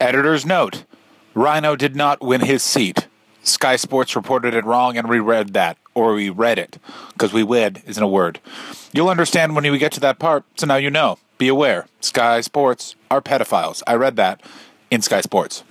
Editor's 0.00 0.46
note 0.46 0.84
Rhino 1.34 1.74
did 1.74 1.96
not 1.96 2.20
win 2.20 2.40
his 2.40 2.62
seat. 2.62 3.08
Sky 3.42 3.76
Sports 3.76 4.14
reported 4.14 4.54
it 4.54 4.64
wrong 4.64 4.96
and 4.96 5.08
we 5.08 5.18
read 5.18 5.54
that, 5.54 5.76
or 5.94 6.14
we 6.14 6.30
read 6.30 6.58
it, 6.58 6.78
because 7.12 7.32
we 7.32 7.42
read 7.42 7.82
isn't 7.86 8.02
a 8.02 8.08
word. 8.08 8.40
You'll 8.92 9.08
understand 9.08 9.54
when 9.54 9.70
we 9.70 9.78
get 9.78 9.92
to 9.92 10.00
that 10.00 10.18
part, 10.18 10.44
so 10.56 10.66
now 10.66 10.76
you 10.76 10.90
know. 10.90 11.18
Be 11.36 11.48
aware 11.48 11.86
Sky 12.00 12.40
Sports 12.40 12.94
are 13.10 13.20
pedophiles. 13.20 13.82
I 13.86 13.94
read 13.94 14.16
that 14.16 14.40
in 14.90 15.02
Sky 15.02 15.20
Sports. 15.20 15.64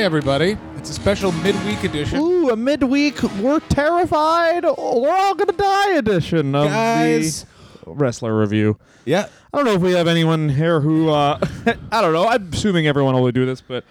Hey, 0.00 0.06
everybody. 0.06 0.56
It's 0.78 0.88
a 0.88 0.94
special 0.94 1.30
midweek 1.30 1.84
edition. 1.84 2.20
Ooh, 2.20 2.48
a 2.48 2.56
midweek, 2.56 3.22
we're 3.34 3.60
terrified, 3.60 4.64
we're 4.64 5.14
all 5.14 5.34
gonna 5.34 5.52
die 5.52 5.90
edition 5.96 6.54
of 6.54 6.68
Guys. 6.68 7.44
the 7.84 7.90
wrestler 7.90 8.34
review. 8.34 8.78
Yeah. 9.04 9.28
I 9.52 9.58
don't 9.58 9.66
know 9.66 9.74
if 9.74 9.82
we 9.82 9.92
have 9.92 10.08
anyone 10.08 10.48
here 10.48 10.80
who, 10.80 11.10
uh, 11.10 11.38
I 11.92 12.00
don't 12.00 12.14
know, 12.14 12.26
I'm 12.26 12.50
assuming 12.50 12.86
everyone 12.86 13.12
will 13.12 13.30
do 13.30 13.44
this, 13.44 13.60
but 13.60 13.84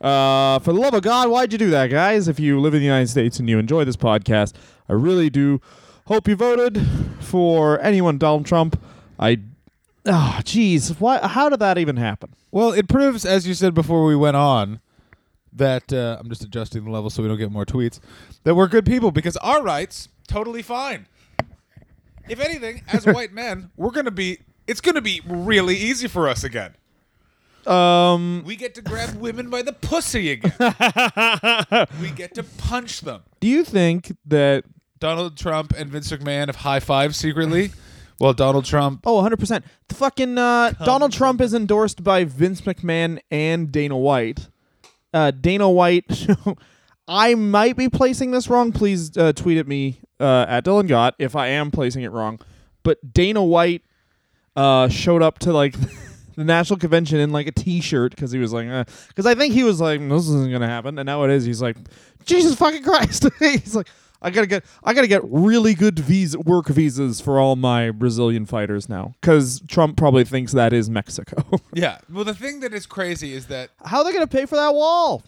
uh, 0.00 0.60
for 0.60 0.72
the 0.72 0.78
love 0.78 0.94
of 0.94 1.02
God, 1.02 1.30
why'd 1.30 1.50
you 1.50 1.58
do 1.58 1.70
that, 1.70 1.88
guys? 1.88 2.28
If 2.28 2.38
you 2.38 2.60
live 2.60 2.72
in 2.72 2.78
the 2.78 2.86
United 2.86 3.08
States 3.08 3.40
and 3.40 3.50
you 3.50 3.58
enjoy 3.58 3.84
this 3.84 3.96
podcast, 3.96 4.52
I 4.88 4.92
really 4.92 5.30
do 5.30 5.60
hope 6.04 6.28
you 6.28 6.36
voted 6.36 6.80
for 7.18 7.80
anyone 7.80 8.18
Donald 8.18 8.46
Trump. 8.46 8.80
I, 9.18 9.40
oh, 10.04 10.38
jeez, 10.44 11.00
why? 11.00 11.26
how 11.26 11.48
did 11.48 11.58
that 11.58 11.76
even 11.76 11.96
happen? 11.96 12.36
Well, 12.52 12.70
it 12.70 12.86
proves, 12.86 13.26
as 13.26 13.48
you 13.48 13.54
said 13.54 13.74
before 13.74 14.04
we 14.04 14.14
went 14.14 14.36
on, 14.36 14.78
that 15.56 15.92
uh, 15.92 16.16
I'm 16.20 16.28
just 16.28 16.42
adjusting 16.44 16.84
the 16.84 16.90
level 16.90 17.10
so 17.10 17.22
we 17.22 17.28
don't 17.28 17.38
get 17.38 17.50
more 17.50 17.66
tweets, 17.66 18.00
that 18.44 18.54
we're 18.54 18.68
good 18.68 18.86
people 18.86 19.10
because 19.10 19.36
our 19.38 19.62
rights, 19.62 20.08
totally 20.28 20.62
fine. 20.62 21.06
If 22.28 22.40
anything, 22.40 22.82
as 22.88 23.06
white 23.06 23.32
men, 23.32 23.70
we're 23.76 23.90
going 23.90 24.06
to 24.06 24.10
be, 24.10 24.38
it's 24.66 24.80
going 24.80 24.96
to 24.96 25.02
be 25.02 25.22
really 25.26 25.76
easy 25.76 26.08
for 26.08 26.28
us 26.28 26.44
again. 26.44 26.74
Um, 27.66 28.44
We 28.46 28.54
get 28.56 28.74
to 28.76 28.82
grab 28.82 29.16
women 29.16 29.50
by 29.50 29.62
the 29.62 29.72
pussy 29.72 30.30
again. 30.32 30.52
we 32.00 32.10
get 32.10 32.34
to 32.34 32.44
punch 32.58 33.00
them. 33.00 33.22
do 33.40 33.48
you 33.48 33.64
think 33.64 34.16
that 34.26 34.64
Donald 34.98 35.36
Trump 35.36 35.72
and 35.76 35.90
Vince 35.90 36.10
McMahon 36.10 36.46
have 36.46 36.56
high 36.56 36.80
five 36.80 37.14
secretly. 37.14 37.72
Well, 38.18 38.32
Donald 38.32 38.64
Trump. 38.64 39.02
Oh, 39.04 39.22
100%. 39.22 39.62
The 39.88 39.94
fucking 39.94 40.38
uh, 40.38 40.70
Donald 40.86 41.12
Trump 41.12 41.42
is 41.42 41.52
endorsed 41.52 42.02
by 42.02 42.24
Vince 42.24 42.62
McMahon 42.62 43.20
and 43.30 43.70
Dana 43.70 43.94
White. 43.94 44.48
Uh, 45.16 45.30
Dana 45.30 45.70
White, 45.70 46.26
I 47.08 47.34
might 47.34 47.74
be 47.74 47.88
placing 47.88 48.32
this 48.32 48.48
wrong. 48.48 48.70
Please 48.70 49.16
uh, 49.16 49.32
tweet 49.32 49.56
at 49.56 49.66
me 49.66 49.98
uh, 50.20 50.44
at 50.46 50.66
Dylan 50.66 50.88
Gott 50.88 51.14
if 51.18 51.34
I 51.34 51.46
am 51.46 51.70
placing 51.70 52.02
it 52.02 52.12
wrong. 52.12 52.38
But 52.82 53.14
Dana 53.14 53.42
White 53.42 53.80
uh, 54.56 54.88
showed 54.88 55.22
up 55.22 55.38
to 55.38 55.54
like 55.54 55.74
the 56.36 56.44
national 56.44 56.78
convention 56.78 57.18
in 57.18 57.32
like 57.32 57.46
a 57.46 57.52
t-shirt 57.52 58.10
because 58.10 58.30
he 58.30 58.38
was 58.38 58.52
like, 58.52 58.66
because 59.08 59.24
I 59.24 59.34
think 59.34 59.54
he 59.54 59.62
was 59.62 59.80
like, 59.80 60.06
this 60.06 60.28
isn't 60.28 60.52
gonna 60.52 60.68
happen, 60.68 60.98
and 60.98 61.06
now 61.06 61.24
it 61.24 61.30
is. 61.30 61.46
He's 61.46 61.62
like, 61.62 61.78
Jesus 62.26 62.54
fucking 62.54 62.82
Christ. 62.82 63.26
He's 63.38 63.74
like, 63.74 63.88
I 64.22 64.30
gotta 64.30 64.46
get, 64.46 64.64
I 64.82 64.94
gotta 64.94 65.06
get 65.06 65.22
really 65.24 65.74
good 65.74 65.98
visa 65.98 66.38
work 66.40 66.66
visas 66.68 67.20
for 67.20 67.38
all 67.38 67.54
my 67.56 67.90
Brazilian 67.90 68.46
fighters 68.46 68.88
now 68.88 69.14
because 69.20 69.60
Trump 69.68 69.96
probably 69.96 70.24
thinks 70.24 70.52
that 70.52 70.72
is 70.72 70.88
Mexico. 70.90 71.44
Yeah. 71.74 71.98
Well, 72.10 72.24
the 72.24 72.34
thing 72.34 72.60
that 72.60 72.72
is 72.72 72.86
crazy 72.86 73.34
is 73.34 73.46
that 73.46 73.70
How 73.84 73.98
are 73.98 74.04
they 74.04 74.12
gonna 74.12 74.26
pay 74.26 74.46
for 74.46 74.56
that 74.56 74.74
wall? 74.74 75.22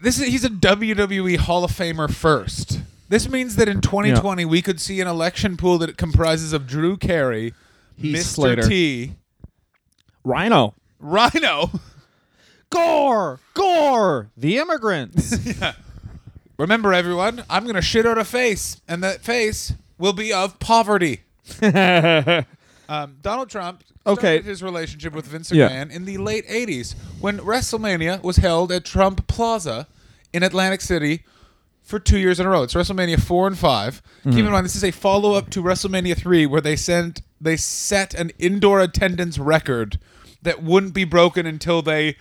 this 0.00 0.20
is 0.20 0.28
he's 0.28 0.44
a 0.44 0.48
WWE 0.50 1.36
Hall 1.38 1.64
of 1.64 1.72
Famer 1.72 2.12
first. 2.12 2.80
This 3.08 3.28
means 3.28 3.56
that 3.56 3.68
in 3.68 3.80
2020 3.80 4.44
we 4.44 4.62
could 4.62 4.80
see 4.80 5.00
an 5.00 5.08
election 5.08 5.56
pool 5.56 5.78
that 5.78 5.96
comprises 5.96 6.52
of 6.52 6.66
Drew 6.66 6.96
Carey, 6.96 7.54
Heath 7.96 8.16
Mr. 8.16 8.22
Slater. 8.22 8.62
T, 8.62 9.14
Rhino, 10.24 10.74
Rhino. 11.00 11.70
Gore, 12.70 13.40
Gore, 13.54 14.30
the 14.36 14.58
immigrants. 14.58 15.34
Remember, 16.58 16.92
everyone, 16.92 17.44
I'm 17.48 17.66
gonna 17.66 17.80
shit 17.82 18.04
out 18.06 18.18
a 18.18 18.24
face, 18.24 18.80
and 18.88 19.02
that 19.04 19.20
face 19.22 19.72
will 19.98 20.12
be 20.12 20.32
of 20.32 20.58
poverty. 20.58 21.20
Um, 22.90 23.16
Donald 23.20 23.50
Trump 23.50 23.82
started 24.00 24.18
Okay. 24.18 24.40
his 24.40 24.62
relationship 24.62 25.12
with 25.12 25.26
Vince 25.26 25.52
Yeah. 25.52 25.68
McMahon 25.68 25.90
in 25.90 26.06
the 26.06 26.16
late 26.16 26.48
80s 26.48 26.94
when 27.20 27.36
WrestleMania 27.40 28.22
was 28.22 28.38
held 28.38 28.72
at 28.72 28.86
Trump 28.86 29.26
Plaza 29.26 29.86
in 30.32 30.42
Atlantic 30.42 30.80
City 30.80 31.22
for 31.82 31.98
two 31.98 32.16
years 32.16 32.40
in 32.40 32.46
a 32.46 32.48
row. 32.48 32.62
It's 32.62 32.72
WrestleMania 32.72 33.20
4 33.20 33.46
and 33.48 33.58
5. 33.58 34.02
Mm-hmm. 34.20 34.30
Keep 34.30 34.46
in 34.46 34.50
mind, 34.52 34.64
this 34.64 34.74
is 34.74 34.84
a 34.84 34.90
follow 34.90 35.34
up 35.34 35.50
to 35.50 35.62
WrestleMania 35.62 36.16
3 36.16 36.46
where 36.46 36.62
they 36.62 36.76
sent 36.76 37.20
they 37.38 37.58
set 37.58 38.14
an 38.14 38.30
indoor 38.38 38.80
attendance 38.80 39.38
record 39.38 39.98
that 40.40 40.62
wouldn't 40.62 40.94
be 40.94 41.04
broken 41.04 41.44
until 41.44 41.82
they 41.82 42.16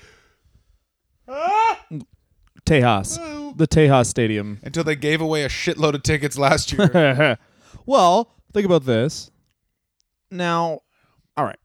Tejas, 2.68 3.58
the 3.58 3.68
Tejas 3.68 4.08
Stadium. 4.08 4.60
until 4.64 4.84
they 4.84 4.96
gave 4.96 5.22
away 5.22 5.44
a 5.44 5.50
shitload 5.50 5.94
of 5.94 6.04
tickets 6.04 6.38
last 6.38 6.74
year. 6.74 7.38
well, 7.86 8.36
think 8.54 8.66
about 8.66 8.86
this. 8.86 9.32
Now, 10.30 10.82
all 11.36 11.46
right. 11.46 11.60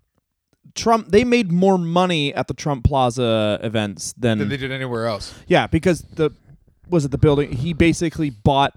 Trump 0.74 1.08
they 1.08 1.24
made 1.24 1.52
more 1.52 1.76
money 1.76 2.32
at 2.32 2.48
the 2.48 2.54
Trump 2.54 2.84
Plaza 2.84 3.58
events 3.62 4.14
than, 4.14 4.38
than 4.38 4.48
they 4.48 4.56
did 4.56 4.72
anywhere 4.72 5.06
else. 5.06 5.34
Yeah, 5.46 5.66
because 5.66 6.00
the 6.02 6.30
was 6.88 7.04
it 7.04 7.10
the 7.10 7.18
building 7.18 7.52
he 7.52 7.74
basically 7.74 8.30
bought 8.30 8.74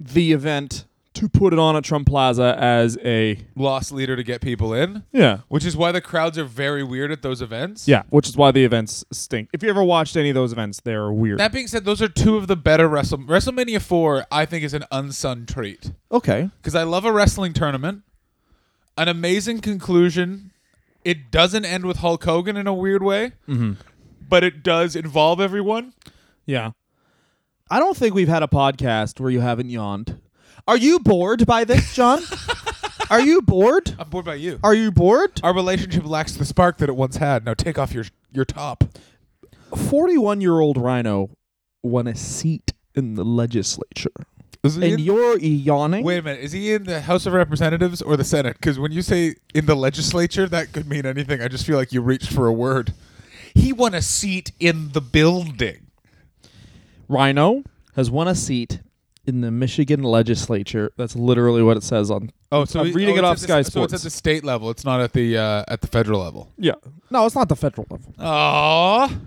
the 0.00 0.32
event 0.32 0.86
to 1.14 1.28
put 1.28 1.52
it 1.52 1.58
on 1.58 1.76
at 1.76 1.84
Trump 1.84 2.06
Plaza 2.08 2.56
as 2.58 2.96
a 3.04 3.38
Lost 3.54 3.92
leader 3.92 4.16
to 4.16 4.22
get 4.22 4.40
people 4.40 4.72
in, 4.72 5.02
Yeah. 5.12 5.38
which 5.48 5.64
is 5.64 5.76
why 5.76 5.92
the 5.92 6.00
crowds 6.00 6.38
are 6.38 6.44
very 6.44 6.82
weird 6.82 7.12
at 7.12 7.20
those 7.22 7.42
events. 7.42 7.86
Yeah, 7.86 8.04
which 8.08 8.26
is 8.28 8.36
why 8.36 8.50
the 8.50 8.64
events 8.64 9.04
stink. 9.12 9.50
If 9.52 9.62
you 9.62 9.68
ever 9.68 9.84
watched 9.84 10.16
any 10.16 10.30
of 10.30 10.34
those 10.34 10.52
events, 10.52 10.80
they're 10.82 11.12
weird. 11.12 11.38
That 11.38 11.52
being 11.52 11.66
said, 11.66 11.84
those 11.84 12.00
are 12.00 12.08
two 12.08 12.36
of 12.38 12.46
the 12.46 12.56
better 12.56 12.88
Wrestle 12.88 13.18
WrestleMania 13.18 13.82
4, 13.82 14.26
I 14.32 14.46
think, 14.46 14.64
is 14.64 14.72
an 14.74 14.84
unsung 14.90 15.44
treat. 15.46 15.92
okay. 16.10 16.48
Because 16.60 16.74
I 16.74 16.84
love 16.84 17.04
a 17.04 17.12
wrestling 17.12 17.52
tournament. 17.52 18.02
An 18.96 19.08
amazing 19.08 19.60
conclusion. 19.60 20.50
It 21.04 21.30
doesn't 21.30 21.64
end 21.64 21.84
with 21.84 21.98
Hulk 21.98 22.24
Hogan 22.24 22.56
in 22.56 22.66
a 22.66 22.74
weird 22.74 23.02
way, 23.02 23.32
Mm-hmm. 23.48 23.72
but 24.28 24.44
it 24.44 24.62
does 24.62 24.94
involve 24.96 25.40
everyone. 25.40 25.92
Yeah. 26.46 26.70
I 27.70 27.78
don't 27.78 27.96
think 27.96 28.14
we've 28.14 28.28
had 28.28 28.42
a 28.42 28.46
podcast 28.48 29.18
where 29.20 29.30
you 29.30 29.40
haven't 29.40 29.68
yawned. 29.70 30.20
Are 30.68 30.76
you 30.76 30.98
bored 31.00 31.46
by 31.46 31.64
this, 31.64 31.94
John? 31.94 32.20
Are 33.10 33.20
you 33.20 33.42
bored? 33.42 33.94
I'm 33.98 34.08
bored 34.08 34.24
by 34.24 34.36
you. 34.36 34.58
Are 34.62 34.74
you 34.74 34.90
bored? 34.90 35.40
Our 35.42 35.54
relationship 35.54 36.06
lacks 36.06 36.32
the 36.34 36.44
spark 36.44 36.78
that 36.78 36.88
it 36.88 36.96
once 36.96 37.16
had. 37.16 37.44
Now 37.44 37.54
take 37.54 37.78
off 37.78 37.92
your 37.92 38.04
your 38.32 38.44
top. 38.44 38.84
41 39.76 40.40
year 40.40 40.60
old 40.60 40.76
Rhino 40.78 41.30
won 41.82 42.06
a 42.06 42.14
seat 42.14 42.72
in 42.94 43.14
the 43.14 43.24
legislature. 43.24 44.12
Is 44.62 44.76
he 44.76 44.84
And 44.84 44.92
in- 44.94 44.98
you're 45.00 45.36
yawning? 45.38 46.04
Wait 46.04 46.18
a 46.18 46.22
minute. 46.22 46.40
Is 46.42 46.52
he 46.52 46.72
in 46.72 46.84
the 46.84 47.00
House 47.02 47.26
of 47.26 47.32
Representatives 47.32 48.00
or 48.00 48.16
the 48.16 48.24
Senate? 48.24 48.56
Because 48.60 48.78
when 48.78 48.92
you 48.92 49.02
say 49.02 49.34
in 49.54 49.66
the 49.66 49.74
legislature, 49.74 50.46
that 50.48 50.72
could 50.72 50.88
mean 50.88 51.04
anything. 51.04 51.42
I 51.42 51.48
just 51.48 51.66
feel 51.66 51.76
like 51.76 51.92
you 51.92 52.00
reached 52.00 52.32
for 52.32 52.46
a 52.46 52.52
word. 52.52 52.94
He 53.54 53.72
won 53.72 53.92
a 53.94 54.00
seat 54.00 54.52
in 54.60 54.92
the 54.92 55.00
building. 55.00 55.88
Rhino 57.08 57.64
has 57.96 58.10
won 58.10 58.28
a 58.28 58.34
seat 58.34 58.80
in 59.26 59.40
the 59.40 59.50
Michigan 59.50 60.02
legislature. 60.02 60.92
That's 60.96 61.14
literally 61.16 61.62
what 61.62 61.76
it 61.76 61.82
says 61.82 62.10
on. 62.10 62.30
Oh, 62.50 62.64
so 62.64 62.80
I'm 62.80 62.86
he- 62.86 62.92
reading 62.92 63.16
oh, 63.16 63.18
it 63.18 63.24
off 63.24 63.34
at 63.34 63.38
the- 63.40 63.44
Sky 63.44 63.62
So 63.62 63.70
Sports. 63.70 63.92
it's 63.92 64.02
at 64.02 64.06
the 64.06 64.10
state 64.10 64.44
level. 64.44 64.70
It's 64.70 64.84
not 64.84 65.00
at 65.00 65.12
the 65.12 65.38
uh, 65.38 65.64
at 65.68 65.80
the 65.80 65.86
federal 65.86 66.20
level. 66.20 66.50
Yeah. 66.58 66.74
No, 67.10 67.24
it's 67.26 67.34
not 67.34 67.48
the 67.48 67.56
federal 67.56 67.86
level. 67.90 68.14
Aww. 68.18 69.20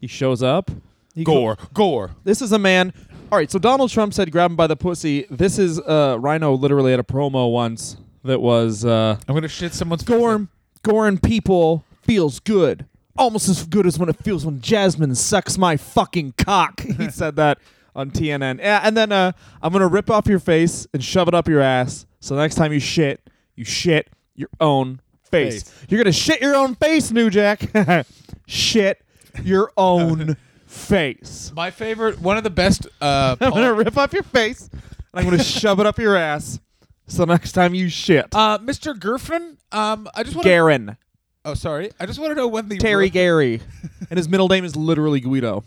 He 0.00 0.06
shows 0.06 0.42
up. 0.42 0.70
He 1.14 1.24
Gore. 1.24 1.56
Gore. 1.72 2.10
This 2.24 2.42
is 2.42 2.52
a 2.52 2.58
man. 2.58 2.92
All 3.32 3.38
right, 3.38 3.50
so 3.50 3.58
Donald 3.58 3.90
Trump 3.90 4.12
said, 4.14 4.30
"Grab 4.30 4.50
him 4.50 4.56
by 4.56 4.66
the 4.66 4.76
pussy." 4.76 5.26
This 5.30 5.58
is 5.58 5.80
uh, 5.80 6.16
Rhino 6.20 6.52
literally 6.54 6.90
had 6.90 7.00
a 7.00 7.04
promo 7.04 7.50
once 7.52 7.96
that 8.24 8.40
was 8.40 8.84
uh, 8.84 9.16
I'm 9.28 9.34
gonna 9.34 9.48
shit 9.48 9.72
someone's 9.74 10.02
Gorn. 10.04 10.48
Gorn 10.82 11.18
people 11.18 11.84
feels 12.02 12.38
good, 12.40 12.84
almost 13.16 13.48
as 13.48 13.64
good 13.64 13.86
as 13.86 13.98
when 13.98 14.08
it 14.08 14.16
feels 14.22 14.44
when 14.44 14.60
Jasmine 14.60 15.14
sucks 15.14 15.56
my 15.56 15.76
fucking 15.76 16.34
cock. 16.36 16.80
he 16.98 17.10
said 17.10 17.36
that 17.36 17.58
on 17.94 18.10
TNN. 18.10 18.58
Yeah, 18.58 18.80
and 18.82 18.96
then 18.96 19.12
uh, 19.12 19.32
I'm 19.62 19.72
gonna 19.72 19.88
rip 19.88 20.10
off 20.10 20.26
your 20.26 20.38
face 20.38 20.86
and 20.92 21.02
shove 21.02 21.28
it 21.28 21.34
up 21.34 21.48
your 21.48 21.60
ass. 21.60 22.06
So 22.20 22.36
next 22.36 22.54
time 22.56 22.72
you 22.72 22.80
shit, 22.80 23.20
you 23.54 23.64
shit 23.64 24.08
your 24.34 24.50
own 24.60 25.00
face. 25.30 25.64
Face. 25.64 25.86
You're 25.88 25.98
gonna 26.02 26.12
shit 26.12 26.40
your 26.40 26.54
own 26.54 26.74
face, 26.74 27.10
New 27.10 27.30
Jack. 27.30 27.70
shit 28.46 29.02
your 29.42 29.72
own 29.76 30.36
face. 30.66 31.52
My 31.54 31.70
favorite, 31.70 32.20
one 32.20 32.36
of 32.36 32.44
the 32.44 32.50
best. 32.50 32.86
Uh, 33.00 33.36
I'm 33.40 33.50
gonna 33.50 33.74
rip 33.74 33.96
off 33.96 34.12
your 34.12 34.22
face 34.22 34.68
and 34.72 34.80
I'm 35.14 35.24
gonna 35.24 35.42
shove 35.42 35.80
it 35.80 35.86
up 35.86 35.98
your 35.98 36.16
ass. 36.16 36.60
So 37.06 37.24
next 37.24 37.52
time 37.52 37.74
you 37.74 37.88
shit, 37.88 38.26
uh, 38.32 38.58
Mr. 38.58 38.94
Gerfen, 38.98 39.56
um, 39.76 40.08
I 40.14 40.22
just 40.22 40.34
want 40.34 40.44
to 40.44 40.48
Garen, 40.48 40.96
Oh, 41.44 41.52
sorry. 41.52 41.90
I 42.00 42.06
just 42.06 42.18
want 42.18 42.30
to 42.30 42.34
know 42.34 42.48
when 42.48 42.68
the 42.70 42.78
Terry 42.78 43.10
Gary, 43.10 43.60
and 44.08 44.16
his 44.16 44.28
middle 44.30 44.48
name 44.48 44.64
is 44.64 44.74
literally 44.74 45.20
Guido. 45.20 45.62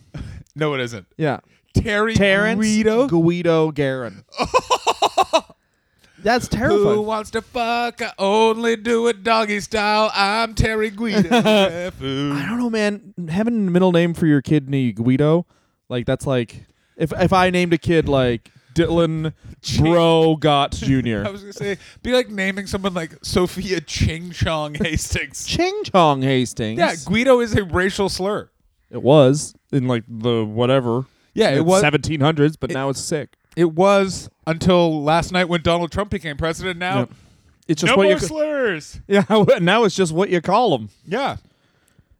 No, 0.55 0.73
it 0.73 0.81
isn't. 0.81 1.05
Yeah, 1.17 1.41
Terry 1.81 2.13
Terrence 2.15 2.59
Guido. 2.59 3.07
Guido 3.07 3.71
Garin. 3.71 4.23
That's 6.19 6.47
terrible. 6.47 6.95
Who 6.95 7.01
wants 7.03 7.29
to 7.31 7.41
fuck? 7.41 8.01
I 8.01 8.11
only 8.17 8.75
do 8.75 9.07
it 9.07 9.23
doggy 9.23 9.59
style. 9.59 10.11
I'm 10.13 10.55
Terry 10.55 10.89
Guido. 10.89 11.29
I 11.31 11.91
don't 11.99 12.57
know, 12.57 12.69
man. 12.69 13.13
Having 13.29 13.67
a 13.67 13.71
middle 13.71 13.91
name 13.91 14.13
for 14.13 14.25
your 14.25 14.41
kid 14.41 14.67
named 14.69 14.95
Guido, 14.95 15.45
like 15.89 16.05
that's 16.05 16.25
like 16.25 16.65
if 16.97 17.13
if 17.13 17.31
I 17.31 17.51
named 17.51 17.71
a 17.73 17.77
kid 17.77 18.09
like 18.09 18.51
Dylan 18.73 19.33
Bro 19.77 20.37
Gott 20.37 20.71
Jr. 20.71 21.23
I 21.25 21.29
was 21.29 21.41
gonna 21.41 21.53
say, 21.53 21.77
be 22.01 22.13
like 22.13 22.29
naming 22.29 22.65
someone 22.65 22.95
like 22.95 23.13
Sophia 23.23 23.79
Ching 23.79 24.31
Chong 24.31 24.73
Hastings. 24.73 25.45
Ching 25.47 25.83
Chong 25.83 26.23
Hastings. 26.23 26.79
yeah, 26.79 26.95
Guido 27.05 27.39
is 27.39 27.55
a 27.55 27.63
racial 27.63 28.09
slur. 28.09 28.49
it 28.89 29.03
was 29.03 29.55
in 29.71 29.87
like 29.87 30.03
the 30.07 30.43
whatever. 30.43 31.05
Yeah, 31.37 31.51
it 31.51 31.65
was. 31.65 31.83
1700s, 31.83 32.55
but 32.59 32.71
it- 32.71 32.73
now 32.73 32.89
it's 32.89 32.99
sick. 32.99 33.35
It 33.55 33.73
was 33.73 34.29
until 34.45 35.03
last 35.03 35.31
night 35.31 35.45
when 35.49 35.61
Donald 35.61 35.91
Trump 35.91 36.11
became 36.11 36.37
president. 36.37 36.77
Now, 36.79 36.99
Yep. 36.99 37.11
It's 37.67 37.81
just 37.81 37.91
no 37.91 37.97
what 37.97 38.03
more 38.03 38.13
you 38.13 38.19
ca- 38.19 38.25
slurs. 38.27 39.01
yeah. 39.07 39.23
Now 39.59 39.83
it's 39.83 39.95
just 39.95 40.13
what 40.13 40.29
you 40.29 40.39
call 40.41 40.77
them. 40.77 40.89
Yeah. 41.05 41.37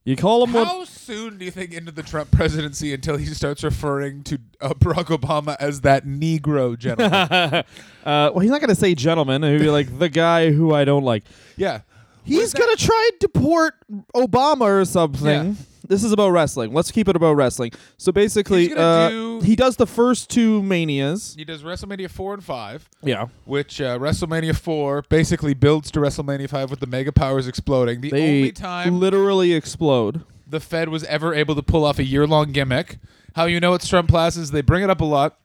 You 0.04 0.16
call 0.16 0.42
them 0.46 0.54
what 0.54 0.68
How 0.68 0.84
soon 0.86 1.38
do 1.38 1.46
you 1.46 1.52
think 1.52 1.74
into 1.74 1.92
the 1.92 2.02
Trump 2.04 2.32
presidency 2.32 2.94
until 2.94 3.18
he 3.18 3.26
starts 3.28 3.64
referring 3.64 4.24
to 4.24 4.40
uh, 4.62 4.70
Barack 4.74 5.06
Obama 5.18 5.56
as 5.60 5.82
that 5.82 6.06
Negro 6.06 6.78
gentleman? 6.78 7.12
uh, 7.22 7.64
well, 8.04 8.40
he's 8.40 8.52
not 8.52 8.60
going 8.62 8.70
to 8.70 8.76
say 8.76 8.94
gentleman. 8.96 9.42
He'll 9.44 9.60
be 9.60 9.70
like 9.70 10.00
the 10.00 10.10
guy 10.10 10.52
who 10.52 10.74
I 10.74 10.84
don't 10.86 11.04
like. 11.04 11.24
yeah. 11.56 11.82
He's 12.24 12.54
going 12.54 12.76
to 12.76 12.84
try 12.86 13.10
and 13.12 13.20
deport 13.20 13.76
Obama 14.14 14.62
or 14.82 14.84
something. 14.84 15.26
Yeah. 15.28 15.54
This 15.88 16.04
is 16.04 16.12
about 16.12 16.30
wrestling. 16.30 16.74
Let's 16.74 16.92
keep 16.92 17.08
it 17.08 17.16
about 17.16 17.34
wrestling. 17.34 17.72
So 17.98 18.12
basically, 18.12 18.66
He's 18.68 18.74
gonna 18.76 18.82
uh, 18.88 19.10
do- 19.10 19.42
he 19.42 19.56
does 19.56 19.76
the 19.78 19.88
first 19.88 20.30
two 20.30 20.62
manias. 20.64 21.36
He 21.38 21.46
does 21.46 21.64
WrestleMania 21.64 22.10
4 22.10 22.34
and 22.36 22.44
5, 22.44 22.90
Yeah. 23.04 23.28
which 23.46 23.80
uh, 23.82 23.98
WrestleMania 24.00 24.56
4 24.56 25.04
basically 25.10 25.54
builds 25.54 25.90
to 25.92 26.00
WrestleMania 26.00 26.50
5 26.50 26.70
with 26.72 26.80
the 26.80 26.88
Mega 26.88 27.12
Powers 27.12 27.48
exploding. 27.48 28.02
The 28.02 28.10
They 28.12 28.22
only 28.38 28.52
time 28.52 29.00
literally 29.00 29.54
explode. 29.54 30.24
the 30.50 30.60
Fed 30.60 30.90
was 30.90 31.04
ever 31.06 31.34
able 31.34 31.56
to 31.56 31.62
pull 31.64 31.84
off 31.86 32.00
a 32.00 32.04
year 32.04 32.26
long 32.28 32.52
gimmick. 32.52 32.98
How 33.36 33.46
you 33.46 33.60
know 33.60 33.74
it's 33.74 33.88
Trump 33.88 34.10
Plaza 34.10 34.42
is 34.42 34.52
they 34.52 34.62
bring 34.62 34.84
it 34.84 34.90
up 34.90 35.02
a 35.02 35.06
lot. 35.06 35.38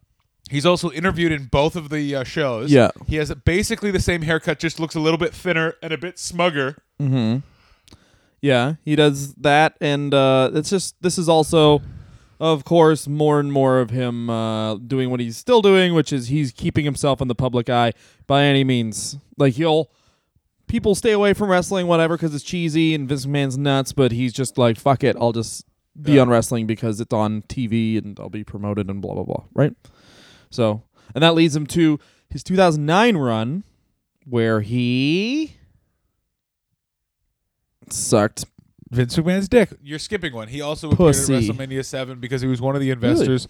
He's 0.50 0.66
also 0.66 0.90
interviewed 0.90 1.32
in 1.32 1.44
both 1.46 1.76
of 1.76 1.88
the 1.88 2.14
uh, 2.16 2.24
shows. 2.24 2.70
Yeah. 2.72 2.90
He 3.06 3.16
has 3.16 3.32
basically 3.34 3.90
the 3.90 4.00
same 4.00 4.22
haircut, 4.22 4.58
just 4.58 4.78
looks 4.80 4.94
a 4.94 5.00
little 5.00 5.18
bit 5.18 5.32
thinner 5.34 5.74
and 5.82 5.92
a 5.92 5.98
bit 5.98 6.16
smugger. 6.16 6.76
Mm-hmm. 7.00 7.38
Yeah, 8.42 8.74
he 8.84 8.96
does 8.96 9.34
that, 9.36 9.76
and 9.80 10.12
uh, 10.12 10.50
it's 10.52 10.68
just 10.68 11.00
this 11.00 11.16
is 11.16 11.28
also, 11.28 11.80
of 12.40 12.64
course, 12.64 13.06
more 13.06 13.38
and 13.38 13.52
more 13.52 13.78
of 13.78 13.90
him 13.90 14.28
uh, 14.28 14.74
doing 14.74 15.10
what 15.10 15.20
he's 15.20 15.36
still 15.36 15.62
doing, 15.62 15.94
which 15.94 16.12
is 16.12 16.26
he's 16.26 16.50
keeping 16.52 16.84
himself 16.84 17.20
in 17.20 17.28
the 17.28 17.36
public 17.36 17.70
eye 17.70 17.92
by 18.26 18.42
any 18.42 18.64
means. 18.64 19.16
Like 19.38 19.54
he'll 19.54 19.90
people 20.66 20.94
stay 20.96 21.12
away 21.12 21.34
from 21.34 21.50
wrestling, 21.50 21.86
whatever, 21.86 22.16
because 22.16 22.34
it's 22.34 22.42
cheesy 22.44 22.94
and 22.94 23.08
Vince 23.08 23.26
McMahon's 23.26 23.56
nuts, 23.58 23.92
but 23.92 24.10
he's 24.10 24.32
just 24.32 24.58
like, 24.58 24.76
fuck 24.78 25.04
it, 25.04 25.16
I'll 25.20 25.32
just 25.32 25.64
be 26.00 26.12
Yeah. 26.14 26.22
on 26.22 26.28
wrestling 26.28 26.66
because 26.66 27.00
it's 27.00 27.12
on 27.14 27.42
TV 27.42 27.96
and 27.98 28.18
I'll 28.18 28.28
be 28.30 28.42
promoted 28.42 28.90
and 28.90 29.00
blah 29.00 29.14
blah 29.14 29.24
blah, 29.24 29.44
right? 29.54 29.74
So, 30.50 30.82
and 31.14 31.22
that 31.22 31.34
leads 31.34 31.54
him 31.54 31.66
to 31.68 32.00
his 32.28 32.42
2009 32.42 33.16
run, 33.18 33.62
where 34.26 34.62
he 34.62 35.58
sucked 37.92 38.44
Vince 38.90 39.16
McMahon's 39.16 39.48
dick. 39.48 39.70
You're 39.82 39.98
skipping 39.98 40.34
one. 40.34 40.48
He 40.48 40.60
also 40.60 40.92
Pussy. 40.94 41.34
appeared 41.34 41.50
at 41.50 41.56
WrestleMania 41.56 41.84
7 41.84 42.20
because 42.20 42.42
he 42.42 42.48
was 42.48 42.60
one 42.60 42.74
of 42.74 42.82
the 42.82 42.90
investors 42.90 43.48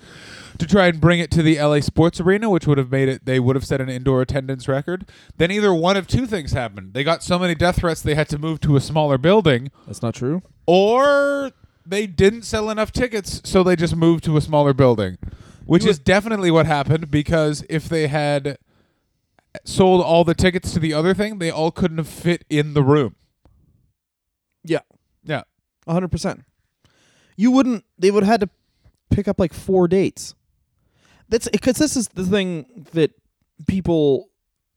to 0.58 0.66
try 0.68 0.86
and 0.86 1.00
bring 1.00 1.18
it 1.18 1.32
to 1.32 1.42
the 1.42 1.58
LA 1.60 1.80
Sports 1.80 2.20
Arena, 2.20 2.48
which 2.48 2.64
would 2.68 2.78
have 2.78 2.92
made 2.92 3.08
it, 3.08 3.24
they 3.24 3.40
would 3.40 3.56
have 3.56 3.64
set 3.66 3.80
an 3.80 3.88
indoor 3.88 4.22
attendance 4.22 4.68
record. 4.68 5.08
Then 5.38 5.50
either 5.50 5.74
one 5.74 5.96
of 5.96 6.06
two 6.06 6.26
things 6.26 6.52
happened. 6.52 6.94
They 6.94 7.02
got 7.02 7.24
so 7.24 7.40
many 7.40 7.56
death 7.56 7.76
threats 7.80 8.02
they 8.02 8.14
had 8.14 8.28
to 8.28 8.38
move 8.38 8.60
to 8.60 8.76
a 8.76 8.80
smaller 8.80 9.18
building, 9.18 9.72
That's 9.86 10.00
not 10.00 10.14
true. 10.14 10.42
or 10.64 11.50
they 11.84 12.06
didn't 12.06 12.42
sell 12.42 12.70
enough 12.70 12.92
tickets, 12.92 13.40
so 13.44 13.64
they 13.64 13.74
just 13.74 13.96
moved 13.96 14.22
to 14.24 14.36
a 14.36 14.40
smaller 14.40 14.72
building, 14.72 15.18
which 15.66 15.82
You 15.82 15.90
is 15.90 15.98
definitely 15.98 16.52
what 16.52 16.66
happened 16.66 17.10
because 17.10 17.64
if 17.68 17.88
they 17.88 18.06
had 18.06 18.58
sold 19.64 20.00
all 20.02 20.22
the 20.22 20.34
tickets 20.34 20.72
to 20.74 20.78
the 20.78 20.94
other 20.94 21.14
thing, 21.14 21.38
they 21.40 21.50
all 21.50 21.72
couldn't 21.72 21.98
have 21.98 22.06
fit 22.06 22.44
in 22.48 22.74
the 22.74 22.82
room. 22.84 23.16
Yeah. 24.64 24.80
Yeah. 25.24 25.42
A 25.86 25.92
hundred 25.92 26.10
percent. 26.12 26.44
You 27.36 27.50
wouldn't. 27.50 27.84
They 27.98 28.10
would 28.10 28.22
have 28.22 28.30
had 28.30 28.40
to 28.42 28.50
pick 29.10 29.26
up 29.28 29.38
like 29.40 29.52
four 29.52 29.88
dates. 29.88 30.34
That's 31.28 31.48
because 31.48 31.76
this 31.76 31.96
is 31.96 32.08
the 32.08 32.24
thing 32.24 32.86
that 32.92 33.12
people. 33.66 34.28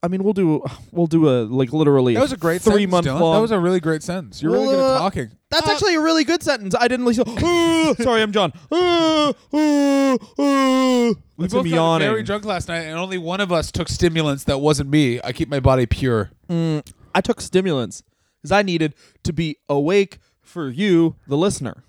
I 0.04 0.08
mean, 0.08 0.24
we'll 0.24 0.34
do. 0.34 0.64
We'll 0.92 1.08
do 1.08 1.28
a 1.30 1.44
like 1.44 1.74
literally. 1.74 2.14
That 2.14 2.22
was 2.22 2.32
a 2.32 2.38
great 2.38 2.62
three 2.62 2.74
sentence, 2.84 2.92
month 2.92 3.06
Dylan. 3.08 3.20
long. 3.20 3.36
That 3.36 3.42
was 3.42 3.52
a 3.52 3.60
really 3.60 3.80
great 3.80 4.04
sentence. 4.04 4.42
You're 4.42 4.52
really 4.52 4.68
good 4.68 4.80
at 4.80 4.96
uh, 4.96 5.00
talking. 5.00 5.32
That's 5.50 5.68
Uh, 5.68 5.72
actually 5.72 5.96
a 5.96 6.02
really 6.02 6.24
good 6.24 6.44
sentence. 6.44 6.76
I 6.80 6.88
didn't 6.88 7.06
listen. 7.06 7.24
"Ah," 7.28 7.94
sorry, 8.00 8.22
I'm 8.22 8.32
John. 8.32 8.54
"Ah, 8.72 9.34
ah, 9.54 10.18
ah." 10.40 11.14
We 11.38 11.48
both 11.48 11.70
got 11.70 12.00
very 12.00 12.24
drunk 12.24 12.46
last 12.46 12.68
night, 12.70 12.82
and 12.84 12.98
only 12.98 13.18
one 13.18 13.42
of 13.42 13.52
us 13.52 13.72
took 13.72 13.90
stimulants. 13.90 14.44
That 14.46 14.60
wasn't 14.60 14.90
me. 14.90 15.20
I 15.24 15.34
keep 15.34 15.50
my 15.50 15.60
body 15.60 15.86
pure. 15.86 16.32
Mm, 16.50 16.88
I 17.14 17.22
took 17.22 17.42
stimulants 17.42 18.04
because 18.46 18.52
I 18.58 18.62
needed 18.62 18.94
to 19.24 19.34
be 19.34 19.58
awake 19.68 20.20
for 20.42 20.70
you, 20.70 21.16
the 21.28 21.36
listener. 21.38 21.84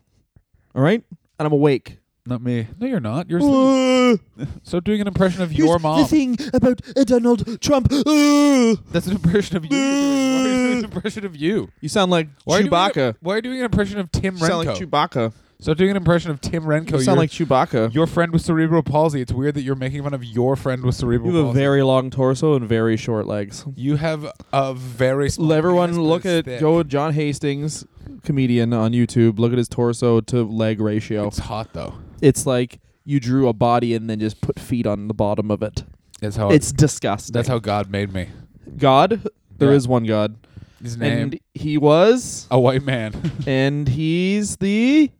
All 0.75 0.83
right, 0.83 1.03
and 1.39 1.47
I'm 1.47 1.53
awake. 1.53 1.99
Not 2.29 2.43
me. 2.43 2.67
No, 2.81 2.87
you're 2.89 2.99
not. 2.99 3.31
You're 3.31 3.39
asleep. 3.39 4.21
so 4.65 4.81
doing 4.81 5.01
an 5.01 5.07
impression 5.07 5.43
of 5.43 5.53
your 5.53 5.79
mom. 5.79 6.01
The 6.01 6.09
thing 6.09 6.37
about 6.53 6.81
uh, 6.97 7.05
Donald 7.05 7.61
Trump. 7.61 7.89
Uh. 7.93 8.75
That's 8.91 9.07
an 9.07 9.13
impression 9.13 9.57
of 9.59 9.65
you. 9.67 9.77
you're. 9.77 9.87
Why 9.87 10.43
are 10.43 10.49
you 10.49 10.55
doing 10.67 10.79
an 10.79 10.85
impression 10.85 11.25
of 11.27 11.37
you? 11.37 11.69
You 11.81 11.89
sound 11.89 12.11
like 12.11 12.29
Why 12.45 12.57
are 12.57 12.61
you 12.63 12.69
doing 12.71 12.81
Chewbacca. 12.81 13.11
a- 13.11 13.17
why 13.21 13.35
are 13.35 13.37
you 13.37 13.43
doing 13.43 13.59
an 13.61 13.65
impression 13.67 13.99
of 14.01 14.11
Tim 14.11 14.35
You 14.37 14.47
sound 14.47 14.67
Renko? 14.67 14.91
like 14.91 15.11
Chewbacca. 15.13 15.33
So 15.59 15.75
doing 15.75 15.91
an 15.91 15.97
impression 15.97 16.31
of 16.31 16.41
Tim 16.41 16.65
Renko. 16.65 16.93
You 16.93 17.01
sound 17.03 17.19
like 17.19 17.31
Chewbacca. 17.31 17.93
your 17.95 18.07
friend 18.07 18.33
with 18.33 18.43
cerebral 18.43 18.83
palsy. 18.83 19.21
It's 19.21 19.33
weird 19.33 19.55
that 19.55 19.63
you're 19.63 19.75
making 19.75 20.03
fun 20.03 20.15
of 20.15 20.23
your 20.25 20.57
friend 20.57 20.85
with 20.85 20.95
cerebral 20.95 21.31
palsy. 21.31 21.37
You 21.37 21.39
have 21.39 21.45
a 21.45 21.49
palsy. 21.49 21.59
very 21.61 21.83
long 21.83 22.11
torso 22.11 22.55
and 22.55 22.69
very 22.69 22.97
short 22.97 23.27
legs. 23.27 23.65
you 23.75 23.97
have 23.97 24.27
a 24.53 24.75
very 24.75 25.31
small. 25.31 25.49
Let 25.49 25.59
everyone 25.59 25.89
penis, 25.91 25.97
but 25.99 26.03
look 26.03 26.25
it's 26.25 26.39
at 26.41 26.45
thick. 26.45 26.61
Joe 26.61 26.83
John 26.83 27.13
Hastings, 27.15 27.87
comedian 28.23 28.73
on 28.73 28.93
YouTube. 28.93 29.39
Look 29.39 29.53
at 29.53 29.59
his 29.59 29.69
torso 29.69 30.21
to 30.23 30.43
leg 30.45 30.81
ratio. 30.81 31.27
It's 31.29 31.39
hot 31.39 31.73
though. 31.73 31.95
It's 32.21 32.47
like 32.47 32.81
you 33.05 33.21
drew 33.21 33.49
a 33.49 33.53
body 33.53 33.95
and 33.95 34.11
then 34.11 34.19
just 34.21 34.41
put 34.41 34.59
feet 34.59 34.87
on 34.87 35.09
the 35.09 35.15
bottom 35.15 35.51
of 35.51 35.63
it. 35.63 35.85
That's 36.21 36.37
how. 36.37 36.51
It's 36.51 36.73
disgusting. 36.73 37.33
that's 37.33 37.49
how 37.49 37.59
God 37.59 37.91
made 37.91 38.13
me. 38.13 38.29
God. 38.77 39.23
There 39.59 39.73
is 39.73 39.87
Yeah. 39.87 39.91
one 39.93 40.05
God, 40.05 40.37
His 40.83 40.99
name. 40.99 41.19
and 41.19 41.41
he 41.55 41.79
was, 41.79 42.47
a 42.51 42.61
white 42.61 42.83
man. 42.83 43.15
and 43.47 43.89
he's 43.89 44.57
the 44.57 45.11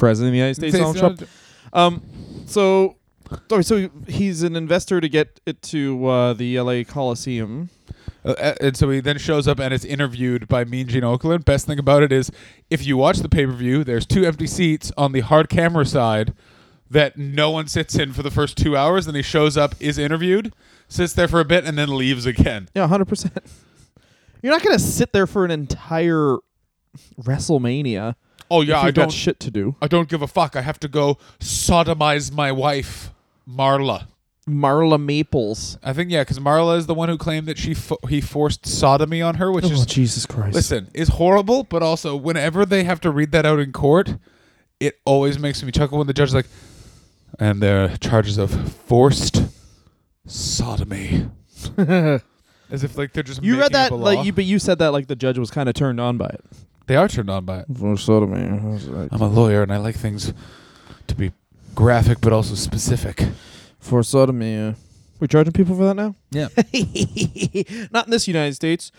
president 0.00 0.28
of 0.28 0.32
the 0.32 0.38
United 0.38 0.54
States. 0.54 0.76
Donald 0.76 0.96
Trump. 0.96 1.22
Um, 1.72 2.02
so, 2.46 2.96
sorry, 3.48 3.62
so 3.62 3.88
he's 4.08 4.42
an 4.42 4.56
investor 4.56 5.00
to 5.00 5.08
get 5.08 5.40
it 5.46 5.62
to 5.62 6.06
uh, 6.06 6.32
the 6.32 6.58
LA 6.58 6.82
Coliseum. 6.82 7.70
Uh, 8.24 8.30
uh, 8.32 8.54
and 8.60 8.76
so 8.76 8.90
he 8.90 9.00
then 9.00 9.18
shows 9.18 9.46
up 9.46 9.60
and 9.60 9.72
is 9.72 9.84
interviewed 9.84 10.48
by 10.48 10.64
Mean 10.64 10.88
Gene 10.88 11.02
Okerlund. 11.02 11.44
Best 11.44 11.66
thing 11.66 11.78
about 11.78 12.02
it 12.02 12.12
is, 12.12 12.30
if 12.68 12.84
you 12.84 12.96
watch 12.96 13.18
the 13.18 13.28
pay 13.28 13.46
per 13.46 13.52
view, 13.52 13.84
there's 13.84 14.06
two 14.06 14.24
empty 14.24 14.46
seats 14.46 14.90
on 14.96 15.12
the 15.12 15.20
hard 15.20 15.48
camera 15.48 15.86
side 15.86 16.34
that 16.90 17.16
no 17.16 17.50
one 17.50 17.68
sits 17.68 17.94
in 17.94 18.12
for 18.12 18.22
the 18.22 18.30
first 18.30 18.56
two 18.56 18.76
hours. 18.76 19.06
Then 19.06 19.14
he 19.14 19.22
shows 19.22 19.56
up, 19.56 19.74
is 19.80 19.96
interviewed, 19.96 20.52
sits 20.88 21.12
there 21.12 21.28
for 21.28 21.40
a 21.40 21.44
bit, 21.44 21.64
and 21.64 21.78
then 21.78 21.96
leaves 21.96 22.26
again. 22.26 22.68
Yeah, 22.74 22.88
hundred 22.88 23.06
percent. 23.06 23.38
You're 24.42 24.52
not 24.52 24.62
gonna 24.62 24.78
sit 24.78 25.12
there 25.12 25.26
for 25.26 25.44
an 25.44 25.50
entire 25.50 26.38
WrestleMania. 27.20 28.16
Oh 28.50 28.62
yeah, 28.62 28.80
I 28.80 28.86
you've 28.86 28.94
got 28.96 29.02
don't. 29.02 29.12
shit 29.12 29.40
to 29.40 29.50
do. 29.50 29.76
I 29.80 29.86
don't 29.86 30.08
give 30.08 30.22
a 30.22 30.26
fuck. 30.26 30.56
I 30.56 30.62
have 30.62 30.80
to 30.80 30.88
go 30.88 31.18
sodomize 31.38 32.32
my 32.32 32.50
wife, 32.50 33.12
Marla. 33.48 34.06
Marla 34.48 35.00
Maples. 35.00 35.78
I 35.82 35.92
think 35.92 36.10
yeah, 36.10 36.22
because 36.22 36.38
Marla 36.38 36.76
is 36.76 36.86
the 36.86 36.94
one 36.94 37.08
who 37.08 37.16
claimed 37.16 37.46
that 37.46 37.58
she 37.58 37.74
fo- 37.74 37.98
he 38.08 38.20
forced 38.20 38.66
sodomy 38.66 39.22
on 39.22 39.36
her, 39.36 39.52
which 39.52 39.64
oh, 39.66 39.70
is 39.70 39.82
Oh, 39.82 39.84
Jesus 39.84 40.26
Christ! 40.26 40.54
listen 40.54 40.88
is 40.92 41.08
horrible. 41.08 41.62
But 41.62 41.82
also, 41.82 42.16
whenever 42.16 42.66
they 42.66 42.84
have 42.84 43.00
to 43.02 43.10
read 43.10 43.32
that 43.32 43.46
out 43.46 43.60
in 43.60 43.72
court, 43.72 44.16
it 44.80 44.98
always 45.04 45.38
makes 45.38 45.62
me 45.62 45.70
chuckle 45.70 45.98
when 45.98 46.06
the 46.06 46.14
judge 46.14 46.28
is 46.28 46.34
like, 46.34 46.46
and 47.38 47.62
there 47.62 47.84
are 47.84 47.96
charges 47.98 48.38
of 48.38 48.50
forced 48.72 49.42
sodomy, 50.26 51.28
as 51.78 52.82
if 52.82 52.98
like 52.98 53.12
they're 53.12 53.22
just 53.22 53.42
you 53.42 53.60
read 53.60 53.72
that 53.72 53.92
like 53.92 54.24
you, 54.24 54.32
but 54.32 54.44
you 54.44 54.58
said 54.58 54.78
that 54.80 54.92
like 54.92 55.06
the 55.06 55.16
judge 55.16 55.38
was 55.38 55.50
kind 55.50 55.68
of 55.68 55.74
turned 55.74 56.00
on 56.00 56.16
by 56.16 56.26
it. 56.26 56.44
They 56.90 56.96
are 56.96 57.06
turned 57.08 57.30
on 57.30 57.44
by 57.44 57.60
it. 57.60 57.66
For 57.78 57.96
sodomy. 57.96 58.42
I'm 58.42 59.20
a 59.22 59.28
lawyer 59.28 59.62
and 59.62 59.72
I 59.72 59.76
like 59.76 59.94
things 59.94 60.32
to 61.06 61.14
be 61.14 61.32
graphic 61.74 62.20
but 62.20 62.32
also 62.32 62.54
specific. 62.54 63.28
For 63.78 64.02
sodomy. 64.02 64.58
Uh, 64.58 64.74
we 65.20 65.28
charging 65.28 65.52
people 65.52 65.76
for 65.76 65.84
that 65.84 65.94
now? 65.94 66.16
Yeah. 66.30 66.48
Not 67.92 68.06
in 68.06 68.10
this 68.10 68.26
United 68.26 68.54
States. 68.54 68.90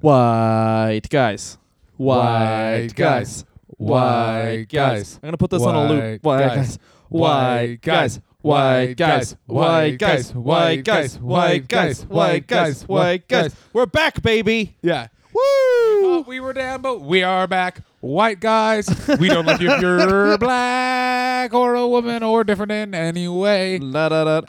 White 0.00 1.08
guys 1.10 1.58
white 2.02 2.88
guys, 2.94 3.44
white 3.76 4.66
guys. 4.68 5.20
I'm 5.22 5.28
gonna 5.28 5.36
put 5.36 5.50
this 5.50 5.62
on 5.62 5.74
a 5.74 5.88
loop. 5.88 6.22
White 6.22 6.40
guys, 6.40 6.78
white 7.08 7.78
guys, 7.80 8.20
white 8.40 8.94
guys, 8.94 9.36
white 9.46 9.98
guys, 9.98 10.34
white 10.34 10.84
guys, 10.84 11.18
white 11.18 11.68
guys, 11.68 12.04
white 12.06 12.46
guys, 12.46 12.88
white 12.88 13.28
guys. 13.28 13.54
We're 13.72 13.86
back, 13.86 14.22
baby. 14.22 14.76
Yeah. 14.82 15.08
Woo! 15.32 15.81
Thought 16.22 16.28
we 16.28 16.38
were 16.38 16.52
down, 16.52 16.82
but 16.82 17.00
we 17.00 17.24
are 17.24 17.48
back. 17.48 17.80
White 17.98 18.38
guys. 18.38 18.88
We 19.18 19.26
don't 19.26 19.44
like 19.44 19.60
you 19.60 19.72
if 19.72 19.82
you're 19.82 20.38
black 20.38 21.52
or 21.52 21.74
a 21.74 21.88
woman 21.88 22.22
or 22.22 22.44
different 22.44 22.70
in 22.70 22.94
any 22.94 23.26
way. 23.26 23.80
Da, 23.80 24.08
da. 24.08 24.42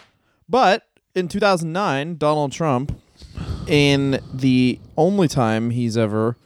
But 0.48 0.88
in 1.16 1.28
2009, 1.28 2.18
Donald 2.18 2.52
Trump, 2.52 2.96
in 3.66 4.20
the 4.32 4.80
only 4.98 5.28
time 5.28 5.72
he's 5.72 5.98
ever, 5.98 6.38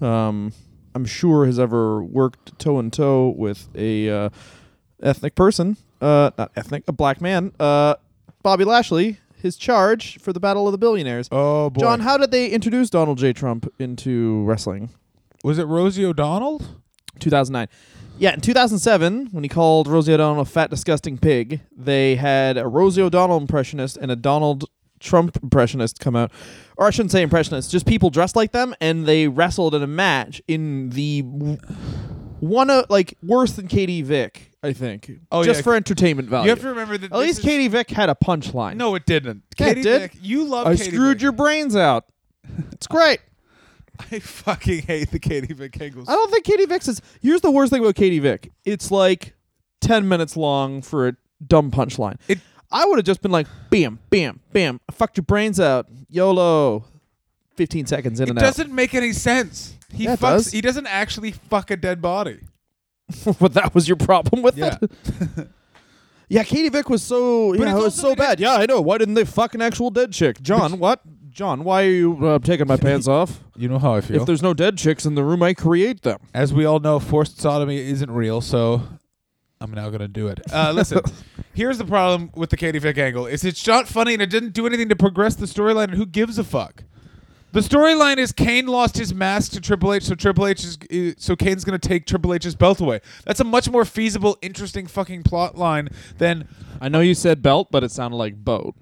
um, 0.00 0.54
I'm 0.94 1.04
sure, 1.04 1.44
has 1.44 1.58
ever 1.58 2.02
worked 2.02 2.58
toe 2.58 2.78
in 2.78 2.90
toe 2.90 3.34
with 3.36 3.68
a 3.74 4.08
uh, 4.08 4.30
ethnic 5.02 5.34
person, 5.34 5.76
uh, 6.00 6.30
not 6.38 6.52
ethnic, 6.56 6.84
a 6.88 6.92
black 6.92 7.20
man, 7.20 7.52
uh, 7.60 7.96
Bobby 8.42 8.64
Lashley, 8.64 9.18
his 9.42 9.56
charge 9.56 10.18
for 10.18 10.32
the 10.32 10.40
Battle 10.40 10.66
of 10.68 10.72
the 10.72 10.78
Billionaires. 10.78 11.28
Oh 11.30 11.70
boy. 11.70 11.80
John, 11.80 12.00
how 12.00 12.16
did 12.16 12.30
they 12.30 12.48
introduce 12.48 12.90
Donald 12.90 13.18
J. 13.18 13.32
Trump 13.32 13.72
into 13.78 14.44
wrestling? 14.44 14.90
was 15.42 15.58
it 15.58 15.64
Rosie 15.64 16.04
O'Donnell? 16.04 16.60
2009. 17.18 17.68
Yeah, 18.18 18.34
in 18.34 18.40
2007, 18.42 19.28
when 19.32 19.42
he 19.44 19.48
called 19.48 19.88
Rosie 19.88 20.12
O'Donnell 20.12 20.42
a 20.42 20.44
fat, 20.44 20.68
disgusting 20.68 21.16
pig, 21.16 21.60
they 21.74 22.16
had 22.16 22.58
a 22.58 22.66
Rosie 22.66 23.00
O'Donnell 23.00 23.38
impressionist 23.38 23.96
and 23.96 24.10
a 24.10 24.16
Donald 24.16 24.64
Trump 24.98 25.38
impressionist 25.42 25.98
come 26.00 26.14
out. 26.14 26.30
Or 26.76 26.86
I 26.86 26.90
shouldn't 26.90 27.12
say 27.12 27.22
impressionists, 27.22 27.72
just 27.72 27.86
people 27.86 28.10
dressed 28.10 28.36
like 28.36 28.52
them, 28.52 28.74
and 28.80 29.06
they 29.06 29.26
wrestled 29.28 29.74
in 29.74 29.82
a 29.82 29.86
match 29.86 30.42
in 30.46 30.90
the 30.90 31.22
one 32.40 32.70
of, 32.70 32.86
like, 32.90 33.16
worse 33.22 33.52
than 33.52 33.68
Katie 33.68 34.02
Vick, 34.02 34.50
I 34.62 34.72
think. 34.72 35.10
Oh, 35.30 35.44
just 35.44 35.58
yeah. 35.60 35.62
for 35.64 35.74
entertainment 35.74 36.28
value. 36.28 36.44
You 36.46 36.50
have 36.50 36.60
to 36.60 36.68
remember 36.68 36.98
that. 36.98 37.06
At 37.06 37.10
this 37.12 37.20
least 37.20 37.38
is- 37.40 37.44
Katie 37.44 37.68
Vick 37.68 37.90
had 37.90 38.08
a 38.10 38.14
punchline. 38.14 38.76
No, 38.76 38.94
it 38.94 39.06
didn't. 39.06 39.42
Yeah, 39.58 39.66
it 39.66 39.68
Katie 39.74 39.82
did. 39.82 40.00
Vick, 40.02 40.12
you 40.22 40.44
love 40.44 40.66
I 40.66 40.76
Katie 40.76 40.90
screwed 40.90 41.16
Vick. 41.18 41.22
your 41.22 41.32
brains 41.32 41.76
out. 41.76 42.04
It's 42.72 42.86
great. 42.86 43.20
I 44.10 44.18
fucking 44.18 44.82
hate 44.82 45.10
the 45.10 45.18
Katie 45.18 45.52
Vick 45.52 45.78
angles. 45.80 46.08
I 46.08 46.12
don't 46.14 46.30
think 46.30 46.44
Katie 46.44 46.64
Vick's 46.64 46.88
is. 46.88 47.02
Here's 47.20 47.42
the 47.42 47.50
worst 47.50 47.70
thing 47.72 47.82
about 47.82 47.94
Katie 47.94 48.18
Vick. 48.18 48.50
It's 48.64 48.90
like 48.90 49.34
ten 49.82 50.08
minutes 50.08 50.36
long 50.36 50.80
for 50.80 51.08
a 51.08 51.16
dumb 51.46 51.70
punchline. 51.70 52.16
It- 52.26 52.38
I 52.72 52.86
would 52.86 52.98
have 52.98 53.04
just 53.04 53.20
been 53.20 53.32
like, 53.32 53.46
bam, 53.68 53.98
bam, 54.10 54.40
bam. 54.52 54.80
I 54.88 54.92
fucked 54.92 55.16
your 55.18 55.24
brains 55.24 55.58
out. 55.60 55.86
YOLO. 56.08 56.84
Fifteen 57.56 57.86
seconds 57.86 58.20
in 58.20 58.28
It 58.28 58.30
and 58.30 58.38
out. 58.38 58.42
It 58.42 58.46
doesn't 58.46 58.72
make 58.74 58.94
any 58.94 59.12
sense. 59.12 59.74
He 59.92 60.04
Yeah, 60.04 60.14
it 60.14 60.20
fucks. 60.20 60.20
does. 60.20 60.50
He 60.52 60.60
doesn't 60.60 60.86
actually 60.86 61.32
fuck 61.32 61.70
a 61.70 61.76
dead 61.76 62.00
body. 62.00 62.38
but 63.40 63.54
that 63.54 63.74
was 63.74 63.88
your 63.88 63.96
problem 63.96 64.42
with 64.42 64.56
Yeah. 64.56 64.78
it. 64.80 64.90
yeah, 66.28 66.44
Katie 66.44 66.68
Vick 66.68 66.88
was 66.88 67.02
so. 67.02 67.50
But 67.52 67.60
Yeah, 67.60 67.64
it's 67.66 67.72
it 67.72 67.74
was 67.84 67.84
also 67.98 68.08
so 68.10 68.14
bad. 68.14 68.40
Yeah, 68.40 68.54
I 68.54 68.66
know. 68.66 68.80
Why 68.80 68.98
didn't 68.98 69.14
they 69.14 69.24
fuck 69.24 69.54
an 69.54 69.62
actual 69.62 69.90
dead 69.90 70.12
chick? 70.12 70.40
John, 70.42 70.78
what? 70.78 71.00
John, 71.28 71.62
why 71.64 71.84
are 71.84 71.90
you 71.90 72.26
uh, 72.26 72.38
taking 72.40 72.66
my 72.66 72.76
pants 72.76 73.06
off? 73.06 73.40
You 73.56 73.68
know 73.68 73.78
how 73.78 73.94
I 73.94 74.00
feel. 74.00 74.20
If 74.20 74.26
there's 74.26 74.42
no 74.42 74.52
dead 74.52 74.76
chicks 74.78 75.06
in 75.06 75.14
the 75.14 75.22
room, 75.22 75.42
I 75.42 75.54
create 75.54 76.02
them. 76.02 76.18
As 76.34 76.52
we 76.52 76.64
all 76.64 76.80
know, 76.80 76.98
forced 76.98 77.40
sodomy 77.40 77.78
isn't 77.78 78.10
real, 78.10 78.40
so 78.40 78.82
I'm 79.60 79.70
now 79.70 79.90
gonna 79.90 80.08
do 80.08 80.26
it. 80.28 80.40
Uh, 80.52 80.72
listen, 80.74 81.00
here's 81.54 81.78
the 81.78 81.84
problem 81.84 82.30
with 82.34 82.50
the 82.50 82.56
Katie 82.56 82.78
Vick 82.80 82.98
angle: 82.98 83.26
is 83.26 83.44
it's 83.44 83.64
not 83.66 83.86
funny 83.86 84.12
and 84.14 84.22
it 84.22 84.28
didn't 84.30 84.54
do 84.54 84.66
anything 84.66 84.88
to 84.88 84.96
progress 84.96 85.34
the 85.36 85.46
storyline. 85.46 85.84
And 85.84 85.94
who 85.94 86.06
gives 86.06 86.36
a 86.38 86.44
fuck? 86.44 86.82
The 87.52 87.60
storyline 87.60 88.18
is 88.18 88.30
Kane 88.32 88.66
lost 88.66 88.96
his 88.96 89.12
mask 89.12 89.52
to 89.52 89.60
Triple 89.60 89.92
H, 89.92 90.04
so 90.04 90.14
Triple 90.14 90.46
H 90.46 90.64
is 90.64 90.78
so 91.18 91.34
Kane's 91.34 91.64
gonna 91.64 91.78
take 91.78 92.06
Triple 92.06 92.32
H's 92.34 92.54
belt 92.54 92.80
away. 92.80 93.00
That's 93.24 93.40
a 93.40 93.44
much 93.44 93.68
more 93.68 93.84
feasible, 93.84 94.38
interesting 94.40 94.86
fucking 94.86 95.24
plot 95.24 95.58
line 95.58 95.88
than 96.18 96.46
I 96.80 96.88
know 96.88 97.00
you 97.00 97.14
said 97.14 97.42
belt, 97.42 97.68
but 97.72 97.82
it 97.82 97.90
sounded 97.90 98.16
like 98.16 98.36
boat. 98.44 98.76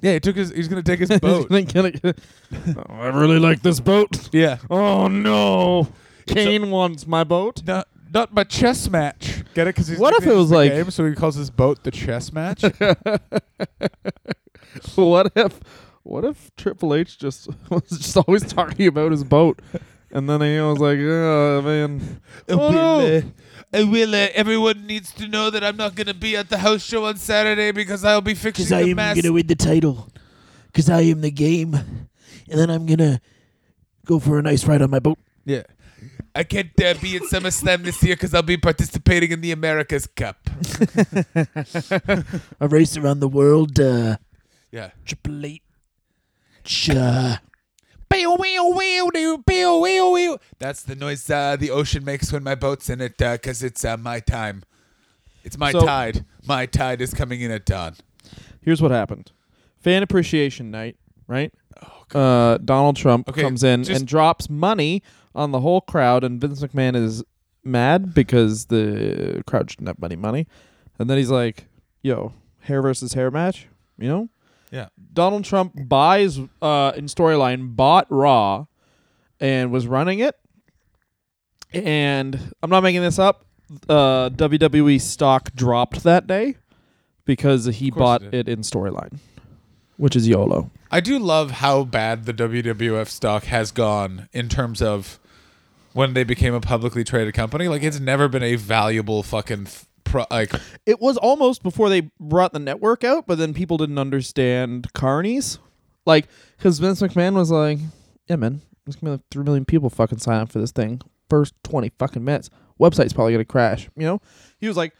yeah. 0.00 0.14
He 0.14 0.20
took 0.20 0.36
his. 0.36 0.50
He's 0.50 0.68
gonna 0.68 0.82
take 0.82 1.00
his 1.00 1.10
boat. 1.20 1.48
oh, 1.50 2.84
I 2.88 3.06
really 3.08 3.38
like 3.38 3.60
this 3.62 3.80
boat. 3.80 4.30
yeah. 4.32 4.58
Oh 4.70 5.08
no, 5.08 5.88
Kane 6.26 6.70
wants 6.70 7.06
my 7.06 7.22
boat. 7.22 7.62
Not, 7.66 7.86
not 8.14 8.32
my 8.32 8.44
chess 8.44 8.88
match. 8.88 9.42
Get 9.52 9.66
it? 9.68 9.76
Because 9.76 9.98
What 9.98 10.14
if 10.14 10.26
it 10.26 10.34
was 10.34 10.50
like- 10.50 10.72
game, 10.72 10.90
so 10.90 11.04
he 11.06 11.14
calls 11.14 11.34
his 11.34 11.50
boat 11.50 11.84
the 11.84 11.90
chess 11.90 12.32
match. 12.32 12.62
what 14.94 15.32
if, 15.36 15.60
what 16.06 16.24
if 16.24 16.50
Triple 16.56 16.94
H 16.94 17.18
just 17.18 17.48
was 17.70 17.82
just 17.88 18.16
always 18.16 18.44
talking 18.52 18.86
about 18.86 19.10
his 19.10 19.24
boat, 19.24 19.60
and 20.10 20.28
then 20.28 20.40
he 20.40 20.60
was 20.60 20.78
like, 20.78 20.98
oh 21.00 21.62
man, 21.62 22.20
oh, 22.48 22.56
will, 22.56 23.16
uh, 23.16 23.20
I 23.72 23.84
will. 23.84 24.14
Uh, 24.14 24.28
everyone 24.34 24.86
needs 24.86 25.12
to 25.14 25.28
know 25.28 25.50
that 25.50 25.64
I'm 25.64 25.76
not 25.76 25.94
going 25.94 26.06
to 26.06 26.14
be 26.14 26.36
at 26.36 26.48
the 26.48 26.58
house 26.58 26.84
show 26.84 27.06
on 27.06 27.16
Saturday 27.16 27.72
because 27.72 28.04
I'll 28.04 28.20
be 28.20 28.34
fixing 28.34 28.66
Because 28.66 28.72
I 28.72 28.82
am 28.82 28.96
gonna 28.96 29.32
win 29.32 29.46
the 29.46 29.54
title. 29.56 30.08
Because 30.66 30.90
I 30.90 31.00
am 31.02 31.22
the 31.22 31.30
game, 31.30 31.74
and 31.74 32.60
then 32.60 32.70
I'm 32.70 32.86
gonna 32.86 33.20
go 34.04 34.20
for 34.20 34.38
a 34.38 34.42
nice 34.42 34.64
ride 34.66 34.82
on 34.82 34.90
my 34.90 35.00
boat. 35.00 35.18
yeah. 35.44 35.62
I 36.34 36.44
can't 36.44 36.68
uh, 36.84 36.92
be 37.00 37.16
at 37.16 37.22
SummerSlam 37.22 37.82
this 37.82 38.02
year 38.02 38.14
because 38.14 38.34
I'll 38.34 38.42
be 38.42 38.58
participating 38.58 39.32
in 39.32 39.40
the 39.40 39.52
America's 39.52 40.06
Cup. 40.06 40.36
A 42.60 42.68
race 42.68 42.98
around 42.98 43.20
the 43.20 43.28
world. 43.28 43.80
Uh, 43.80 44.18
Yeah. 44.70 44.90
Triple 45.06 45.46
H. 45.46 45.62
That's 50.58 50.82
the 50.82 50.94
noise 50.96 51.28
uh, 51.28 51.56
the 51.56 51.70
ocean 51.70 52.04
makes 52.04 52.32
when 52.32 52.42
my 52.42 52.54
boat's 52.54 52.88
in 52.90 53.00
it 53.00 53.16
because 53.18 53.62
it's 53.62 53.84
uh, 53.84 53.96
my 53.96 54.20
time. 54.20 54.62
It's 55.44 55.58
my 55.58 55.72
So- 55.72 55.84
tide. 55.84 56.24
My 56.46 56.66
tide 56.66 57.00
is 57.00 57.12
coming 57.14 57.40
in 57.40 57.50
at 57.50 57.64
dawn. 57.66 57.94
here's 58.62 58.80
what 58.82 58.90
happened: 58.90 59.32
fan 59.80 60.02
appreciation 60.02 60.70
night, 60.70 60.96
right? 61.26 61.52
Uh, 62.14 62.58
Donald 62.58 62.96
Trump 62.96 63.28
Okay, 63.28 63.42
comes 63.42 63.64
in 63.64 63.82
just- 63.84 63.98
and 64.00 64.08
drops 64.08 64.48
money 64.48 65.02
on 65.34 65.50
the 65.50 65.60
whole 65.60 65.80
crowd, 65.80 66.22
and 66.24 66.40
Vince 66.40 66.62
McMahon 66.62 66.94
is 66.96 67.22
mad 67.64 68.14
because 68.14 68.66
the 68.66 69.42
crowd 69.46 69.70
shouldn't 69.70 69.88
have 69.88 69.98
money, 69.98 70.14
money, 70.16 70.46
and 70.98 71.10
then 71.10 71.18
he's 71.18 71.30
like, 71.30 71.66
"Yo, 72.02 72.32
hair 72.60 72.80
versus 72.80 73.14
hair 73.14 73.30
match," 73.30 73.66
you 73.98 74.08
know? 74.08 74.28
Yeah. 74.70 74.88
Donald 75.12 75.44
Trump 75.44 75.72
buys 75.88 76.38
uh 76.60 76.92
in 76.96 77.06
storyline 77.06 77.76
bought 77.76 78.06
Raw 78.10 78.66
and 79.40 79.70
was 79.70 79.86
running 79.86 80.18
it. 80.20 80.36
And 81.72 82.54
I'm 82.62 82.70
not 82.70 82.82
making 82.82 83.02
this 83.02 83.18
up. 83.18 83.44
Uh 83.88 84.30
WWE 84.30 85.00
stock 85.00 85.52
dropped 85.54 86.02
that 86.04 86.26
day 86.26 86.56
because 87.24 87.66
he 87.66 87.90
bought 87.90 88.22
it 88.22 88.34
it, 88.34 88.48
in 88.48 88.60
storyline, 88.60 89.18
which 89.96 90.16
is 90.16 90.28
YOLO. 90.28 90.70
I 90.90 91.00
do 91.00 91.18
love 91.18 91.50
how 91.50 91.84
bad 91.84 92.24
the 92.24 92.32
WWF 92.32 93.08
stock 93.08 93.44
has 93.44 93.72
gone 93.72 94.28
in 94.32 94.48
terms 94.48 94.80
of 94.80 95.18
when 95.92 96.14
they 96.14 96.24
became 96.24 96.54
a 96.54 96.60
publicly 96.60 97.02
traded 97.02 97.34
company. 97.34 97.68
Like 97.68 97.82
it's 97.82 97.98
never 97.98 98.28
been 98.28 98.42
a 98.42 98.56
valuable 98.56 99.22
fucking 99.22 99.64
th- 99.64 99.85
pro- 100.06 100.26
like 100.30 100.52
It 100.86 101.00
was 101.00 101.16
almost 101.16 101.62
before 101.62 101.88
they 101.88 102.10
brought 102.18 102.52
the 102.52 102.58
network 102.58 103.04
out, 103.04 103.26
but 103.26 103.38
then 103.38 103.52
people 103.52 103.76
didn't 103.76 103.98
understand 103.98 104.92
carnies. 104.94 105.58
Like, 106.06 106.28
because 106.56 106.78
Vince 106.78 107.02
McMahon 107.02 107.34
was 107.34 107.50
like, 107.50 107.78
yeah, 108.28 108.36
man, 108.36 108.62
there's 108.84 108.96
to 108.96 109.04
be 109.04 109.10
like 109.10 109.20
3 109.30 109.44
million 109.44 109.64
people 109.64 109.90
fucking 109.90 110.18
sign 110.18 110.40
up 110.40 110.50
for 110.50 110.60
this 110.60 110.70
thing. 110.70 111.00
First 111.28 111.54
20 111.64 111.90
fucking 111.98 112.24
minutes. 112.24 112.48
Website's 112.80 113.12
probably 113.12 113.32
going 113.32 113.44
to 113.44 113.50
crash. 113.50 113.88
You 113.96 114.06
know? 114.06 114.20
He 114.58 114.68
was 114.68 114.76
like, 114.76 114.92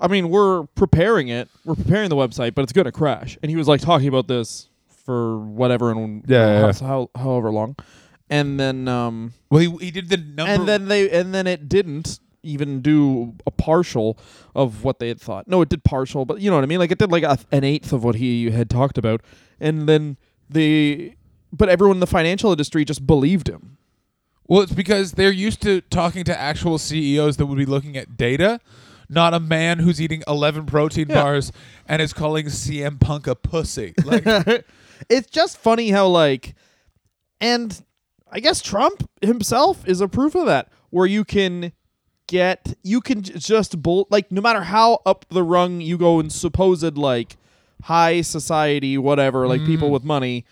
I 0.00 0.08
mean, 0.08 0.30
we're 0.30 0.64
preparing 0.74 1.28
it. 1.28 1.48
We're 1.64 1.76
preparing 1.76 2.08
the 2.08 2.16
website, 2.16 2.54
but 2.54 2.62
it's 2.62 2.72
going 2.72 2.86
to 2.86 2.92
crash. 2.92 3.38
And 3.42 3.50
he 3.50 3.56
was 3.56 3.68
like 3.68 3.80
talking 3.80 4.08
about 4.08 4.26
this 4.26 4.68
for 5.04 5.38
whatever 5.38 5.90
and 5.90 6.24
Yeah, 6.26 6.66
yeah, 6.66 6.72
how, 6.86 7.10
however 7.14 7.50
long. 7.50 7.76
And 8.28 8.58
then, 8.58 8.88
um, 8.88 9.34
well 9.50 9.60
he, 9.60 9.86
he 9.86 9.90
did 9.90 10.08
the 10.08 10.16
number 10.16 10.52
and 10.52 10.68
then 10.68 10.86
they 10.86 11.10
and 11.10 11.34
then 11.34 11.48
it 11.48 11.68
didn't 11.68 12.20
even 12.42 12.80
do 12.80 13.34
a 13.46 13.50
partial 13.50 14.18
of 14.54 14.82
what 14.84 14.98
they 14.98 15.08
had 15.08 15.20
thought. 15.20 15.46
No, 15.48 15.60
it 15.62 15.68
did 15.68 15.84
partial, 15.84 16.24
but 16.24 16.40
you 16.40 16.50
know 16.50 16.56
what 16.56 16.64
I 16.64 16.66
mean. 16.66 16.78
Like 16.78 16.90
it 16.90 16.98
did 16.98 17.10
like 17.12 17.22
a, 17.22 17.38
an 17.52 17.64
eighth 17.64 17.92
of 17.92 18.02
what 18.04 18.14
he 18.16 18.50
had 18.50 18.70
talked 18.70 18.98
about, 18.98 19.20
and 19.60 19.88
then 19.88 20.16
the 20.48 21.14
but 21.52 21.68
everyone 21.68 21.96
in 21.96 22.00
the 22.00 22.06
financial 22.06 22.50
industry 22.50 22.84
just 22.84 23.06
believed 23.06 23.48
him. 23.48 23.76
Well, 24.46 24.62
it's 24.62 24.72
because 24.72 25.12
they're 25.12 25.30
used 25.32 25.62
to 25.62 25.80
talking 25.80 26.24
to 26.24 26.36
actual 26.38 26.78
CEOs 26.78 27.36
that 27.36 27.46
would 27.46 27.58
be 27.58 27.66
looking 27.66 27.96
at 27.96 28.16
data, 28.16 28.60
not 29.08 29.32
a 29.34 29.38
man 29.40 29.78
who's 29.80 30.00
eating 30.00 30.22
11 30.26 30.66
protein 30.66 31.08
Yeah. 31.08 31.22
bars 31.22 31.52
and 31.86 32.00
is 32.02 32.12
calling 32.12 32.46
CM 32.46 32.98
Punk 33.00 33.26
a 33.28 33.34
pussy. 33.36 33.94
Like, 34.04 34.24
it's 35.08 35.28
just 35.30 35.56
funny 35.56 35.90
how 35.90 36.08
like, 36.08 36.54
and 37.40 37.80
I 38.30 38.40
guess 38.40 38.60
Trump 38.60 39.08
himself 39.22 39.86
is 39.88 40.00
a 40.00 40.08
proof 40.08 40.34
of 40.34 40.46
that, 40.46 40.68
where 40.90 41.06
you 41.06 41.24
can 41.24 41.72
get 42.30 42.74
you 42.82 43.00
can 43.00 43.22
j- 43.22 43.34
just 43.36 43.82
bull 43.82 44.06
like 44.10 44.30
no 44.30 44.40
matter 44.40 44.62
how 44.62 45.00
up 45.04 45.24
the 45.30 45.42
rung 45.42 45.80
you 45.80 45.98
go 45.98 46.20
in 46.20 46.30
supposed 46.30 46.96
like 46.96 47.36
high 47.82 48.20
society 48.20 48.96
whatever 48.96 49.48
like 49.48 49.64
people 49.64 49.88
mm. 49.88 49.92
with 49.92 50.04
money 50.04 50.44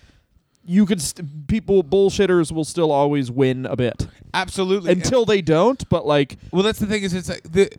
you 0.68 0.84
could 0.84 1.00
st- 1.00 1.46
people 1.46 1.82
bullshitters 1.82 2.52
will 2.52 2.64
still 2.64 2.92
always 2.92 3.30
win 3.30 3.64
a 3.66 3.74
bit 3.74 4.06
Absolutely. 4.34 4.92
until 4.92 5.24
they 5.24 5.40
don't. 5.40 5.88
But 5.88 6.06
like, 6.06 6.36
Well, 6.52 6.62
that's 6.62 6.78
the 6.78 6.86
thing 6.86 7.02
is 7.02 7.14
it's 7.14 7.30
like 7.30 7.42
the, 7.42 7.70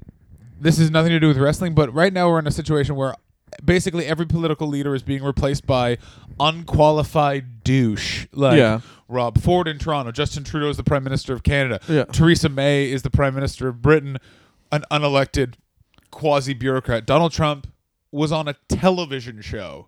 this 0.60 0.80
has 0.80 0.90
nothing 0.90 1.12
to 1.12 1.20
do 1.20 1.28
with 1.28 1.38
wrestling, 1.38 1.76
but 1.76 1.94
right 1.94 2.12
now 2.12 2.30
we're 2.30 2.40
in 2.40 2.48
a 2.48 2.52
situation 2.52 2.96
where 2.96 3.16
basically 3.64 4.06
every 4.06 4.26
political 4.26 4.68
leader 4.68 4.94
is 4.96 5.04
being 5.04 5.24
replaced 5.24 5.66
by 5.66 5.98
unqualified 6.40 7.64
douche 7.64 8.28
like 8.34 8.58
Yeah. 8.58 8.82
Rob 9.08 9.40
Ford 9.42 9.68
in 9.68 9.80
Toronto, 9.80 10.12
Justin 10.12 10.44
Trudeau 10.44 10.70
is 10.70 10.78
the 10.78 10.84
Prime 10.84 11.04
Minister 11.04 11.34
of 11.34 11.44
Canada, 11.44 11.80
Yeah. 11.88 12.04
Theresa 12.06 12.50
May 12.50 12.92
is 12.92 13.02
the 13.02 13.10
Prime 13.10 13.34
Minister 13.34 13.68
of 13.68 13.82
Britain, 13.82 14.18
an 14.72 14.84
unelected 14.92 15.56
quasi 16.12 16.54
bureaucrat. 16.54 17.06
Donald 17.06 17.32
Trump 17.32 17.68
was 18.12 18.32
on 18.32 18.48
a 18.48 18.56
television 18.68 19.42
show. 19.42 19.88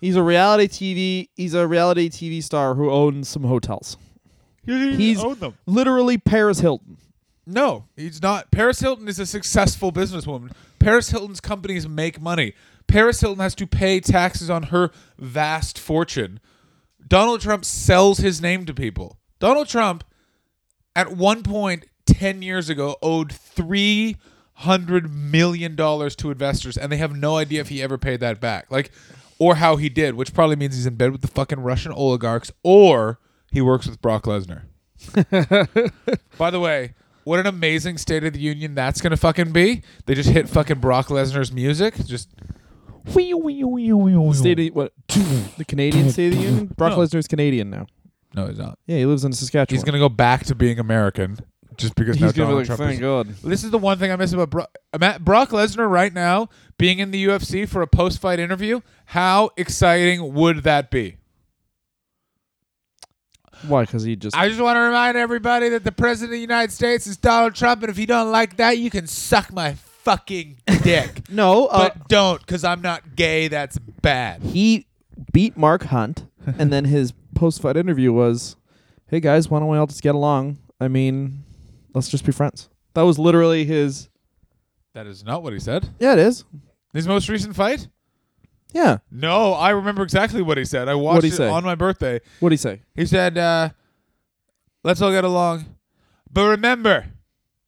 he's 0.00 0.16
a 0.16 0.22
reality 0.22 0.66
TV. 0.68 1.28
He's 1.36 1.54
a 1.54 1.66
reality 1.68 2.08
TV 2.10 2.42
star 2.42 2.74
who 2.74 2.90
owns 2.90 3.28
some 3.28 3.44
hotels. 3.44 3.96
He's 4.64 5.20
owned 5.22 5.40
them. 5.40 5.54
literally 5.66 6.18
Paris 6.18 6.60
Hilton. 6.60 6.96
No, 7.46 7.84
he's 7.96 8.22
not. 8.22 8.50
Paris 8.52 8.78
Hilton 8.80 9.08
is 9.08 9.18
a 9.18 9.26
successful 9.26 9.90
businesswoman. 9.92 10.52
Paris 10.78 11.10
Hilton's 11.10 11.40
companies 11.40 11.88
make 11.88 12.20
money. 12.20 12.52
Paris 12.86 13.20
Hilton 13.20 13.40
has 13.40 13.54
to 13.56 13.66
pay 13.66 14.00
taxes 14.00 14.50
on 14.50 14.64
her 14.64 14.90
vast 15.18 15.78
fortune. 15.78 16.40
Donald 17.06 17.40
Trump 17.40 17.64
sells 17.64 18.18
his 18.18 18.40
name 18.40 18.64
to 18.66 18.74
people. 18.74 19.18
Donald 19.38 19.68
Trump, 19.68 20.04
at 20.94 21.12
one 21.16 21.42
point 21.42 21.84
10 22.06 22.42
years 22.42 22.68
ago, 22.68 22.96
owed 23.02 23.30
$300 23.30 25.10
million 25.10 25.76
to 25.76 26.30
investors, 26.30 26.76
and 26.78 26.92
they 26.92 26.96
have 26.96 27.14
no 27.14 27.36
idea 27.36 27.60
if 27.60 27.68
he 27.68 27.82
ever 27.82 27.98
paid 27.98 28.20
that 28.20 28.40
back. 28.40 28.70
Like, 28.70 28.90
or 29.38 29.56
how 29.56 29.76
he 29.76 29.88
did, 29.88 30.14
which 30.14 30.32
probably 30.32 30.56
means 30.56 30.76
he's 30.76 30.86
in 30.86 30.94
bed 30.94 31.10
with 31.10 31.20
the 31.20 31.28
fucking 31.28 31.60
Russian 31.60 31.92
oligarchs, 31.92 32.52
or 32.62 33.18
he 33.50 33.60
works 33.60 33.86
with 33.86 34.00
Brock 34.00 34.24
Lesnar. 34.24 34.62
By 36.38 36.50
the 36.50 36.60
way, 36.60 36.94
what 37.24 37.40
an 37.40 37.46
amazing 37.46 37.98
State 37.98 38.24
of 38.24 38.32
the 38.32 38.40
Union 38.40 38.74
that's 38.74 39.00
gonna 39.00 39.16
fucking 39.16 39.52
be. 39.52 39.82
They 40.06 40.14
just 40.14 40.30
hit 40.30 40.48
fucking 40.48 40.78
Brock 40.78 41.08
Lesnar's 41.08 41.52
music. 41.52 41.94
Just 42.06 42.28
State 44.34 44.58
of, 44.60 44.74
what? 44.74 44.92
the 45.08 45.64
Canadian 45.66 46.10
State 46.10 46.32
of 46.32 46.38
the 46.38 46.44
Union. 46.44 46.66
Brock 46.76 46.92
No. 46.92 46.98
Lesnar's 46.98 47.26
Canadian 47.28 47.70
now. 47.70 47.86
no, 48.34 48.46
he's 48.46 48.58
not. 48.58 48.78
Yeah, 48.86 48.98
he 48.98 49.06
lives 49.06 49.24
in 49.24 49.32
Saskatchewan. 49.32 49.76
He's 49.76 49.84
gonna 49.84 49.98
go 49.98 50.08
back 50.08 50.44
to 50.46 50.54
being 50.54 50.78
American 50.78 51.38
just 51.76 51.94
because 51.94 52.20
now 52.20 52.26
He's 52.26 52.32
gonna 52.36 52.50
Donald 52.50 52.64
be 52.64 52.68
like, 52.70 52.76
Trump 52.78 52.88
thank 52.88 52.94
is- 52.94 53.00
God. 53.00 53.28
This 53.50 53.64
is 53.64 53.70
the 53.70 53.78
one 53.78 53.98
thing 53.98 54.10
I 54.12 54.16
miss 54.16 54.32
about 54.32 54.50
Brock. 54.50 54.70
Brock 55.20 55.50
Lesnar 55.50 55.88
right 55.90 56.12
now 56.12 56.48
being 56.78 56.98
in 56.98 57.10
the 57.10 57.24
UFC 57.26 57.68
for 57.68 57.82
a 57.82 57.86
post-fight 57.86 58.38
interview. 58.38 58.80
How 59.06 59.50
exciting 59.56 60.34
would 60.34 60.58
that 60.64 60.90
be? 60.90 61.16
Why? 63.66 63.82
Because 63.84 64.02
he 64.02 64.16
just. 64.16 64.36
I 64.36 64.48
just 64.48 64.60
want 64.60 64.76
to 64.76 64.80
remind 64.80 65.16
everybody 65.16 65.68
that 65.70 65.84
the 65.84 65.92
president 65.92 66.30
of 66.32 66.36
the 66.36 66.40
United 66.40 66.72
States 66.72 67.06
is 67.06 67.16
Donald 67.16 67.54
Trump, 67.54 67.82
and 67.82 67.90
if 67.90 67.98
you 67.98 68.06
don't 68.06 68.32
like 68.32 68.56
that, 68.56 68.78
you 68.78 68.90
can 68.90 69.06
suck 69.06 69.52
my 69.52 69.74
fucking 70.02 70.58
dick. 70.82 71.22
no, 71.30 71.66
uh, 71.66 71.88
but 71.88 72.08
don't, 72.08 72.40
because 72.40 72.64
I'm 72.64 72.82
not 72.82 73.16
gay. 73.16 73.48
That's 73.48 73.78
bad. 73.78 74.42
he 74.42 74.86
beat 75.32 75.56
Mark 75.56 75.84
Hunt, 75.84 76.26
and 76.58 76.72
then 76.72 76.84
his 76.84 77.12
post-fight 77.34 77.76
interview 77.76 78.12
was, 78.12 78.56
"Hey 79.06 79.20
guys, 79.20 79.48
why 79.48 79.58
don't 79.60 79.68
we 79.68 79.78
all 79.78 79.86
just 79.86 80.02
get 80.02 80.14
along? 80.14 80.58
I 80.80 80.88
mean, 80.88 81.44
let's 81.94 82.08
just 82.08 82.24
be 82.24 82.32
friends." 82.32 82.68
That 82.94 83.02
was 83.02 83.18
literally 83.18 83.64
his. 83.64 84.08
That 84.94 85.06
is 85.06 85.24
not 85.24 85.42
what 85.42 85.52
he 85.52 85.58
said. 85.58 85.88
Yeah, 85.98 86.12
it 86.12 86.18
is. 86.18 86.44
His 86.92 87.08
most 87.08 87.28
recent 87.30 87.56
fight? 87.56 87.88
Yeah. 88.74 88.98
No, 89.10 89.54
I 89.54 89.70
remember 89.70 90.02
exactly 90.02 90.42
what 90.42 90.58
he 90.58 90.64
said. 90.66 90.88
I 90.88 90.94
watched 90.94 91.16
What'd 91.16 91.30
he 91.30 91.34
it 91.34 91.36
say? 91.36 91.48
on 91.48 91.64
my 91.64 91.74
birthday. 91.74 92.20
What 92.40 92.50
do 92.50 92.52
you 92.52 92.58
say? 92.58 92.82
He 92.94 93.06
said, 93.06 93.38
uh, 93.38 93.70
"Let's 94.84 95.00
all 95.00 95.10
get 95.12 95.24
along, 95.24 95.64
but 96.30 96.46
remember, 96.48 97.06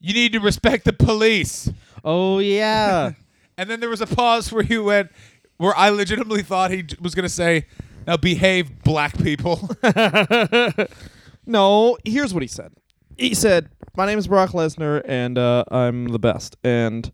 you 0.00 0.12
need 0.12 0.32
to 0.32 0.40
respect 0.40 0.84
the 0.84 0.92
police." 0.92 1.70
Oh 2.04 2.38
yeah. 2.38 3.12
And 3.56 3.70
then 3.70 3.78
there 3.78 3.88
was 3.88 4.00
a 4.00 4.06
pause 4.08 4.50
where 4.50 4.64
he 4.64 4.78
went, 4.78 5.12
where 5.58 5.76
I 5.76 5.90
legitimately 5.90 6.43
thought 6.43 6.73
he 6.73 6.84
was 7.00 7.14
going 7.14 7.23
to 7.23 7.28
say, 7.32 7.67
"Now 8.04 8.17
behave, 8.17 8.82
black 8.82 9.17
people." 9.17 9.71
no, 11.47 11.97
here's 12.04 12.34
what 12.34 12.43
he 12.43 12.49
said. 12.49 12.73
He 13.17 13.32
said, 13.32 13.69
"My 13.97 14.06
name 14.06 14.19
is 14.19 14.26
Brock 14.26 14.50
Lesnar, 14.50 15.02
and 15.04 15.38
uh, 15.38 15.62
I'm 15.71 16.08
the 16.08 16.19
best." 16.19 16.56
And 16.64 17.12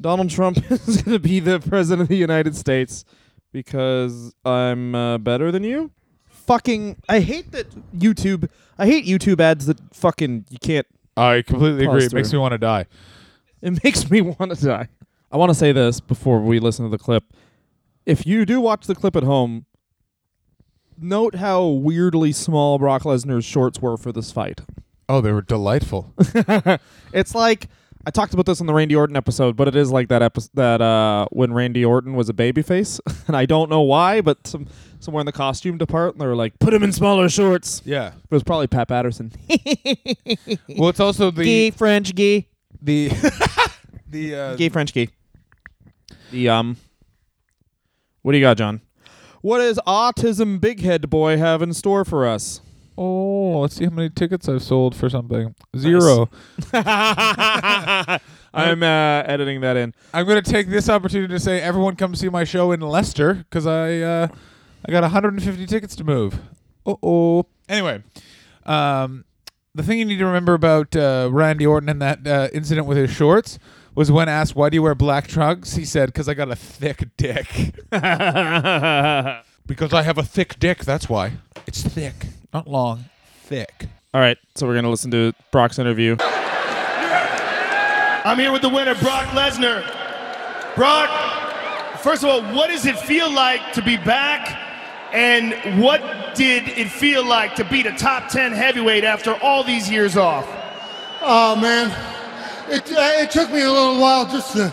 Donald 0.00 0.30
Trump 0.30 0.58
is 0.70 1.02
going 1.02 1.12
to 1.12 1.20
be 1.20 1.38
the 1.38 1.60
president 1.60 2.02
of 2.02 2.08
the 2.08 2.16
United 2.16 2.56
States 2.56 3.04
because 3.52 4.34
I'm 4.44 4.96
uh, 4.96 5.18
better 5.18 5.52
than 5.52 5.62
you. 5.62 5.92
Fucking, 6.28 6.96
I 7.08 7.20
hate 7.20 7.52
that 7.52 7.70
YouTube. 7.96 8.48
I 8.78 8.86
hate 8.86 9.06
YouTube 9.06 9.40
ads 9.40 9.66
that 9.66 9.78
fucking 9.94 10.46
you 10.50 10.58
can't. 10.58 10.86
I 11.16 11.42
completely 11.42 11.86
agree. 11.86 12.04
It 12.04 12.12
makes 12.12 12.32
me 12.32 12.38
want 12.38 12.52
to 12.52 12.58
die. 12.58 12.86
It 13.66 13.82
makes 13.82 14.08
me 14.08 14.20
want 14.20 14.56
to 14.56 14.64
die. 14.64 14.88
I 15.32 15.36
want 15.36 15.50
to 15.50 15.54
say 15.54 15.72
this 15.72 15.98
before 15.98 16.40
we 16.40 16.60
listen 16.60 16.84
to 16.84 16.88
the 16.90 17.02
clip. 17.02 17.24
If 18.06 18.24
you 18.24 18.46
do 18.46 18.60
watch 18.60 18.86
the 18.86 18.94
clip 18.94 19.16
at 19.16 19.24
home, 19.24 19.66
note 20.96 21.34
how 21.34 21.66
weirdly 21.66 22.30
small 22.30 22.78
Brock 22.78 23.02
Lesnar's 23.02 23.44
shorts 23.44 23.80
were 23.80 23.96
for 23.96 24.12
this 24.12 24.30
fight. 24.30 24.60
Oh, 25.08 25.20
they 25.20 25.32
were 25.32 25.42
delightful. 25.42 26.14
It's 27.12 27.34
like 27.34 27.68
I 28.06 28.10
talked 28.10 28.34
about 28.34 28.46
this 28.46 28.60
on 28.60 28.68
the 28.68 28.72
Randy 28.74 28.94
Orton 28.94 29.16
episode, 29.16 29.56
but 29.56 29.66
it 29.66 29.74
is 29.74 29.90
like 29.90 30.08
that 30.10 30.22
episode 30.22 30.50
that 30.54 30.80
uh, 30.80 31.26
when 31.30 31.52
Randy 31.52 31.84
Orton 31.84 32.14
was 32.14 32.28
a 32.28 32.32
babyface, 32.32 33.00
and 33.26 33.36
I 33.36 33.46
don't 33.46 33.68
know 33.68 33.80
why, 33.80 34.20
but 34.20 34.46
some 34.46 34.68
somewhere 35.00 35.20
in 35.22 35.26
the 35.26 35.32
costume 35.32 35.76
department 35.76 36.20
they 36.20 36.26
were 36.26 36.36
like, 36.36 36.56
put 36.60 36.72
him 36.72 36.84
in 36.84 36.92
smaller 36.92 37.28
shorts. 37.28 37.82
yeah. 37.84 38.08
It 38.08 38.30
was 38.30 38.44
probably 38.44 38.68
Pat 38.68 38.86
Patterson. 38.86 39.32
Well, 40.68 40.88
it's 40.88 41.00
also 41.00 41.30
the 41.32 41.42
gay 41.44 41.70
French 41.72 42.14
gay, 42.14 42.46
the 42.80 43.08
the 44.16 44.34
uh, 44.34 44.56
gay 44.56 44.68
French 44.68 44.92
gay. 44.92 45.08
The 46.30 46.48
um, 46.48 46.76
what 48.22 48.32
do 48.32 48.38
you 48.38 48.44
got, 48.44 48.56
John? 48.56 48.80
What 49.42 49.58
does 49.58 49.78
autism 49.86 50.60
big 50.60 50.80
head 50.80 51.08
boy 51.10 51.36
have 51.36 51.62
in 51.62 51.72
store 51.72 52.04
for 52.04 52.26
us? 52.26 52.60
Oh, 52.98 53.60
let's 53.60 53.76
see 53.76 53.84
how 53.84 53.90
many 53.90 54.08
tickets 54.08 54.48
I've 54.48 54.62
sold 54.62 54.96
for 54.96 55.10
something. 55.10 55.54
Zero. 55.76 56.30
I'm 56.72 56.82
uh, 58.82 59.22
editing 59.26 59.60
that 59.60 59.76
in. 59.76 59.92
I'm 60.14 60.26
going 60.26 60.42
to 60.42 60.50
take 60.50 60.68
this 60.68 60.88
opportunity 60.88 61.32
to 61.34 61.38
say 61.38 61.60
everyone 61.60 61.96
come 61.96 62.14
see 62.14 62.30
my 62.30 62.44
show 62.44 62.72
in 62.72 62.80
Leicester 62.80 63.34
because 63.34 63.66
I 63.66 63.98
uh, 63.98 64.28
I 64.86 64.92
got 64.92 65.02
150 65.02 65.66
tickets 65.66 65.94
to 65.96 66.04
move. 66.04 66.40
Uh 66.86 66.94
oh. 67.02 67.46
Anyway, 67.68 68.02
um, 68.64 69.26
the 69.74 69.82
thing 69.82 69.98
you 69.98 70.06
need 70.06 70.18
to 70.18 70.26
remember 70.26 70.54
about 70.54 70.96
uh, 70.96 71.28
Randy 71.30 71.66
Orton 71.66 71.90
and 71.90 72.00
that 72.00 72.26
uh, 72.26 72.48
incident 72.54 72.86
with 72.86 72.96
his 72.96 73.10
shorts 73.10 73.58
was 73.96 74.12
when 74.12 74.28
asked 74.28 74.54
why 74.54 74.68
do 74.68 74.76
you 74.76 74.82
wear 74.82 74.94
black 74.94 75.26
trunks, 75.26 75.74
he 75.74 75.84
said 75.84 76.06
because 76.06 76.28
I 76.28 76.34
got 76.34 76.50
a 76.50 76.54
thick 76.54 77.08
dick. 77.16 77.46
because 77.90 78.02
I 79.92 80.02
have 80.02 80.18
a 80.18 80.22
thick 80.22 80.60
dick. 80.60 80.84
That's 80.84 81.08
why 81.08 81.32
it's 81.66 81.82
thick, 81.82 82.14
not 82.52 82.68
long, 82.68 83.06
thick. 83.42 83.86
All 84.14 84.20
right, 84.20 84.38
so 84.54 84.66
we're 84.66 84.76
gonna 84.76 84.90
listen 84.90 85.10
to 85.10 85.32
Brock's 85.50 85.80
interview. 85.80 86.16
I'm 88.24 88.38
here 88.38 88.52
with 88.52 88.62
the 88.62 88.68
winner, 88.68 88.94
Brock 88.96 89.26
Lesnar. 89.28 89.82
Brock, 90.74 91.08
first 92.00 92.22
of 92.22 92.28
all, 92.28 92.42
what 92.54 92.68
does 92.68 92.84
it 92.84 92.98
feel 92.98 93.32
like 93.32 93.72
to 93.72 93.82
be 93.82 93.96
back? 93.96 94.64
And 95.12 95.80
what 95.80 96.34
did 96.34 96.68
it 96.68 96.88
feel 96.88 97.24
like 97.24 97.54
to 97.54 97.64
beat 97.64 97.86
a 97.86 97.92
top 97.92 98.28
10 98.28 98.52
heavyweight 98.52 99.04
after 99.04 99.34
all 99.36 99.64
these 99.64 99.90
years 99.90 100.16
off? 100.16 100.46
Oh 101.22 101.56
man, 101.56 101.88
it 102.68 102.92
uh, 102.92 103.22
it 103.22 103.30
took 103.30 103.50
me 103.50 103.62
a 103.62 103.70
little 103.70 104.00
while 104.00 104.26
just 104.26 104.52
to 104.52 104.72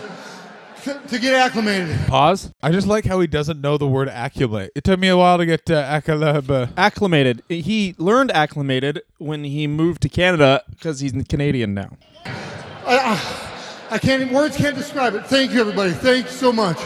to, 0.84 1.00
to 1.08 1.18
get 1.18 1.34
acclimated. 1.34 1.96
Pause. 2.06 2.52
I 2.62 2.70
just 2.70 2.86
like 2.86 3.04
how 3.06 3.18
he 3.20 3.26
doesn't 3.26 3.60
know 3.60 3.78
the 3.78 3.86
word 3.88 4.08
accumulate. 4.08 4.70
It 4.74 4.84
took 4.84 5.00
me 5.00 5.08
a 5.08 5.16
while 5.16 5.38
to 5.38 5.46
get 5.46 5.70
uh, 5.70 5.76
acclimate. 5.76 6.70
Acclimated. 6.76 7.42
He 7.48 7.94
learned 7.98 8.30
acclimated 8.32 9.02
when 9.18 9.44
he 9.44 9.66
moved 9.66 10.02
to 10.02 10.08
Canada 10.08 10.62
because 10.70 11.00
he's 11.00 11.12
Canadian 11.28 11.74
now. 11.74 11.96
I, 12.86 12.98
I, 13.90 13.94
I 13.94 13.98
can't 13.98 14.30
words 14.30 14.56
can't 14.56 14.76
describe 14.76 15.14
it. 15.14 15.26
Thank 15.26 15.52
you 15.52 15.60
everybody. 15.60 15.92
Thank 15.92 16.26
you 16.26 16.32
so 16.32 16.52
much. 16.52 16.78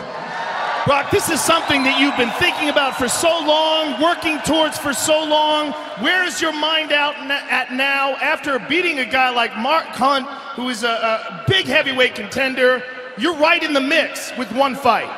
Brock, 0.88 1.11
this 1.11 1.29
is 1.29 1.38
something 1.38 1.83
that 1.83 2.01
you've 2.01 2.16
been 2.16 2.31
thinking 2.40 2.70
about 2.70 2.96
for 2.96 3.09
so 3.09 3.29
long, 3.29 4.01
working 4.01 4.38
towards 4.38 4.79
for 4.79 4.94
so 4.94 5.22
long. 5.22 5.72
Where 6.03 6.24
is 6.24 6.40
your 6.40 6.55
mind 6.55 6.92
out 6.92 7.14
n- 7.18 7.31
at 7.31 7.74
now 7.74 8.16
after 8.16 8.59
beating 8.59 8.98
a 8.98 9.05
guy 9.05 9.29
like 9.29 9.55
Mark 9.55 9.85
Hunt, 9.85 10.27
who 10.57 10.70
is 10.70 10.85
a, 10.85 10.88
a 10.88 11.44
big 11.46 11.66
heavyweight 11.66 12.14
contender? 12.14 12.83
You're 13.18 13.37
right 13.37 13.62
in 13.62 13.74
the 13.74 13.83
mix 13.83 14.35
with 14.38 14.51
one 14.53 14.74
fight. 14.74 15.11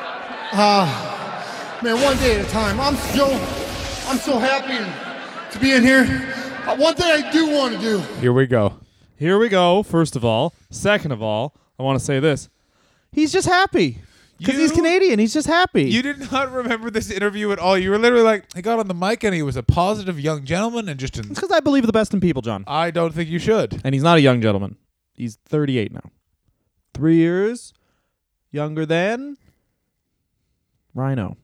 Man, 1.81 2.01
one 2.01 2.17
day 2.17 2.37
at 2.37 2.45
a 2.45 2.49
time. 2.49 2.77
I'm 2.81 2.97
so 2.97 3.27
I'm 4.09 4.17
so 4.17 4.39
happy 4.39 4.75
to 5.53 5.59
be 5.59 5.71
in 5.71 5.83
here. 5.83 6.03
Uh, 6.65 6.75
one 6.75 6.95
thing 6.95 7.09
I 7.09 7.31
do 7.31 7.49
want 7.49 7.75
to 7.75 7.79
do. 7.79 7.99
Here 8.19 8.33
we 8.33 8.45
go. 8.45 8.73
Here 9.15 9.39
we 9.39 9.47
go. 9.47 9.83
First 9.83 10.17
of 10.17 10.25
all, 10.25 10.53
second 10.69 11.13
of 11.13 11.21
all, 11.21 11.55
I 11.79 11.83
want 11.83 11.97
to 11.97 12.03
say 12.03 12.19
this: 12.19 12.49
he's 13.13 13.31
just 13.31 13.47
happy. 13.47 13.99
Because 14.45 14.59
he's 14.59 14.71
Canadian. 14.71 15.19
He's 15.19 15.33
just 15.33 15.47
happy. 15.47 15.83
You 15.83 16.01
did 16.01 16.31
not 16.31 16.51
remember 16.51 16.89
this 16.89 17.11
interview 17.11 17.51
at 17.51 17.59
all. 17.59 17.77
You 17.77 17.91
were 17.91 17.97
literally 17.99 18.23
like, 18.23 18.51
he 18.55 18.61
got 18.61 18.79
on 18.79 18.87
the 18.87 18.95
mic 18.95 19.23
and 19.23 19.35
he 19.35 19.43
was 19.43 19.55
a 19.55 19.61
positive 19.61 20.19
young 20.19 20.43
gentleman 20.45 20.89
and 20.89 20.99
just. 20.99 21.17
It's 21.17 21.27
because 21.27 21.51
I 21.51 21.59
believe 21.59 21.85
the 21.85 21.91
best 21.91 22.13
in 22.13 22.19
people, 22.19 22.41
John. 22.41 22.63
I 22.65 22.89
don't 22.89 23.13
think 23.13 23.29
you 23.29 23.37
should. 23.37 23.79
And 23.83 23.93
he's 23.93 24.03
not 24.03 24.17
a 24.17 24.21
young 24.21 24.41
gentleman. 24.41 24.77
He's 25.13 25.37
38 25.45 25.93
now. 25.93 26.09
Three 26.95 27.17
years 27.17 27.73
younger 28.51 28.85
than 28.85 29.37
Rhino. 30.95 31.37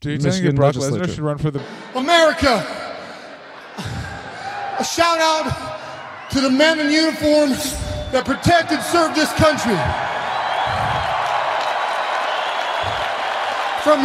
Do 0.00 0.10
you 0.10 0.18
Michigan 0.18 0.52
think 0.52 0.56
Brock 0.56 0.74
Lesnar 0.74 1.06
should 1.08 1.18
run 1.18 1.38
for 1.38 1.50
the? 1.50 1.62
America. 1.94 2.64
A 4.78 4.84
shout 4.84 5.18
out 5.18 6.30
to 6.30 6.40
the 6.40 6.50
men 6.50 6.78
in 6.78 6.90
uniforms 6.90 7.72
that 8.12 8.24
protect 8.24 8.70
and 8.70 8.82
serve 8.82 9.14
this 9.14 9.32
country. 9.34 9.76
From 13.88 14.02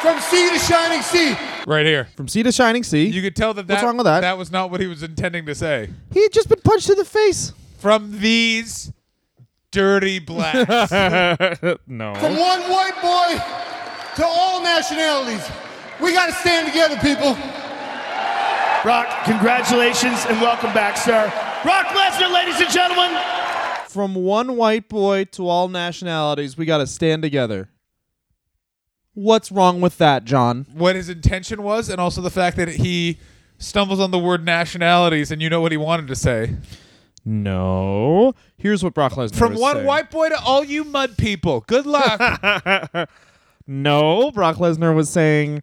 from 0.00 0.20
sea 0.20 0.50
to 0.50 0.58
shining 0.58 1.02
sea. 1.02 1.36
Right 1.68 1.86
here. 1.86 2.08
From 2.16 2.26
sea 2.26 2.42
to 2.42 2.50
shining 2.50 2.82
sea. 2.82 3.06
You 3.06 3.22
could 3.22 3.36
tell 3.36 3.54
that, 3.54 3.68
that 3.68 3.74
What's 3.74 3.84
wrong 3.84 3.96
with 3.96 4.06
that? 4.06 4.22
That 4.22 4.36
was 4.36 4.50
not 4.50 4.72
what 4.72 4.80
he 4.80 4.88
was 4.88 5.04
intending 5.04 5.46
to 5.46 5.54
say. 5.54 5.88
he 6.10 6.20
had 6.20 6.32
just 6.32 6.48
been 6.48 6.58
punched 6.64 6.90
in 6.90 6.96
the 6.96 7.04
face. 7.04 7.52
From 7.78 8.18
these 8.18 8.92
dirty 9.70 10.18
blacks. 10.18 10.90
no. 11.86 12.14
From 12.16 12.36
one 12.36 12.62
white 12.62 12.98
boy 13.00 14.16
to 14.16 14.26
all 14.26 14.60
nationalities. 14.60 15.48
We 16.00 16.12
got 16.12 16.26
to 16.26 16.32
stand 16.32 16.66
together, 16.66 16.96
people. 16.96 17.34
Brock, 18.82 19.06
congratulations 19.24 20.26
and 20.26 20.40
welcome 20.40 20.74
back, 20.74 20.96
sir. 20.96 21.32
Brock 21.62 21.86
Lesnar, 21.86 22.34
ladies 22.34 22.60
and 22.60 22.68
gentlemen. 22.68 23.16
From 23.86 24.16
one 24.16 24.56
white 24.56 24.88
boy 24.88 25.26
to 25.26 25.46
all 25.46 25.68
nationalities, 25.68 26.56
we 26.56 26.66
got 26.66 26.78
to 26.78 26.88
stand 26.88 27.22
together. 27.22 27.68
What's 29.14 29.52
wrong 29.52 29.80
with 29.80 29.98
that, 29.98 30.24
John? 30.24 30.66
what 30.72 30.96
his 30.96 31.08
intention 31.08 31.62
was, 31.62 31.88
and 31.88 32.00
also 32.00 32.20
the 32.22 32.30
fact 32.30 32.56
that 32.56 32.68
he 32.68 33.18
stumbles 33.58 34.00
on 34.00 34.10
the 34.10 34.18
word 34.18 34.44
nationalities, 34.44 35.30
and 35.30 35.42
you 35.42 35.50
know 35.50 35.60
what 35.60 35.70
he 35.72 35.76
wanted 35.78 36.08
to 36.08 36.16
say. 36.16 36.56
No. 37.24 38.34
Here's 38.56 38.82
what 38.82 38.94
Brock 38.94 39.12
Lesnar 39.12 39.36
From 39.36 39.52
was 39.52 39.60
one 39.60 39.74
saying. 39.76 39.86
white 39.86 40.10
boy 40.10 40.28
to 40.30 40.40
all 40.40 40.64
you 40.64 40.82
mud 40.84 41.16
people. 41.16 41.60
Good 41.66 41.86
luck. 41.86 43.08
No, 43.66 44.32
Brock 44.32 44.56
Lesnar 44.56 44.94
was 44.94 45.08
saying 45.08 45.62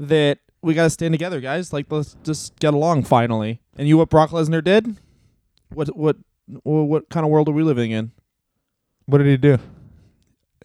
that 0.00 0.38
we 0.62 0.74
got 0.74 0.82
to 0.82 0.90
stand 0.90 1.14
together, 1.14 1.40
guys. 1.40 1.72
Like, 1.72 1.86
let's 1.88 2.16
just 2.24 2.58
get 2.58 2.74
along 2.74 3.04
finally. 3.04 3.60
And 3.78 3.86
you, 3.86 3.96
what 3.98 4.10
Brock 4.10 4.30
Lesnar 4.30 4.64
did? 4.64 4.96
What, 5.72 5.96
what, 5.96 6.16
what, 6.64 6.82
what 6.84 7.08
kind 7.08 7.24
of 7.24 7.30
world 7.30 7.48
are 7.48 7.52
we 7.52 7.62
living 7.62 7.92
in? 7.92 8.10
what 9.06 9.18
did 9.18 9.28
he 9.28 9.36
do? 9.36 9.58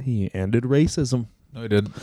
He 0.02 0.30
ended 0.34 0.64
racism. 0.64 1.28
No, 1.56 1.62
he 1.62 1.68
didn't. 1.70 1.94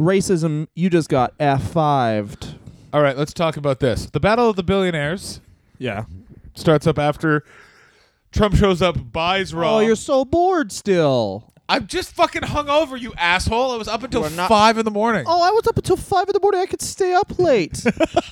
Racism, 0.00 0.68
you 0.74 0.88
just 0.90 1.08
got 1.10 1.36
F5'd. 1.38 2.54
All 2.92 3.02
right, 3.02 3.16
let's 3.16 3.32
talk 3.34 3.56
about 3.56 3.78
this. 3.80 4.06
The 4.06 4.20
Battle 4.20 4.48
of 4.50 4.56
the 4.56 4.62
Billionaires 4.62 5.40
Yeah. 5.78 6.04
starts 6.54 6.86
up 6.86 6.98
after 6.98 7.44
Trump 8.32 8.54
shows 8.56 8.80
up, 8.82 9.12
buys 9.12 9.52
Raw. 9.52 9.76
Oh, 9.76 9.80
you're 9.80 9.96
so 9.96 10.24
bored 10.24 10.72
still. 10.72 11.52
I'm 11.68 11.86
just 11.86 12.12
fucking 12.12 12.42
hungover, 12.42 12.98
you 13.00 13.12
asshole. 13.16 13.72
I 13.72 13.76
was 13.76 13.88
up 13.88 14.02
until 14.02 14.28
not- 14.30 14.48
five 14.48 14.78
in 14.78 14.84
the 14.84 14.90
morning. 14.90 15.24
Oh, 15.26 15.42
I 15.42 15.50
was 15.50 15.66
up 15.66 15.76
until 15.76 15.96
5 15.96 16.28
in 16.28 16.32
the 16.32 16.40
morning. 16.40 16.60
I 16.60 16.66
could 16.66 16.82
stay 16.82 17.14
up 17.14 17.38
late. 17.38 17.82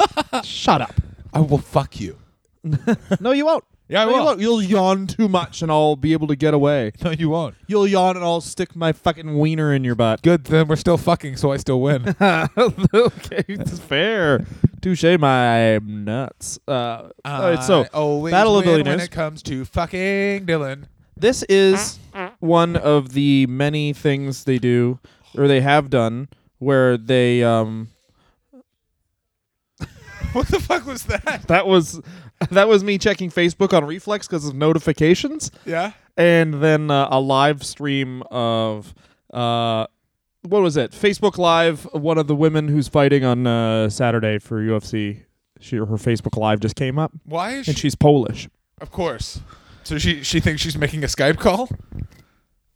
Shut 0.42 0.80
up. 0.82 0.94
I 1.32 1.40
will 1.40 1.58
fuck 1.58 2.00
you. 2.00 2.18
No, 3.20 3.30
you 3.32 3.46
won't. 3.46 3.64
Yeah, 3.90 4.02
I 4.02 4.06
will. 4.06 4.40
You'll 4.40 4.62
yawn 4.62 5.08
too 5.08 5.28
much 5.28 5.62
and 5.62 5.70
I'll 5.70 5.96
be 5.96 6.12
able 6.12 6.28
to 6.28 6.36
get 6.36 6.54
away. 6.54 6.92
No, 7.04 7.10
you 7.10 7.28
won't. 7.30 7.56
You'll 7.66 7.88
yawn 7.88 8.14
and 8.16 8.24
I'll 8.24 8.40
stick 8.40 8.76
my 8.76 8.92
fucking 8.92 9.36
wiener 9.38 9.74
in 9.74 9.82
your 9.82 9.94
butt. 9.96 10.22
Good, 10.22 10.44
then 10.44 10.68
we're 10.68 10.76
still 10.76 10.96
fucking, 10.96 11.36
so 11.36 11.50
I 11.50 11.56
still 11.56 11.80
win. 11.80 12.14
okay, 12.20 13.44
it's 13.48 13.78
fair. 13.80 14.46
Touche 14.80 15.02
my 15.18 15.78
nuts. 15.78 16.58
Uh, 16.68 17.08
all 17.24 17.42
right, 17.50 17.62
so 17.64 17.82
I 17.82 17.86
always 17.88 18.30
Battle 18.32 18.58
of 18.58 18.64
win 18.64 18.74
when 18.74 18.84
Billionaires. 18.84 19.08
it 19.08 19.10
comes 19.10 19.42
to 19.44 19.64
fucking 19.64 20.46
Dylan. 20.46 20.84
this 21.16 21.42
is 21.48 21.98
one 22.38 22.76
of 22.76 23.12
the 23.12 23.46
many 23.46 23.92
things 23.92 24.44
they 24.44 24.58
do, 24.58 25.00
or 25.36 25.48
they 25.48 25.62
have 25.62 25.90
done, 25.90 26.28
where 26.58 26.96
they 26.96 27.42
um 27.42 27.88
What 30.32 30.46
the 30.48 30.60
fuck 30.60 30.86
was 30.86 31.04
that? 31.04 31.44
that 31.48 31.66
was 31.66 32.00
that 32.50 32.68
was 32.68 32.82
me 32.84 32.98
checking 32.98 33.30
Facebook 33.30 33.72
on 33.76 33.84
Reflex 33.84 34.26
because 34.26 34.46
of 34.46 34.54
notifications, 34.54 35.50
Yeah. 35.66 35.92
and 36.16 36.54
then 36.54 36.90
uh, 36.90 37.08
a 37.10 37.20
live 37.20 37.64
stream 37.64 38.22
of 38.30 38.94
uh. 39.32 39.86
What 40.42 40.62
was 40.62 40.78
it? 40.78 40.92
Facebook 40.92 41.36
Live. 41.36 41.84
One 41.92 42.16
of 42.16 42.26
the 42.26 42.34
women 42.34 42.68
who's 42.68 42.88
fighting 42.88 43.24
on 43.26 43.46
uh, 43.46 43.90
Saturday 43.90 44.38
for 44.38 44.58
UFC. 44.62 45.24
She, 45.60 45.76
her 45.76 45.84
Facebook 45.84 46.38
Live 46.38 46.60
just 46.60 46.76
came 46.76 46.98
up, 46.98 47.12
Why 47.26 47.56
is 47.56 47.68
and 47.68 47.76
she? 47.76 47.82
she's 47.82 47.94
Polish. 47.94 48.48
Of 48.80 48.90
course. 48.90 49.40
So 49.84 49.98
she 49.98 50.22
she 50.22 50.40
thinks 50.40 50.62
she's 50.62 50.78
making 50.78 51.04
a 51.04 51.08
Skype 51.08 51.36
call. 51.38 51.68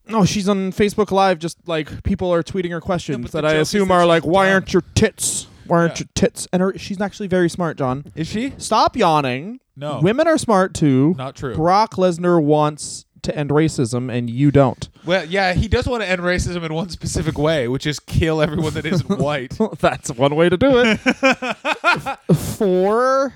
No, 0.07 0.27
she's 0.27 0.47
on 0.51 0.73
Facebook 0.73 1.11
Live. 1.11 1.39
Just 1.39 1.57
like 1.67 2.03
people 2.03 2.31
are 2.35 2.43
tweeting 2.43 2.71
her 2.73 2.83
questions 2.83 3.23
but 3.23 3.33
the 3.33 3.39
that 3.41 3.45
I 3.47 3.53
joke 3.53 3.63
is 3.63 3.69
assume 3.69 3.89
that 3.89 3.95
are 3.95 4.01
she's 4.03 4.09
like, 4.09 4.27
"Why 4.27 4.45
dumb." 4.45 4.53
aren't 4.53 4.73
your 4.75 4.83
tits? 4.95 5.47
Why 5.67 5.79
aren't 5.79 6.01
Yeah. 6.01 6.05
your 6.05 6.09
tits?" 6.15 6.49
And 6.53 6.63
her, 6.63 6.79
she's 6.79 7.01
actually 7.01 7.29
very 7.29 7.49
smart, 7.51 7.77
John. 7.79 8.05
Is 8.15 8.27
she? 8.27 8.53
Stop 8.59 8.97
yawning. 8.97 9.61
No. 9.77 10.01
Women 10.01 10.27
are 10.29 10.39
smart 10.39 10.75
too. 10.75 11.15
Not 11.19 11.35
true. 11.37 11.55
Brock 11.55 11.95
Lesnar 11.95 12.43
wants 12.43 13.07
to 13.23 13.35
end 13.37 13.49
racism, 13.51 14.13
and 14.13 14.29
you 14.29 14.51
don't. 14.51 14.89
Well, 15.07 15.25
yeah, 15.25 15.55
he 15.55 15.67
does 15.67 15.87
want 15.87 16.03
to 16.03 16.09
end 16.09 16.21
racism 16.21 16.63
in 16.63 16.75
one 16.75 16.91
specific 16.91 17.39
way, 17.39 17.69
which 17.69 17.87
is 17.87 17.99
kill 17.99 18.43
everyone 18.43 18.75
that 18.75 18.85
isn't 18.85 19.09
white. 19.19 19.57
That's 19.81 20.11
one 20.11 20.37
way 20.37 20.49
to 20.51 20.57
do 20.59 20.71
it. 20.85 20.99
For 22.37 23.33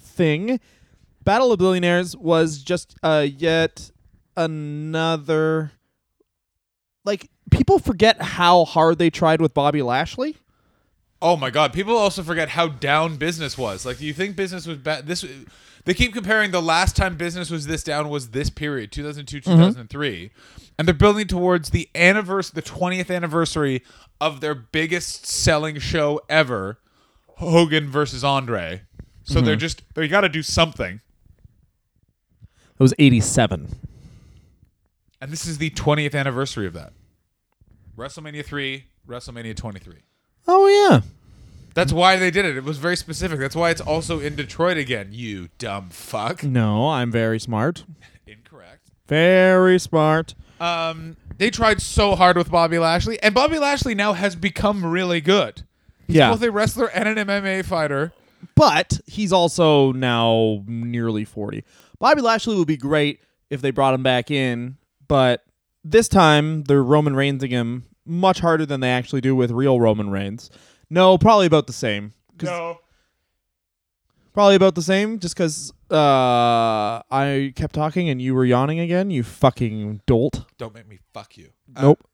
thing, 0.00 0.60
Battle 1.24 1.52
of 1.52 1.58
Billionaires 1.58 2.16
was 2.16 2.62
just 2.62 2.96
uh, 3.02 3.26
yet 3.36 3.90
another. 4.36 5.72
Like 7.04 7.28
people 7.50 7.78
forget 7.78 8.20
how 8.22 8.64
hard 8.64 8.98
they 8.98 9.10
tried 9.10 9.40
with 9.40 9.54
Bobby 9.54 9.82
Lashley. 9.82 10.36
Oh 11.22 11.36
my 11.36 11.50
god! 11.50 11.72
People 11.72 11.96
also 11.96 12.22
forget 12.22 12.50
how 12.50 12.68
down 12.68 13.16
business 13.16 13.56
was. 13.56 13.86
Like, 13.86 13.98
do 13.98 14.06
you 14.06 14.12
think 14.12 14.36
business 14.36 14.66
was 14.66 14.78
bad? 14.78 15.06
This 15.06 15.24
they 15.84 15.94
keep 15.94 16.12
comparing 16.12 16.50
the 16.50 16.60
last 16.60 16.96
time 16.96 17.16
business 17.16 17.50
was 17.50 17.66
this 17.66 17.82
down 17.82 18.08
was 18.08 18.30
this 18.30 18.50
period, 18.50 18.92
two 18.92 19.02
thousand 19.02 19.26
two, 19.26 19.40
mm-hmm. 19.40 19.50
two 19.50 19.56
thousand 19.56 19.88
three, 19.88 20.30
and 20.78 20.86
they're 20.86 20.94
building 20.94 21.26
towards 21.26 21.70
the 21.70 21.88
anniversary, 21.94 22.52
the 22.54 22.62
twentieth 22.62 23.10
anniversary 23.10 23.82
of 24.20 24.40
their 24.40 24.54
biggest 24.54 25.26
selling 25.26 25.78
show 25.78 26.20
ever, 26.28 26.78
Hogan 27.36 27.88
versus 27.88 28.22
Andre. 28.22 28.82
So 29.24 29.36
mm-hmm. 29.36 29.46
they're 29.46 29.56
just 29.56 29.82
they 29.94 30.08
got 30.08 30.20
to 30.20 30.28
do 30.28 30.42
something, 30.42 31.00
It 32.78 32.82
was 32.82 32.92
eighty-seven. 32.98 33.68
and 35.20 35.30
this 35.30 35.46
is 35.46 35.58
the 35.58 35.70
twentieth 35.70 36.14
anniversary 36.14 36.66
of 36.66 36.74
that. 36.74 36.92
WrestleMania 37.96 38.44
three, 38.44 38.84
WrestleMania 39.08 39.56
twenty 39.56 39.80
three. 39.80 40.00
Oh 40.46 40.66
yeah. 40.68 41.00
That's 41.74 41.92
why 41.92 42.16
they 42.16 42.30
did 42.30 42.44
it. 42.46 42.56
It 42.56 42.64
was 42.64 42.78
very 42.78 42.96
specific. 42.96 43.38
That's 43.38 43.54
why 43.56 43.70
it's 43.70 43.80
also 43.82 44.18
in 44.20 44.34
Detroit 44.34 44.78
again. 44.78 45.08
You 45.12 45.48
dumb 45.58 45.90
fuck. 45.90 46.42
No, 46.42 46.88
I'm 46.88 47.10
very 47.12 47.38
smart. 47.38 47.84
Incorrect. 48.26 48.88
Very 49.08 49.78
smart. 49.78 50.34
Um, 50.58 51.16
they 51.36 51.50
tried 51.50 51.82
so 51.82 52.14
hard 52.14 52.38
with 52.38 52.50
Bobby 52.50 52.78
Lashley, 52.78 53.22
and 53.22 53.34
Bobby 53.34 53.58
Lashley 53.58 53.94
now 53.94 54.14
has 54.14 54.34
become 54.34 54.86
really 54.86 55.20
good. 55.20 55.64
He's 56.06 56.16
Yeah. 56.16 56.30
both 56.30 56.42
a 56.42 56.50
wrestler 56.50 56.86
and 56.86 57.08
an 57.08 57.18
MMA 57.28 57.62
fighter. 57.64 58.12
But 58.54 59.00
he's 59.06 59.32
also 59.32 59.92
now 59.92 60.62
nearly 60.66 61.24
40. 61.26 61.62
Bobby 61.98 62.22
Lashley 62.22 62.56
would 62.56 62.68
be 62.68 62.76
great 62.78 63.20
if 63.50 63.60
they 63.60 63.70
brought 63.70 63.92
him 63.92 64.02
back 64.02 64.30
in, 64.30 64.76
but 65.08 65.44
this 65.84 66.08
time 66.08 66.62
they're 66.64 66.82
Roman 66.82 67.14
Reignsing 67.14 67.50
him 67.50 67.84
much 68.06 68.40
harder 68.40 68.64
than 68.66 68.80
they 68.80 68.90
actually 68.90 69.20
do 69.20 69.34
with 69.34 69.50
real 69.50 69.80
Roman 69.80 70.10
Reigns. 70.10 70.50
No, 70.88 71.18
probably 71.18 71.46
about 71.46 71.66
the 71.66 71.72
same. 71.72 72.12
No. 72.42 72.78
Probably 74.32 74.54
about 74.54 74.74
the 74.74 74.82
same, 74.82 75.18
just 75.18 75.34
because 75.34 75.72
uh, 75.90 77.00
I 77.10 77.52
kept 77.56 77.74
talking 77.74 78.10
and 78.10 78.20
you 78.20 78.34
were 78.34 78.44
yawning 78.44 78.80
again, 78.80 79.10
you 79.10 79.22
fucking 79.22 80.02
dolt. 80.06 80.44
Don't 80.58 80.74
make 80.74 80.86
me 80.86 80.98
fuck 81.14 81.38
you. 81.38 81.48
Uh, 81.74 81.82
Nope. 81.82 82.08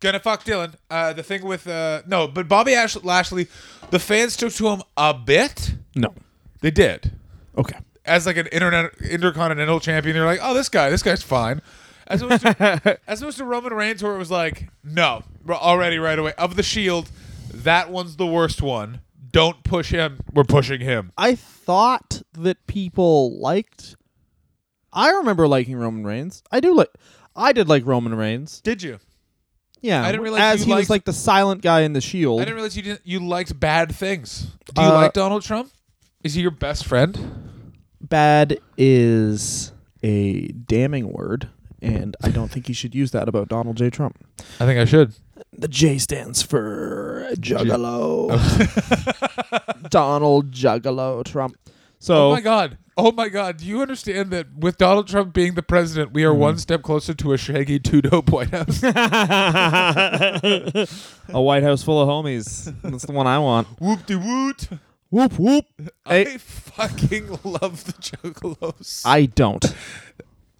Gonna 0.00 0.20
fuck 0.20 0.44
Dylan. 0.44 0.74
Uh, 0.88 1.12
the 1.12 1.24
thing 1.24 1.44
with 1.44 1.66
uh, 1.66 2.02
no, 2.06 2.28
but 2.28 2.46
Bobby 2.46 2.72
Ash- 2.74 3.02
Lashley, 3.02 3.48
the 3.90 3.98
fans 3.98 4.36
took 4.36 4.52
to 4.52 4.68
him 4.68 4.82
a 4.96 5.12
bit. 5.12 5.74
No. 5.96 6.14
They 6.60 6.70
did. 6.70 7.10
Okay. 7.56 7.76
as 8.04 8.24
like 8.24 8.36
an 8.36 8.46
internet 8.48 8.92
intercontinental 9.00 9.80
champion, 9.80 10.14
they're 10.14 10.24
like, 10.24 10.38
oh, 10.40 10.54
this 10.54 10.68
guy, 10.68 10.88
this 10.90 11.02
guy's 11.02 11.24
fine. 11.24 11.60
As 12.08 12.22
opposed 12.22 12.42
to, 12.42 12.98
as 13.06 13.22
opposed 13.22 13.38
to 13.38 13.44
Roman 13.44 13.72
Reigns, 13.74 14.02
where 14.02 14.14
it 14.14 14.18
was 14.18 14.30
like, 14.30 14.68
no, 14.82 15.22
already 15.48 15.98
right 15.98 16.18
away 16.18 16.32
of 16.38 16.56
the 16.56 16.62
Shield, 16.62 17.10
that 17.52 17.90
one's 17.90 18.16
the 18.16 18.26
worst 18.26 18.62
one. 18.62 19.00
Don't 19.30 19.62
push 19.62 19.90
him. 19.90 20.20
We're 20.32 20.44
pushing 20.44 20.80
him. 20.80 21.12
I 21.18 21.34
thought 21.34 22.22
that 22.32 22.66
people 22.66 23.38
liked. 23.38 23.94
I 24.92 25.10
remember 25.10 25.46
liking 25.46 25.76
Roman 25.76 26.04
Reigns. 26.04 26.42
I 26.50 26.60
do 26.60 26.74
like. 26.74 26.88
I 27.36 27.52
did 27.52 27.68
like 27.68 27.84
Roman 27.86 28.14
Reigns. 28.14 28.60
Did 28.62 28.82
you? 28.82 28.98
Yeah, 29.80 30.02
I 30.02 30.10
didn't 30.10 30.22
realize 30.22 30.40
as 30.40 30.66
you 30.66 30.72
he 30.74 30.78
was 30.78 30.90
like 30.90 31.04
the 31.04 31.12
silent 31.12 31.62
guy 31.62 31.82
in 31.82 31.92
the 31.92 32.00
Shield. 32.00 32.40
I 32.40 32.44
didn't 32.44 32.56
realize 32.56 32.76
you 32.76 32.82
didn't. 32.82 33.02
You 33.04 33.20
liked 33.20 33.58
bad 33.60 33.94
things. 33.94 34.46
Do 34.74 34.82
you 34.82 34.88
Uh, 34.88 34.94
like 34.94 35.12
Donald 35.12 35.42
Trump? 35.42 35.70
Is 36.24 36.34
he 36.34 36.42
your 36.42 36.50
best 36.50 36.86
friend? 36.86 37.72
Bad 38.00 38.58
is 38.76 39.72
a 40.02 40.48
damning 40.48 41.12
word, 41.12 41.48
and 41.80 42.16
I 42.22 42.30
don't 42.30 42.50
think 42.50 42.68
you 42.68 42.74
should 42.74 42.94
use 42.94 43.10
that 43.12 43.28
about 43.28 43.48
Donald 43.48 43.76
J. 43.76 43.90
Trump. 43.90 44.18
I 44.60 44.66
think 44.66 44.78
I 44.80 44.84
should. 44.84 45.14
The 45.52 45.68
J 45.68 45.98
stands 45.98 46.42
for 46.42 47.28
Juggalo. 47.34 48.28
Donald 49.90 50.50
Juggalo 50.52 51.24
Trump. 51.24 51.56
So 51.98 52.30
Oh 52.30 52.34
my 52.34 52.40
god. 52.40 52.78
Oh 52.96 53.12
my 53.12 53.28
god. 53.28 53.58
Do 53.58 53.66
you 53.66 53.80
understand 53.80 54.30
that 54.32 54.46
with 54.56 54.76
Donald 54.78 55.06
Trump 55.08 55.32
being 55.32 55.54
the 55.54 55.62
president, 55.62 56.12
we 56.12 56.24
are 56.24 56.30
Mm-hmm. 56.30 56.40
one 56.40 56.58
step 56.58 56.82
closer 56.82 57.14
to 57.14 57.32
a 57.32 57.38
shaggy 57.38 57.78
two 57.78 58.02
dope 58.02 58.30
White 58.30 58.50
House? 58.50 58.82
a 58.82 60.86
White 61.40 61.62
House 61.62 61.82
full 61.82 62.00
of 62.00 62.08
homies. 62.08 62.72
That's 62.82 63.06
the 63.06 63.12
one 63.12 63.26
I 63.26 63.38
want. 63.38 63.68
Whoop 63.80 64.06
de 64.06 64.18
woot. 64.18 64.68
Whoop 65.10 65.38
whoop. 65.38 65.64
I 66.04 66.24
Hey. 66.24 66.38
fucking 66.38 67.28
love 67.44 67.84
the 67.84 67.92
Juggalos. 67.94 69.02
I 69.04 69.26
don't. 69.26 69.64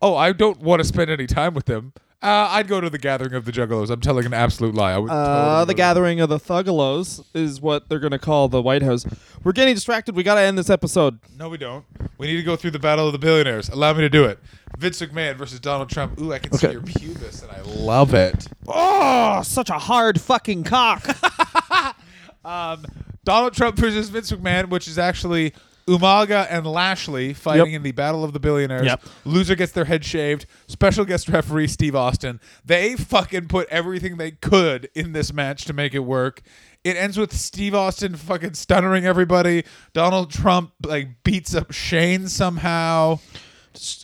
Oh, 0.02 0.16
I 0.16 0.32
don't 0.32 0.60
want 0.60 0.80
to 0.80 0.84
spend 0.88 1.10
any 1.10 1.26
time 1.26 1.54
with 1.54 1.66
them. 1.66 1.92
Uh, 2.20 2.48
I'd 2.50 2.66
go 2.66 2.80
to 2.80 2.90
the 2.90 2.98
gathering 2.98 3.32
of 3.34 3.44
the 3.44 3.52
Juggalos. 3.52 3.90
I'm 3.90 4.00
telling 4.00 4.26
an 4.26 4.34
absolute 4.34 4.74
lie. 4.74 4.92
I 4.92 4.98
would. 4.98 5.08
Uh, 5.08 5.14
totally 5.58 5.66
the 5.66 5.74
go. 5.74 5.76
gathering 5.76 6.20
of 6.20 6.28
the 6.28 6.38
Thuggalos 6.40 7.24
is 7.32 7.60
what 7.60 7.88
they're 7.88 8.00
gonna 8.00 8.18
call 8.18 8.48
the 8.48 8.60
White 8.60 8.82
House. 8.82 9.06
We're 9.44 9.52
getting 9.52 9.74
distracted. 9.76 10.16
We 10.16 10.24
gotta 10.24 10.40
end 10.40 10.58
this 10.58 10.68
episode. 10.68 11.20
No, 11.38 11.48
we 11.48 11.58
don't. 11.58 11.84
We 12.18 12.26
need 12.26 12.36
to 12.38 12.42
go 12.42 12.56
through 12.56 12.72
the 12.72 12.80
battle 12.80 13.06
of 13.06 13.12
the 13.12 13.20
billionaires. 13.20 13.68
Allow 13.68 13.92
me 13.92 14.00
to 14.00 14.08
do 14.08 14.24
it. 14.24 14.40
Vince 14.78 15.00
McMahon 15.00 15.36
versus 15.36 15.60
Donald 15.60 15.90
Trump. 15.90 16.20
Ooh, 16.20 16.32
I 16.32 16.40
can 16.40 16.52
see 16.54 16.66
Okay. 16.66 16.72
your 16.72 16.82
pubis, 16.82 17.42
and 17.44 17.52
I 17.52 17.60
love 17.62 18.14
it. 18.14 18.48
Oh, 18.66 19.40
such 19.42 19.70
a 19.70 19.78
hard 19.78 20.20
fucking 20.20 20.64
cock. 20.64 21.06
Um, 22.44 22.86
Donald 23.24 23.52
Trump 23.52 23.76
versus 23.76 24.08
Vince 24.08 24.32
McMahon, 24.32 24.68
which 24.70 24.88
is 24.88 24.98
actually 24.98 25.52
Umaga 25.88 26.46
and 26.50 26.66
Lashley 26.66 27.32
fighting 27.32 27.72
Yep. 27.72 27.76
in 27.76 27.82
the 27.82 27.92
Battle 27.92 28.22
of 28.22 28.32
the 28.32 28.38
Billionaires. 28.38 28.84
Yep. 28.86 29.02
Loser 29.24 29.54
gets 29.56 29.72
their 29.72 29.86
head 29.86 30.04
shaved. 30.04 30.46
Special 30.66 31.04
guest 31.04 31.28
referee 31.28 31.66
Steve 31.66 31.96
Austin. 31.96 32.38
They 32.64 32.94
fucking 32.94 33.48
put 33.48 33.68
everything 33.70 34.18
they 34.18 34.32
could 34.32 34.90
in 34.94 35.12
this 35.12 35.32
match 35.32 35.64
to 35.64 35.72
make 35.72 35.94
it 35.94 36.00
work. 36.00 36.42
It 36.84 36.96
ends 36.96 37.16
with 37.18 37.32
Steve 37.32 37.74
Austin 37.74 38.14
fucking 38.16 38.50
stunnering 38.50 39.02
everybody. 39.04 39.64
Donald 39.94 40.30
Trump 40.30 40.72
like 40.84 41.08
beats 41.24 41.54
up 41.54 41.72
Shane 41.72 42.28
somehow. 42.28 43.18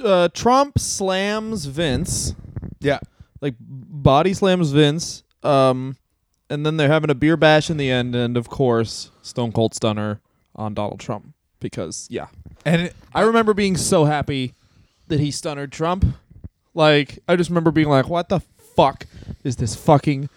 uh, 0.02 0.28
Trump 0.28 0.78
slams 0.78 1.66
Vince, 1.66 2.34
Yeah. 2.80 2.98
like 3.40 3.54
body 3.60 4.32
slams 4.32 4.70
Vince. 4.70 5.22
Um, 5.42 5.96
and 6.48 6.64
then 6.64 6.76
they're 6.76 6.88
having 6.88 7.10
a 7.10 7.14
beer 7.14 7.36
bash 7.36 7.68
in 7.70 7.76
the 7.76 7.90
end, 7.90 8.14
and 8.14 8.36
of 8.36 8.48
course, 8.48 9.10
Stone 9.22 9.52
Cold 9.52 9.74
Stunner 9.74 10.20
on 10.54 10.74
Donald 10.74 11.00
Trump 11.00 11.33
because 11.64 12.06
yeah, 12.10 12.26
And 12.66 12.82
it, 12.82 12.96
I 13.14 13.22
remember 13.22 13.54
being 13.54 13.76
so 13.76 14.04
happy 14.04 14.54
that 15.08 15.18
he 15.18 15.30
stunnered 15.30 15.72
Trump. 15.72 16.04
Like 16.74 17.18
I 17.26 17.36
just 17.36 17.48
remember 17.50 17.70
being 17.70 17.88
like, 17.88 18.08
"What 18.08 18.28
the 18.28 18.40
fuck 18.76 19.06
is 19.42 19.56
this 19.56 19.74
fucking 19.74 20.28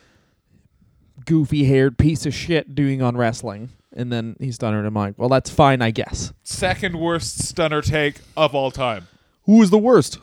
goofy 1.25 1.65
haired 1.65 1.97
piece 1.97 2.25
of 2.25 2.33
shit 2.33 2.73
doing 2.73 3.01
on 3.01 3.17
wrestling?" 3.17 3.69
And 3.93 4.11
then 4.11 4.35
he 4.39 4.51
stunnered 4.51 4.85
him. 4.85 4.93
Like, 4.93 5.15
well, 5.17 5.29
that's 5.29 5.49
fine, 5.49 5.81
I 5.81 5.91
guess. 5.91 6.31
second 6.43 6.99
worst 6.99 7.43
stunner 7.45 7.81
take 7.81 8.15
of 8.37 8.55
all 8.55 8.71
time. 8.71 9.07
Who 9.43 9.57
was 9.57 9.69
the 9.69 9.77
worst? 9.77 10.19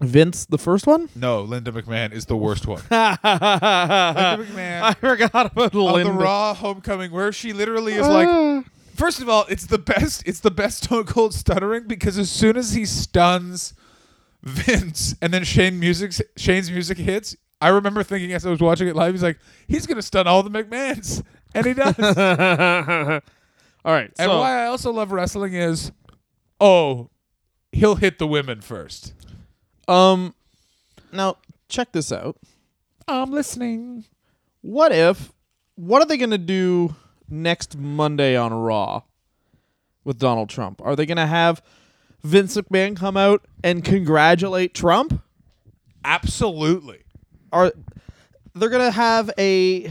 Vince, 0.00 0.46
the 0.46 0.56
first 0.56 0.86
one. 0.86 1.10
No, 1.14 1.42
Linda 1.42 1.72
McMahon 1.72 2.12
is 2.12 2.24
the 2.26 2.36
worst 2.36 2.66
one. 2.66 2.80
Linda 2.90 3.18
I 3.22 4.94
forgot 4.98 5.52
about 5.52 5.74
Linda. 5.74 6.04
the 6.04 6.18
Raw 6.18 6.54
homecoming 6.54 7.10
where 7.10 7.32
she 7.32 7.52
literally 7.52 7.94
is 7.94 8.08
like 8.08 8.28
ah. 8.28 8.62
First 9.00 9.22
of 9.22 9.30
all, 9.30 9.46
it's 9.48 9.64
the 9.64 9.78
best 9.78 10.24
it's 10.26 10.40
the 10.40 10.50
best 10.50 10.84
Stone 10.84 11.04
Cold 11.06 11.32
stuttering 11.32 11.88
because 11.88 12.18
as 12.18 12.30
soon 12.30 12.58
as 12.58 12.74
he 12.74 12.84
stuns 12.84 13.72
Vince 14.42 15.14
and 15.22 15.32
then 15.32 15.42
Shane 15.42 15.80
music 15.80 16.12
Shane's 16.36 16.70
music 16.70 16.98
hits, 16.98 17.34
I 17.62 17.68
remember 17.68 18.02
thinking 18.02 18.34
as 18.34 18.44
I 18.44 18.50
was 18.50 18.60
watching 18.60 18.88
it 18.88 18.94
live, 18.94 19.14
he's 19.14 19.22
like, 19.22 19.38
he's 19.66 19.86
gonna 19.86 20.02
stun 20.02 20.26
all 20.26 20.42
the 20.42 20.50
McMahons. 20.50 21.24
And 21.54 21.64
he 21.64 21.72
does. 21.72 21.94
and 21.98 23.22
All 23.86 23.92
right. 23.92 24.14
So, 24.18 24.38
why 24.38 24.64
I 24.64 24.66
also 24.66 24.92
love 24.92 25.12
wrestling 25.12 25.54
is 25.54 25.92
oh, 26.60 27.08
he'll 27.72 27.96
hit 27.96 28.18
the 28.18 28.26
women 28.26 28.60
first. 28.60 29.14
um, 29.88 30.34
now 31.10 31.38
check 31.70 31.92
this 31.92 32.12
out. 32.12 32.36
I'm 33.08 33.30
listening. 33.30 34.04
What 34.60 34.92
if? 34.92 35.32
What 35.76 36.02
are 36.02 36.06
they 36.06 36.18
gonna 36.18 36.36
do 36.36 36.94
next 37.30 37.76
Monday 37.76 38.36
on 38.36 38.52
Raw 38.52 39.02
with 40.04 40.18
Donald 40.18 40.48
Trump? 40.48 40.80
Are 40.84 40.96
they 40.96 41.06
gonna 41.06 41.26
have 41.26 41.62
Vince 42.22 42.56
McMahon 42.56 42.96
come 42.96 43.16
out 43.16 43.46
and 43.62 43.84
congratulate 43.84 44.74
Trump? 44.74 45.22
Absolutely. 46.04 47.00
Are 47.52 47.72
they're 48.54 48.68
gonna 48.68 48.90
have 48.90 49.30
a 49.38 49.90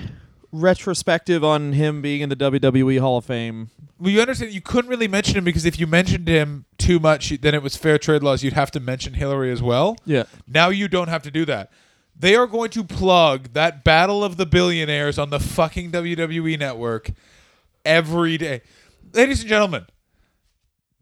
retrospective 0.52 1.44
on 1.44 1.74
him 1.74 2.02
being 2.02 2.22
in 2.22 2.30
the 2.30 2.36
WWE 2.36 3.00
Hall 3.00 3.18
of 3.18 3.26
Fame? 3.26 3.70
Well, 4.00 4.12
you 4.12 4.22
understand 4.22 4.54
you 4.54 4.62
couldn't 4.62 4.90
really 4.90 5.08
mention 5.08 5.38
him 5.38 5.44
because 5.44 5.66
if 5.66 5.80
you 5.80 5.86
mentioned 5.86 6.28
him 6.28 6.66
too 6.78 7.00
much, 7.00 7.30
then 7.42 7.54
it 7.54 7.62
was 7.62 7.76
fair 7.76 7.98
trade 7.98 8.24
laws. 8.24 8.44
You'd 8.44 8.54
have 8.54 8.72
to 8.72 8.80
mention 8.80 9.14
Hillary 9.14 9.52
as 9.52 9.62
well. 9.62 9.98
Yeah. 10.06 10.24
Now 10.48 10.70
you 10.70 10.88
don't 10.88 11.10
have 11.10 11.22
to 11.24 11.32
do 11.32 11.46
that. 11.46 11.72
They 12.20 12.36
are 12.36 12.48
going 12.48 12.70
to 12.72 12.84
plug 12.84 13.54
that 13.54 13.84
Battle 13.86 14.24
of 14.24 14.36
the 14.36 14.46
Billionaires 14.46 15.18
on 15.18 15.30
the 15.30 15.40
fucking 15.40 15.92
WWE 15.92 16.60
network 16.60 17.12
every 17.86 18.38
day. 18.38 18.62
Ladies 19.14 19.40
and 19.40 19.48
gentlemen, 19.50 19.86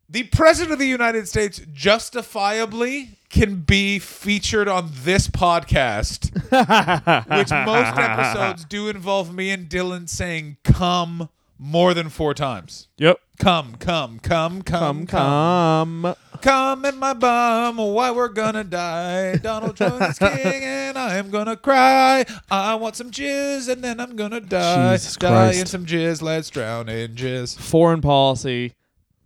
the 0.08 0.24
President 0.24 0.74
of 0.74 0.80
the 0.80 0.88
United 0.88 1.28
States 1.28 1.60
justifiably 1.74 3.18
can 3.30 3.62
be 3.62 3.98
featured 4.00 4.68
on 4.68 4.90
this 4.94 5.28
podcast, 5.28 6.32
which 6.34 7.50
most 7.52 7.98
episodes 7.98 8.64
do 8.66 8.88
involve 8.88 9.34
me 9.34 9.50
and 9.50 9.68
Dylan 9.68 10.08
saying 10.08 10.58
come 10.64 11.30
more 11.58 11.94
than 11.96 12.10
four 12.10 12.34
times. 12.36 12.88
Yep. 12.98 13.20
Come, 13.40 13.76
come, 13.76 14.20
come, 14.20 14.62
Come, 14.62 15.06
come, 15.06 15.06
come. 15.08 16.04
come. 16.04 16.16
Come 16.42 16.86
in 16.86 16.98
my 16.98 17.14
bum, 17.14 17.78
why 17.78 18.12
we're 18.12 18.28
gonna 18.30 18.64
die. 18.64 19.36
Donald 19.38 19.76
Trump 19.78 20.02
is 20.02 20.20
king, 20.20 20.64
and 20.64 20.98
I 20.98 21.16
am 21.18 21.30
gonna 21.30 21.56
cry. 21.58 22.26
I 22.52 22.76
want 22.76 22.96
some 22.96 23.12
jizz, 23.12 23.70
and 23.70 23.84
then 23.84 24.00
I'm 24.00 24.16
gonna 24.16 24.40
die. 24.42 24.94
Jesus 24.98 25.16
die 25.16 25.28
Christ. 25.30 25.60
in 25.60 25.66
some 25.66 25.86
jizz, 25.86 26.22
let's 26.22 26.50
drown 26.50 26.90
in 26.90 27.16
jizz. 27.16 27.58
Foreign 27.58 28.02
policy 28.02 28.74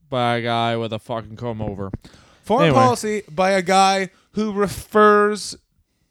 by 0.09 0.37
a 0.37 0.41
guy 0.41 0.75
with 0.77 0.93
a 0.93 0.99
fucking 0.99 1.35
comb 1.35 1.61
over. 1.61 1.91
Foreign 2.43 2.67
Anyway. 2.67 2.79
policy 2.79 3.23
by 3.29 3.51
a 3.51 3.61
guy 3.61 4.09
who 4.33 4.51
refers 4.53 5.55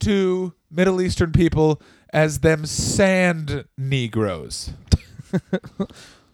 to 0.00 0.54
Middle 0.70 1.00
Eastern 1.00 1.32
people 1.32 1.80
as 2.12 2.40
them 2.40 2.66
sand 2.66 3.64
Negroes. 3.78 4.72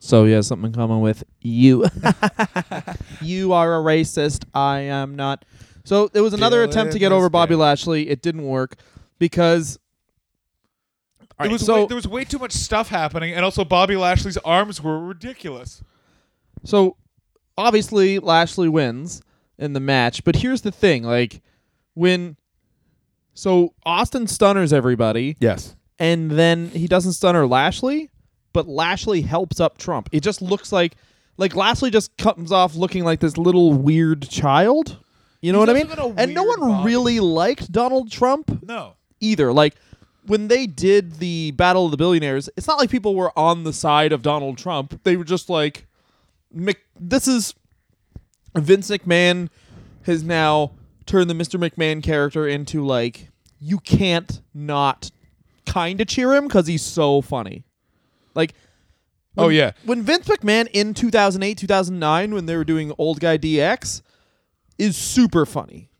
So 0.06 0.24
he 0.24 0.32
has 0.32 0.46
something 0.46 0.68
in 0.68 0.72
common 0.72 1.00
with 1.00 1.24
you. 1.40 1.84
you 3.20 3.52
are 3.52 3.74
a 3.74 3.82
racist. 3.82 4.44
I 4.54 4.80
am 4.80 5.16
not. 5.16 5.44
So 5.84 6.08
there 6.08 6.22
was 6.22 6.32
another 6.32 6.62
attempt 6.62 6.92
to 6.92 6.98
get 6.98 7.12
over 7.12 7.28
Bobby. 7.28 7.54
Lashley. 7.56 8.08
It 8.08 8.22
didn't 8.22 8.44
work 8.44 8.76
because. 9.18 9.78
All 11.38 11.44
It 11.44 11.48
right, 11.48 11.52
was 11.52 11.66
so 11.66 11.82
way, 11.82 11.86
there 11.86 11.96
was 11.96 12.08
way 12.08 12.24
too 12.24 12.38
much 12.38 12.52
stuff 12.52 12.88
happening, 12.88 13.34
and 13.34 13.44
also 13.44 13.64
Bobby 13.64 13.96
Lashley's 13.96 14.38
arms 14.38 14.82
were 14.82 14.98
ridiculous. 15.04 15.82
so 16.64 16.96
obviously 17.58 18.18
Lashley 18.18 18.68
wins 18.70 19.20
in 19.58 19.72
the 19.74 19.80
match, 19.80 20.24
but 20.24 20.36
here's 20.36 20.62
the 20.62 20.70
thing: 20.72 21.02
like 21.02 21.42
when, 21.94 22.36
so 23.34 23.74
Austin 23.84 24.26
stunners 24.26 24.72
everybody, 24.72 25.36
Yes. 25.40 25.76
and 25.98 26.30
then 26.30 26.68
he 26.70 26.86
doesn't 26.86 27.12
stunner 27.12 27.46
Lashley, 27.46 28.08
but 28.56 28.66
Lashley 28.66 29.20
helps 29.20 29.60
up 29.60 29.76
Trump. 29.76 30.08
It 30.12 30.22
just 30.22 30.40
looks 30.40 30.72
like 30.72 30.96
like 31.36 31.54
Lashley 31.54 31.90
just 31.90 32.16
comes 32.16 32.50
off 32.50 32.74
looking 32.74 33.04
like 33.04 33.20
this 33.20 33.36
little 33.36 33.72
weird 33.74 34.28
child. 34.30 34.96
You 35.42 35.52
know 35.52 35.60
He's 35.60 35.68
what 35.68 35.98
I 36.00 36.06
mean? 36.08 36.14
And 36.18 36.32
no 36.34 36.42
one 36.44 36.60
body. 36.60 36.84
really 36.86 37.20
liked 37.20 37.70
Donald 37.70 38.10
Trump 38.10 38.62
No. 38.62 38.94
either. 39.20 39.52
Like 39.52 39.74
when 40.26 40.48
they 40.48 40.66
did 40.66 41.16
the 41.18 41.50
Battle 41.52 41.84
of 41.84 41.90
the 41.90 41.96
Billionaires, 41.98 42.48
it's 42.56 42.66
not 42.66 42.78
like 42.78 42.88
people 42.90 43.14
were 43.14 43.38
on 43.38 43.64
the 43.64 43.72
side 43.74 44.12
of 44.12 44.22
Donald 44.22 44.56
Trump. 44.58 45.00
They 45.04 45.16
were 45.16 45.24
just 45.24 45.50
like, 45.50 45.86
Mc- 46.50 46.86
this 46.98 47.28
is 47.28 47.54
Vince 48.56 48.88
McMahon 48.90 49.50
has 50.04 50.22
now 50.22 50.72
turned 51.04 51.28
the 51.28 51.34
Mr. 51.34 51.60
McMahon 51.60 52.02
character 52.02 52.48
into 52.48 52.84
like 52.84 53.28
you 53.60 53.78
can't 53.78 54.40
not 54.54 55.10
kind 55.66 56.00
of 56.00 56.06
cheer 56.06 56.34
him 56.34 56.46
because 56.46 56.66
he's 56.66 56.82
so 56.82 57.20
funny. 57.20 57.65
Like, 58.36 58.54
Oh, 59.38 59.48
yeah. 59.48 59.72
when 59.84 60.02
Vince 60.02 60.26
McMahon 60.28 60.66
in 60.72 60.94
2008, 60.94 61.58
2009, 61.58 62.32
when 62.34 62.46
they 62.46 62.56
were 62.56 62.64
doing 62.64 62.92
Old 62.96 63.20
Guy 63.20 63.36
DX, 63.36 64.00
is 64.78 64.96
super 64.96 65.44
funny. 65.44 65.90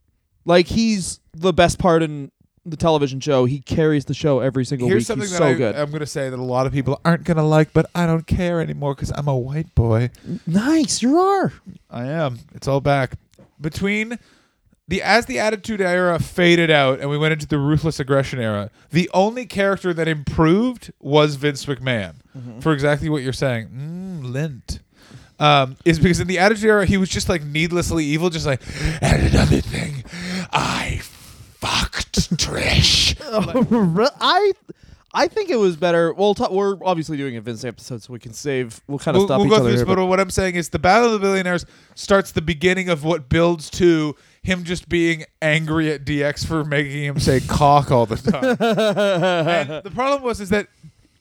Like 0.47 0.67
he's 0.69 1.21
the 1.35 1.53
best 1.53 1.79
part 1.79 2.03
in 2.03 2.31
the 2.65 2.77
television 2.77 3.21
show. 3.21 3.45
He 3.45 3.61
carries 3.61 4.07
the 4.07 4.15
show 4.15 4.41
every 4.41 4.65
single 4.65 4.87
week. 4.87 4.93
Here's 4.93 5.01
week. 5.03 5.07
something 5.07 5.23
He's 5.29 5.33
that 5.33 5.39
so 5.39 5.45
I, 5.49 5.55
good. 5.55 5.77
I'm 5.77 5.91
going 5.91 6.01
to 6.01 6.07
say 6.07 6.31
that 6.31 6.39
a 6.39 6.43
lot 6.43 6.67
of 6.67 6.73
people 6.73 6.99
aren't 7.05 7.25
going 7.25 7.37
to 7.37 7.43
like, 7.43 7.73
but 7.73 7.91
I 7.95 8.07
don't 8.07 8.27
care 8.27 8.61
anymore 8.61 8.95
because 8.95 9.13
I'm 9.15 9.29
a 9.29 9.37
white 9.37 9.75
boy. 9.75 10.11
nice, 10.47 11.03
you 11.03 11.19
are. 11.19 11.53
I 11.91 12.07
am. 12.07 12.39
It's 12.55 12.67
all 12.69 12.81
back. 12.81 13.13
Between 13.61 14.19
the 14.89 15.03
as 15.03 15.27
the 15.27 15.39
Attitude 15.39 15.81
Era 15.81 16.19
faded 16.19 16.71
out 16.71 17.01
and 17.01 17.11
we 17.11 17.19
went 17.19 17.33
into 17.33 17.47
the 17.47 17.59
Ruthless 17.59 17.99
Aggression 17.99 18.41
Era, 18.41 18.71
the 18.91 19.11
only 19.13 19.47
character 19.47 19.93
that 19.93 20.09
improved 20.09 20.93
was 21.01 21.37
Vince 21.37 21.65
McMahon 21.67 22.15
for 22.61 22.73
exactly 22.73 23.09
what 23.09 23.23
you're 23.23 23.33
saying. 23.33 23.69
Mm, 23.69 24.33
lint. 24.33 24.81
Um, 25.39 25.77
is 25.85 25.99
because 25.99 26.19
in 26.21 26.29
the 26.29 26.39
Attitude 26.39 26.71
Era 26.71 26.87
he 26.87 26.97
was 26.97 27.09
just 27.09 27.29
like 27.29 27.45
needlessly 27.45 28.05
evil, 28.05 28.31
just 28.31 28.47
like 28.47 28.63
and 29.03 29.27
another 29.35 29.61
thing, 29.61 30.05
I 30.53 31.01
fucked 31.03 32.31
Trish. 32.37 33.17
I 34.21 34.53
I 35.13 35.29
think 35.29 35.49
it 35.49 35.57
was 35.57 35.77
better. 35.77 36.13
Well, 36.13 36.35
t- 36.35 36.47
we're 36.51 36.77
obviously 36.85 37.17
doing 37.17 37.37
a 37.39 37.41
Vince 37.41 37.65
episode, 37.65 38.03
so 38.03 38.13
we 38.13 38.19
can 38.19 38.35
save. 38.35 38.83
We'll 38.87 38.99
kind 38.99 39.17
of 39.17 39.21
we'll, 39.21 39.29
stop 39.29 39.39
we'll 39.39 39.47
each 39.47 39.51
go 39.51 39.57
other. 39.57 39.65
through 39.65 39.73
this, 39.73 39.87
here, 39.87 39.97
but 39.97 40.05
what 40.05 40.21
I'm 40.21 40.29
saying 40.29 40.57
is 40.57 40.69
the 40.69 40.79
Battle 40.79 41.07
of 41.07 41.13
the 41.13 41.19
Billionaires 41.21 41.65
starts 41.95 42.33
the 42.33 42.43
beginning 42.43 42.91
of 42.91 43.03
what 43.03 43.31
builds 43.31 43.71
to 43.71 44.15
him 44.47 44.65
just 44.65 44.89
being 44.89 45.25
angry 45.43 45.93
at 45.93 46.05
DX 46.05 46.47
for 46.47 46.65
making 46.65 47.05
him 47.05 47.19
say 47.21 47.41
cock 47.41 47.91
all 47.91 48.07
the 48.07 48.17
time. 48.17 48.45
and 48.61 49.85
the 49.85 49.91
problem 49.91 50.23
was 50.23 50.41
is 50.41 50.49
that 50.51 50.69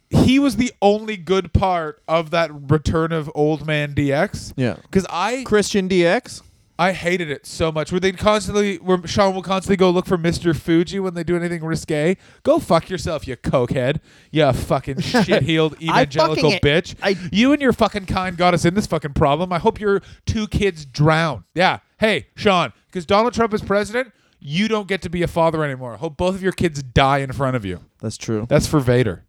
he 0.10 0.40
was 0.40 0.56
the 0.56 0.72
only 0.82 1.18
good 1.18 1.52
part 1.52 2.02
of 2.08 2.30
that 2.32 2.50
return 2.72 3.12
of 3.12 3.30
old 3.36 3.66
man 3.66 3.94
DX. 3.94 4.54
Yeah. 4.56 4.76
Because 4.84 5.06
I 5.10 5.44
Christian 5.46 5.90
DX. 5.90 6.42
I 6.78 6.92
hated 6.92 7.32
it 7.32 7.46
so 7.46 7.72
much. 7.72 7.94
Where 7.94 8.02
they 8.02 8.12
constantly, 8.12 8.76
where 8.80 9.06
Shawn 9.08 9.34
will 9.34 9.42
constantly 9.42 9.78
go 9.78 9.90
look 9.92 10.06
for 10.06 10.18
Mr. 10.18 10.54
Fuji 10.54 11.00
when 11.00 11.14
they 11.14 11.24
do 11.24 11.38
anything 11.38 11.64
risque. 11.64 12.18
Go 12.44 12.60
fuck 12.60 12.90
yourself, 12.90 13.26
you 13.30 13.38
cokehead. 13.38 14.02
You 14.30 14.52
fucking 14.52 15.00
shit-heeled 15.00 15.82
evangelical 15.82 16.52
fucking- 16.52 16.60
bitch. 16.60 16.96
I- 17.02 17.16
you 17.32 17.54
and 17.54 17.62
your 17.62 17.72
fucking 17.72 18.08
kind 18.08 18.36
got 18.36 18.54
us 18.54 18.66
in 18.66 18.74
this 18.74 18.88
fucking 18.88 19.14
problem. 19.14 19.54
I 19.54 19.60
hope 19.60 19.80
your 19.80 20.02
two 20.26 20.48
kids 20.48 20.86
drown. 20.86 21.46
Yeah. 21.54 21.80
Hey, 21.98 22.28
Shawn, 22.36 22.74
because 22.96 23.06
Donald 23.06 23.34
Trump 23.34 23.54
is 23.54 23.62
president, 23.62 24.14
you 24.40 24.70
don't 24.70 24.88
get 24.88 25.02
to 25.02 25.10
be 25.10 25.22
a 25.22 25.28
father 25.28 25.66
anymore. 25.66 25.98
Hope 25.98 26.16
both 26.16 26.34
of 26.34 26.42
your 26.42 26.54
kids 26.54 26.82
die 26.82 27.18
in 27.18 27.34
front 27.34 27.58
of 27.58 27.66
you. 27.66 27.82
That's 28.00 28.16
true. 28.16 28.46
That's 28.48 28.68
for 28.68 28.80
Vader. 28.80 29.26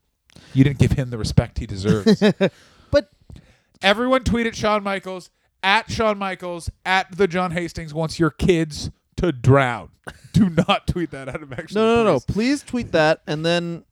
You 0.54 0.62
didn't 0.62 0.78
give 0.78 0.92
him 0.92 1.10
the 1.10 1.18
respect 1.18 1.58
he 1.58 1.66
deserves. 1.66 2.22
But 2.92 3.10
Everyone 3.82 4.22
tweet 4.22 4.46
at 4.46 4.54
Shawn 4.54 4.84
Michaels, 4.84 5.30
at 5.64 5.90
Shawn 5.90 6.16
Michaels, 6.16 6.70
at 6.84 7.16
the 7.16 7.26
John 7.26 7.50
Hastings 7.50 7.92
wants 7.92 8.20
your 8.20 8.30
kids 8.30 8.92
to 9.16 9.32
drown. 9.32 9.88
Do 10.32 10.48
not 10.48 10.86
tweet 10.86 11.10
that 11.10 11.28
out 11.28 11.42
of 11.42 11.52
actually. 11.52 11.80
no, 11.80 12.04
no, 12.04 12.12
no. 12.12 12.20
Please 12.20 12.62
tweet 12.62 12.92
that, 12.92 13.22
and 13.26 13.44
then 13.44 13.84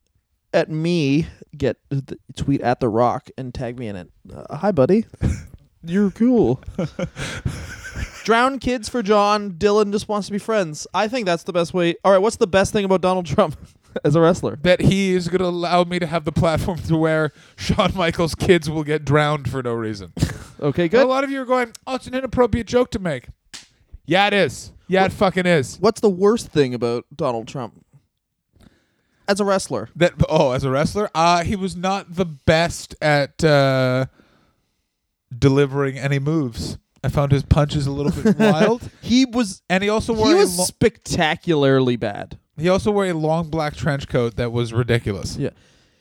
at 0.53 0.71
me 0.71 1.27
get 1.57 1.79
the, 1.89 2.17
tweet 2.37 2.61
at 2.61 2.79
the 2.79 2.89
Rock 2.89 3.29
and 3.37 3.53
tag 3.53 3.77
me 3.77 3.89
in 3.89 3.97
it. 3.97 4.11
Uh, 4.33 4.57
hi, 4.57 4.71
buddy. 4.71 5.07
You're 5.83 6.13
cool. 6.13 6.63
Drown 8.25 8.59
kids 8.59 8.89
for 8.89 9.03
John. 9.03 9.53
Dylan 9.53 9.93
just 9.93 10.09
wants 10.09 10.29
to 10.29 10.33
be 10.33 10.39
friends. 10.39 10.87
I 10.95 11.09
think 11.09 11.27
that's 11.27 11.43
the 11.43 11.53
best 11.53 11.75
way. 11.75 11.95
All 12.05 12.11
right, 12.11 12.19
what's 12.19 12.37
the 12.37 12.47
best 12.47 12.73
thing 12.73 12.87
about 12.87 13.03
Donald 13.03 13.27
Trump 13.27 13.57
as 14.05 14.17
a 14.17 14.21
wrestler? 14.21 14.59
That 14.63 14.81
he 14.81 15.13
is 15.13 15.29
going 15.29 15.41
to 15.41 15.47
allow 15.47 15.85
me 15.85 15.99
to 15.99 16.07
have 16.07 16.25
the 16.25 16.33
platform 16.33 16.79
to 16.79 16.97
where 16.97 17.33
Shawn 17.57 17.93
Michaels' 17.95 18.35
kids 18.35 18.71
will 18.71 18.83
get 18.83 19.05
drowned 19.05 19.51
for 19.51 19.63
no 19.63 19.75
reason. 19.75 20.13
Okay, 20.61 20.89
good. 20.89 21.03
A 21.03 21.07
lot 21.07 21.25
of 21.25 21.31
you 21.31 21.43
are 21.43 21.45
going, 21.45 21.75
oh, 21.87 21.97
it's 21.97 22.07
an 22.07 22.15
inappropriate 22.15 22.67
joke 22.67 22.91
to 22.93 22.99
make. 22.99 23.27
Yeah, 24.07 24.29
it 24.29 24.33
is. 24.33 24.73
Yeah, 24.89 25.05
it 25.05 25.13
fucking 25.13 25.45
is. 25.45 25.79
What's 25.79 26.01
the 26.01 26.09
worst 26.09 26.49
thing 26.49 26.73
about 26.73 27.05
Donald 27.15 27.49
Trump 27.49 27.85
as 29.29 29.41
a 29.41 29.45
wrestler? 29.45 29.91
That 29.97 30.15
oh, 30.27 30.53
as 30.53 30.65
a 30.65 30.71
wrestler, 30.71 31.11
uh, 31.15 31.43
he 31.45 31.55
was 31.55 31.77
not 31.77 32.15
the 32.15 32.25
best 32.25 32.95
at 33.03 33.45
uh, 33.45 34.07
delivering 35.37 35.99
any 35.99 36.19
moves. 36.21 36.79
I 37.05 37.09
found 37.09 37.31
his 37.33 37.43
punches 37.43 37.87
a 37.87 37.91
little 37.93 38.11
bit 38.23 38.39
wild, 38.39 38.89
He 39.03 39.25
was 39.27 39.63
and 39.69 39.83
he 39.85 39.91
also 39.91 40.13
wore 40.15 40.29
he 40.29 40.33
a 40.33 40.37
was 40.37 40.59
lo- 40.59 40.65
spectacularly 40.65 41.97
bad. 41.97 42.39
he 42.57 42.69
also 42.69 42.91
wore 42.91 43.05
a 43.07 43.13
long 43.13 43.51
black 43.51 43.77
trench 43.77 44.09
coat 44.09 44.37
that 44.37 44.51
was 44.53 44.73
ridiculous. 44.73 45.37
Yeah. 45.37 45.51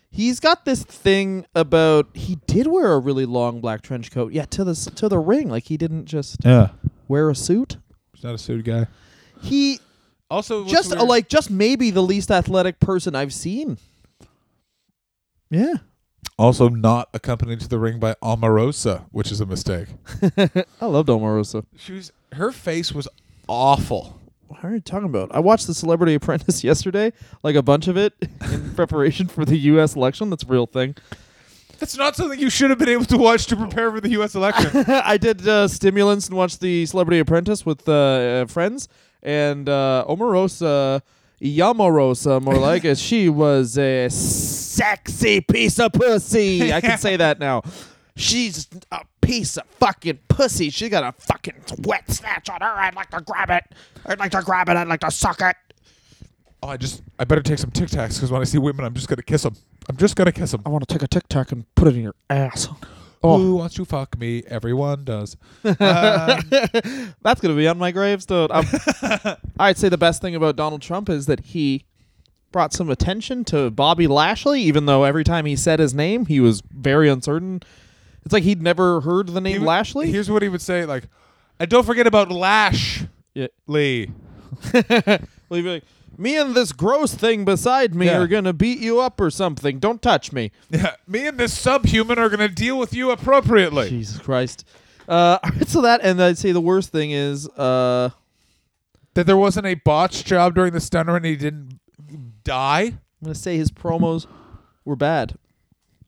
He's 0.09 0.39
got 0.39 0.63
this 0.65 0.83
thing 0.83 1.45
about 1.55 2.07
he 2.15 2.35
did 2.47 2.67
wear 2.67 2.93
a 2.93 2.99
really 2.99 3.25
long 3.25 3.61
black 3.61 3.81
trench 3.81 4.11
coat. 4.11 4.31
Yeah, 4.31 4.45
to 4.45 4.63
the 4.63 4.71
s- 4.71 4.85
to 4.95 5.09
the 5.09 5.17
ring. 5.19 5.49
Like 5.49 5.63
he 5.65 5.75
didn't 5.77 6.05
just 6.05 6.37
Yeah, 6.45 6.69
wear 7.07 7.29
a 7.29 7.35
suit. 7.35 7.77
he's 8.13 8.23
not 8.23 8.35
a 8.35 8.37
suit 8.37 8.63
guy. 8.63 8.85
He 9.41 9.79
Also, 10.29 10.61
what's 10.61 10.71
just 10.71 10.95
weird- 10.95 11.07
like 11.09 11.27
just 11.29 11.49
maybe 11.49 11.89
the 11.91 12.03
least 12.03 12.29
athletic 12.31 12.79
person 12.79 13.15
I've 13.15 13.33
seen. 13.33 13.77
Yeah. 15.49 15.73
Also 16.37 16.69
not 16.69 17.09
accompanied 17.13 17.59
to 17.61 17.67
the 17.67 17.79
ring 17.79 17.99
by 17.99 18.15
Omarosa, 18.23 19.05
which 19.11 19.31
is 19.31 19.41
a 19.41 19.45
mistake. 19.45 19.87
I 20.81 20.85
loved 20.85 21.09
Omarosa. 21.09 21.65
She 21.77 21.93
was 21.93 22.11
her 22.33 22.51
face 22.51 22.91
was 22.91 23.07
awful. 23.47 24.19
What 24.47 24.63
are 24.63 24.73
you 24.73 24.81
talking 24.81 25.05
about? 25.05 25.33
I 25.33 25.39
watched 25.39 25.67
The 25.67 25.73
Celebrity 25.73 26.13
Apprentice 26.13 26.63
yesterday, 26.63 27.11
like 27.41 27.55
a 27.55 27.61
bunch 27.63 27.87
of 27.87 27.97
it 27.97 28.13
in 28.51 28.73
preparation 28.75 29.27
for 29.27 29.45
the 29.45 29.57
U.S. 29.57 29.95
election. 29.95 30.29
That's 30.29 30.43
a 30.43 30.47
real 30.47 30.67
thing. 30.67 30.95
That's 31.79 31.97
not 31.97 32.15
something 32.15 32.39
you 32.39 32.49
should 32.49 32.69
have 32.69 32.79
been 32.79 32.89
able 32.89 33.05
to 33.05 33.17
watch 33.17 33.47
to 33.47 33.55
prepare 33.55 33.91
for 33.91 33.99
the 33.99 34.11
U.S. 34.11 34.35
election. 34.35 34.85
I 34.87 35.17
did 35.17 35.45
uh, 35.47 35.67
stimulants 35.67 36.27
and 36.27 36.37
watched 36.37 36.61
The 36.61 36.85
Celebrity 36.85 37.19
Apprentice 37.19 37.65
with 37.65 37.89
uh, 37.89 37.93
uh, 37.93 38.45
friends, 38.45 38.87
and 39.21 39.67
uh, 39.67 40.05
Omarosa, 40.07 41.01
Yamarosa, 41.43 42.41
more 42.41 42.55
like 42.69 42.85
it. 42.85 42.97
She 42.97 43.27
was 43.29 43.77
a 43.77 44.07
sexy 44.09 45.41
piece 45.41 45.79
of 45.79 45.91
pussy. 45.93 46.71
I 46.71 46.79
can 46.81 46.97
say 46.97 47.17
that 47.17 47.39
now. 47.39 47.63
She's 48.15 48.67
a 48.91 49.01
piece 49.21 49.57
of 49.57 49.65
fucking 49.79 50.19
pussy. 50.27 50.69
She 50.69 50.87
got 50.87 51.03
a 51.03 51.11
fucking 51.21 51.55
wet 51.79 52.09
snatch 52.09 52.49
on 52.49 52.61
her. 52.61 52.67
I'd 52.67 52.95
like 52.95 53.09
to 53.09 53.21
grab 53.21 53.49
it. 53.49 53.63
I'd 54.05 54.19
like 54.19 54.31
to 54.31 54.41
grab 54.41 54.69
it. 54.69 54.77
I'd 54.77 54.87
like 54.87 54.99
to 55.01 55.11
suck 55.11 55.41
it. 55.41 55.55
oh, 56.61 56.69
I 56.69 56.77
just 56.77 57.01
I 57.19 57.25
better 57.25 57.41
take 57.41 57.59
some 57.59 57.71
Tic 57.71 57.89
Tacs 57.89 58.15
because 58.15 58.31
when 58.31 58.41
I 58.41 58.45
see 58.45 58.57
women, 58.59 58.85
I'm 58.85 58.93
just 58.93 59.07
gonna 59.07 59.23
kiss 59.23 59.41
them. 59.43 59.55
I'm 59.89 59.97
just 59.97 60.15
gonna 60.15 60.31
kiss 60.31 60.51
them. 60.51 60.61
I 60.65 60.69
want 60.69 60.87
to 60.87 60.93
take 60.93 61.03
a 61.03 61.07
tic 61.07 61.27
tac 61.27 61.51
and 61.51 61.65
put 61.75 61.89
it 61.89 61.95
in 61.95 62.03
your 62.03 62.15
ass. 62.29 62.69
Who 63.23 63.29
Oh, 63.29 63.55
wants 63.55 63.75
to 63.75 63.85
fuck 63.85 64.19
me? 64.19 64.43
Everyone 64.47 65.05
does. 65.05 65.37
Um, 65.63 65.75
that's 65.79 67.39
gonna 67.41 67.55
be 67.55 67.67
on 67.69 67.77
my 67.77 67.91
gravestone. 67.91 68.49
I'm- 68.51 69.37
I'd 69.59 69.77
say 69.77 69.87
the 69.89 69.97
best 69.97 70.21
thing 70.21 70.35
about 70.35 70.55
Donald 70.57 70.81
Trump 70.81 71.09
is 71.09 71.25
that 71.27 71.39
he 71.39 71.85
brought 72.51 72.73
some 72.73 72.89
attention 72.89 73.45
to 73.45 73.71
Bobby 73.71 74.07
Lashley, 74.07 74.61
even 74.63 74.85
though 74.87 75.03
every 75.05 75.23
time 75.23 75.45
he 75.45 75.55
said 75.55 75.79
his 75.79 75.93
name, 75.93 76.25
he 76.25 76.39
was 76.41 76.61
very 76.71 77.09
uncertain. 77.09 77.63
It's 78.25 78.33
like 78.33 78.43
he'd 78.43 78.61
never 78.61 78.99
heard 79.01 79.27
the 79.27 79.33
he 79.35 79.39
name 79.39 79.61
would- 79.61 79.67
Lashley. 79.67 80.11
Here's 80.11 80.29
what 80.29 80.41
he 80.41 80.49
would 80.49 80.61
say: 80.61 80.85
like, 80.85 81.05
and 81.59 81.69
don't 81.69 81.85
forget 81.85 82.07
about 82.07 82.29
Lash 82.29 83.05
Yeah. 83.33 83.47
Lee. 83.67 84.11
Well, 84.73 85.57
he'd 85.57 85.61
be 85.61 85.69
like, 85.69 85.83
me 86.17 86.37
and 86.37 86.53
this 86.55 86.71
gross 86.71 87.13
thing 87.13 87.45
beside 87.45 87.95
me 87.95 88.05
Yeah. 88.07 88.19
are 88.19 88.27
gonna 88.27 88.53
beat 88.53 88.79
you 88.79 88.99
up 88.99 89.19
or 89.19 89.29
something. 89.29 89.79
Don't 89.79 90.01
touch 90.01 90.31
me. 90.31 90.51
Yeah, 90.69 90.95
me 91.07 91.27
and 91.27 91.37
this 91.39 91.57
subhuman 91.57 92.19
are 92.19 92.29
gonna 92.29 92.47
deal 92.49 92.77
with 92.77 92.93
you 92.93 93.11
appropriately. 93.11 93.89
Jesus 93.89 94.19
Christ. 94.19 94.65
Uh, 95.07 95.37
so 95.67 95.81
that, 95.81 96.01
and 96.03 96.21
I'd 96.21 96.37
say 96.37 96.51
the 96.51 96.61
worst 96.61 96.91
thing 96.91 97.11
is, 97.11 97.47
uh, 97.49 98.09
That 99.15 99.27
there 99.27 99.37
wasn't 99.37 99.67
a 99.67 99.75
botched 99.75 100.25
job 100.25 100.55
during 100.55 100.73
the 100.73 100.79
stunner 100.79 101.15
and 101.15 101.25
he 101.25 101.35
didn't 101.35 101.79
die. 102.43 102.81
I'm 102.81 102.99
gonna 103.23 103.35
say 103.35 103.57
his 103.57 103.71
promos 103.71 104.25
were 104.85 104.95
bad. 104.95 105.35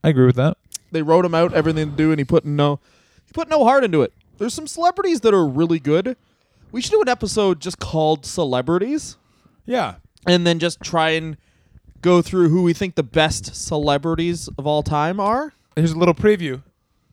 I 0.04 0.10
agree 0.10 0.26
with 0.26 0.36
that. 0.38 0.58
They 0.92 1.02
wrote 1.02 1.26
him 1.26 1.34
out 1.36 1.54
everything 1.54 1.92
to 1.92 1.96
do, 1.96 2.12
and 2.12 2.20
he 2.20 2.24
put 2.26 2.46
no, 2.46 2.80
he 3.26 3.32
put 3.34 3.50
no 3.50 3.64
heart 3.64 3.84
into 3.84 4.02
it. 4.02 4.14
There's 4.38 4.54
some 4.54 4.68
celebrities 4.68 5.22
that 5.22 5.34
are 5.34 5.46
really 5.46 5.80
good. 5.80 6.16
We 6.72 6.82
should 6.82 6.92
do 6.92 7.02
an 7.02 7.10
episode 7.10 7.60
just 7.60 7.80
called 7.80 8.26
celebrities, 8.26 9.18
Yeah. 9.66 9.96
and 10.28 10.46
then 10.46 10.60
just 10.60 10.82
try 10.82 11.12
and 11.12 11.38
go 12.02 12.22
through 12.22 12.50
who 12.50 12.64
we 12.64 12.74
think 12.74 12.96
the 12.96 13.04
best 13.04 13.56
celebrities 13.56 14.48
of 14.58 14.68
all 14.68 14.84
time 14.84 15.20
are. 15.20 15.54
Here's 15.76 15.92
a 15.92 15.98
little 15.98 16.14
preview. 16.14 16.64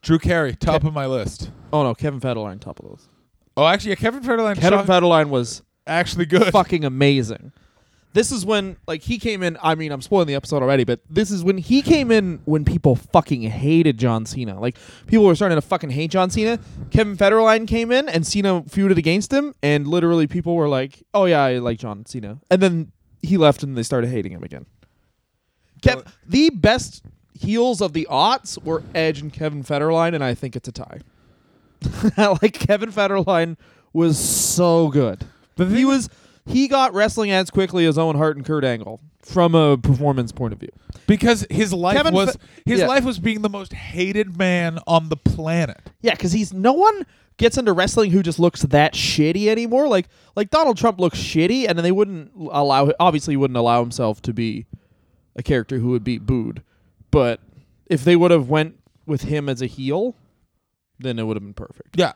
Drew 0.01 0.19
Carey, 0.19 0.55
top 0.55 0.83
of 0.83 0.93
my 0.93 1.05
list. 1.05 1.51
Oh 1.71 1.83
no, 1.83 1.95
Kevin 1.95 2.19
Federline, 2.19 2.59
top 2.59 2.79
of 2.79 2.85
those. 2.89 3.07
Oh, 3.55 3.65
actually, 3.65 3.91
yeah, 3.91 3.95
Kevin 3.95 4.21
Federline 4.23 4.59
Kevin 4.59 4.79
Federline 4.85 5.29
was 5.29 5.61
actually 5.87 6.25
good. 6.25 6.51
fucking 6.51 6.83
amazing. 6.83 7.51
This 8.13 8.31
is 8.31 8.45
when 8.45 8.77
like 8.87 9.01
he 9.01 9.17
came 9.17 9.41
in. 9.41 9.57
I 9.61 9.73
mean, 9.75 9.91
I'm 9.91 10.01
spoiling 10.01 10.27
the 10.27 10.35
episode 10.35 10.61
already, 10.61 10.83
but 10.83 11.01
this 11.09 11.31
is 11.31 11.43
when 11.43 11.57
he 11.57 11.81
came 11.81 12.11
in 12.11 12.41
when 12.45 12.63
people 12.63 12.95
fucking 12.95 13.41
hated 13.41 13.97
John 13.97 14.25
Cena. 14.25 14.59
Like 14.59 14.77
people 15.07 15.25
were 15.25 15.35
starting 15.35 15.57
to 15.57 15.61
fucking 15.61 15.89
hate 15.89 16.11
John 16.11 16.29
Cena. 16.29 16.59
Kevin 16.91 17.17
Federline 17.17 17.67
came 17.67 17.91
in 17.91 18.07
and 18.07 18.25
Cena 18.25 18.61
feuded 18.61 18.97
against 18.97 19.33
him, 19.33 19.55
and 19.63 19.87
literally 19.87 20.27
people 20.27 20.55
were 20.55 20.69
like, 20.69 21.03
"Oh 21.13 21.25
yeah, 21.25 21.41
I 21.43 21.57
like 21.57 21.79
John 21.79 22.05
Cena," 22.05 22.39
and 22.51 22.61
then 22.61 22.91
he 23.23 23.37
left 23.37 23.63
and 23.63 23.75
they 23.75 23.83
started 23.83 24.09
hating 24.11 24.31
him 24.31 24.43
again. 24.43 24.67
Kev- 25.81 26.05
the 26.27 26.49
best 26.51 27.03
heels 27.33 27.81
of 27.81 27.93
the 27.93 28.07
aughts 28.09 28.63
were 28.63 28.83
Edge 28.93 29.21
and 29.21 29.33
Kevin 29.33 29.63
Federline, 29.63 30.13
and 30.13 30.23
I 30.23 30.33
think 30.35 30.55
it's 30.55 30.67
a 30.67 30.71
tie. 30.71 30.99
like 32.17 32.53
Kevin 32.53 32.91
Federline 32.91 33.57
was 33.91 34.17
so 34.17 34.89
good. 34.89 35.25
The 35.55 35.65
He 35.65 35.85
was 35.85 36.09
he 36.45 36.67
got 36.67 36.93
wrestling 36.93 37.31
as 37.31 37.49
quickly 37.49 37.85
as 37.85 37.97
Owen 37.97 38.17
Hart 38.17 38.37
and 38.37 38.45
Kurt 38.45 38.63
Angle 38.63 38.99
from 39.21 39.55
a 39.55 39.77
performance 39.77 40.31
point 40.31 40.53
of 40.53 40.59
view. 40.59 40.71
because 41.07 41.45
his 41.49 41.73
life 41.73 41.95
Kevin 41.95 42.13
was 42.13 42.35
Fe- 42.35 42.41
his 42.65 42.79
yeah. 42.81 42.87
life 42.87 43.05
was 43.05 43.19
being 43.19 43.41
the 43.41 43.49
most 43.49 43.73
hated 43.73 44.37
man 44.37 44.79
on 44.85 45.09
the 45.09 45.15
planet. 45.17 45.79
Yeah, 46.01 46.11
because 46.11 46.31
he's 46.33 46.51
no 46.53 46.73
one 46.73 47.05
gets 47.37 47.57
into 47.57 47.73
wrestling 47.73 48.11
who 48.11 48.21
just 48.21 48.39
looks 48.39 48.61
that 48.63 48.93
shitty 48.93 49.47
anymore. 49.47 49.87
Like 49.87 50.07
like 50.35 50.49
Donald 50.49 50.77
Trump 50.77 50.99
looks 50.99 51.17
shitty, 51.17 51.67
and 51.67 51.77
then 51.77 51.83
they 51.83 51.91
wouldn't 51.91 52.31
allow 52.35 52.91
obviously 52.99 53.33
he 53.33 53.37
wouldn't 53.37 53.57
allow 53.57 53.81
himself 53.81 54.21
to 54.23 54.33
be 54.33 54.65
a 55.35 55.43
character 55.43 55.79
who 55.79 55.89
would 55.89 56.03
be 56.03 56.17
booed. 56.17 56.61
But 57.09 57.39
if 57.87 58.03
they 58.03 58.15
would 58.15 58.31
have 58.31 58.49
went 58.49 58.77
with 59.05 59.23
him 59.23 59.47
as 59.49 59.61
a 59.61 59.67
heel, 59.67 60.15
then 60.99 61.17
it 61.19 61.23
would 61.23 61.37
have 61.37 61.43
been 61.43 61.53
perfect. 61.53 61.95
Yeah. 61.97 62.13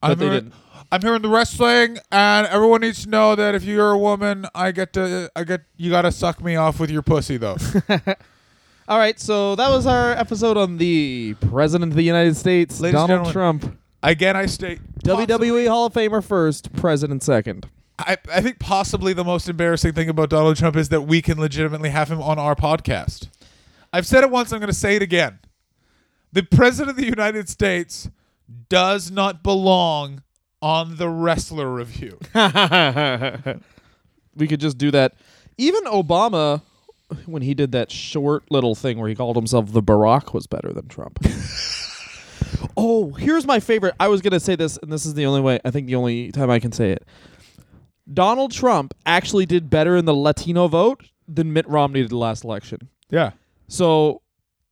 But 0.00 0.12
I'm 0.12 0.18
they 0.18 0.28
didn't. 0.30 0.54
I'm 0.90 1.02
here 1.02 1.14
in 1.14 1.20
the 1.20 1.28
wrestling, 1.28 1.98
and 2.10 2.46
everyone 2.46 2.80
needs 2.80 3.04
to 3.04 3.10
know 3.10 3.34
that 3.34 3.54
if 3.54 3.62
you're 3.62 3.90
a 3.90 3.98
woman, 3.98 4.46
I 4.54 4.72
get 4.72 4.94
to, 4.94 5.30
I 5.36 5.44
get, 5.44 5.62
you 5.76 5.90
gotta 5.90 6.10
suck 6.10 6.42
me 6.42 6.56
off 6.56 6.80
with 6.80 6.90
your 6.90 7.02
pussy, 7.02 7.36
though. 7.36 7.58
All 8.88 8.98
right, 8.98 9.20
so 9.20 9.54
that 9.56 9.68
was 9.68 9.86
our 9.86 10.12
episode 10.12 10.56
on 10.56 10.78
the 10.78 11.34
President 11.50 11.92
of 11.92 11.96
the 11.96 12.02
United 12.02 12.38
States, 12.38 12.80
Ladies 12.80 12.98
and 12.98 13.08
Donald 13.08 13.26
gentlemen, 13.26 13.32
Trump. 13.60 13.78
Again, 14.02 14.34
I 14.34 14.46
state 14.46 14.80
WWE 15.04 15.68
Hall 15.68 15.86
of 15.86 15.92
Famer 15.92 16.24
first, 16.24 16.72
President 16.72 17.22
second. 17.22 17.68
I, 17.98 18.16
I 18.32 18.40
think 18.40 18.58
possibly 18.58 19.12
the 19.12 19.24
most 19.24 19.46
embarrassing 19.46 19.92
thing 19.92 20.08
about 20.08 20.30
Donald 20.30 20.56
Trump 20.56 20.74
is 20.76 20.88
that 20.88 21.02
we 21.02 21.20
can 21.20 21.38
legitimately 21.38 21.90
have 21.90 22.10
him 22.10 22.22
on 22.22 22.38
our 22.38 22.54
podcast. 22.54 23.28
I've 23.92 24.06
said 24.06 24.24
it 24.24 24.30
once, 24.30 24.52
I'm 24.52 24.60
going 24.60 24.68
to 24.68 24.74
say 24.74 24.96
it 24.96 25.02
again. 25.02 25.40
The 26.32 26.44
President 26.44 26.90
of 26.90 26.96
the 26.96 27.06
United 27.06 27.50
States 27.50 28.08
does 28.70 29.10
not 29.10 29.42
belong 29.42 30.22
on 30.60 30.96
the 30.96 31.08
Wrestler 31.08 31.72
Review. 31.72 32.18
we 34.36 34.48
could 34.48 34.60
just 34.60 34.78
do 34.78 34.90
that. 34.90 35.14
Even 35.56 35.84
Obama, 35.84 36.62
when 37.26 37.42
he 37.42 37.54
did 37.54 37.72
that 37.72 37.90
short 37.90 38.50
little 38.50 38.74
thing 38.74 38.98
where 38.98 39.08
he 39.08 39.14
called 39.14 39.36
himself 39.36 39.72
the 39.72 39.82
Barack, 39.82 40.32
was 40.32 40.46
better 40.46 40.72
than 40.72 40.88
Trump. 40.88 41.18
oh, 42.76 43.12
here's 43.12 43.46
my 43.46 43.60
favorite. 43.60 43.94
I 43.98 44.08
was 44.08 44.20
gonna 44.20 44.40
say 44.40 44.56
this, 44.56 44.76
and 44.78 44.92
this 44.92 45.06
is 45.06 45.14
the 45.14 45.26
only 45.26 45.40
way. 45.40 45.60
I 45.64 45.70
think 45.70 45.86
the 45.86 45.96
only 45.96 46.32
time 46.32 46.50
I 46.50 46.58
can 46.58 46.72
say 46.72 46.92
it. 46.92 47.06
Donald 48.12 48.52
Trump 48.52 48.94
actually 49.04 49.46
did 49.46 49.68
better 49.68 49.96
in 49.96 50.04
the 50.06 50.14
Latino 50.14 50.66
vote 50.66 51.04
than 51.26 51.52
Mitt 51.52 51.68
Romney 51.68 52.02
did 52.02 52.12
last 52.12 52.42
election. 52.44 52.88
Yeah. 53.10 53.32
So, 53.68 54.22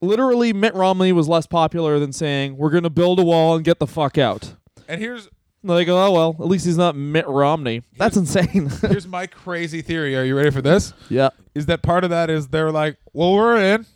literally, 0.00 0.54
Mitt 0.54 0.74
Romney 0.74 1.12
was 1.12 1.28
less 1.28 1.46
popular 1.46 1.98
than 1.98 2.12
saying, 2.12 2.56
"We're 2.56 2.70
gonna 2.70 2.90
build 2.90 3.18
a 3.18 3.24
wall 3.24 3.56
and 3.56 3.64
get 3.64 3.78
the 3.78 3.86
fuck 3.86 4.16
out." 4.16 4.54
And 4.88 5.00
here's 5.00 5.28
They 5.62 5.84
go, 5.84 5.98
"Oh 5.98 6.12
well, 6.12 6.36
at 6.38 6.46
least 6.46 6.64
he's 6.64 6.76
not 6.76 6.94
Mitt 6.94 7.26
Romney." 7.26 7.82
That's 7.98 8.16
insane. 8.16 8.70
here's 8.80 9.06
my 9.08 9.26
crazy 9.26 9.82
theory. 9.82 10.16
Are 10.16 10.22
you 10.24 10.36
ready 10.36 10.50
for 10.50 10.62
this? 10.62 10.92
yeah. 11.08 11.30
Is 11.54 11.66
that 11.66 11.82
part 11.82 12.04
of 12.04 12.10
that 12.10 12.30
is 12.30 12.48
they're 12.48 12.70
like, 12.70 12.98
well, 13.12 13.32
we're 13.34 13.56
in. 13.56 13.86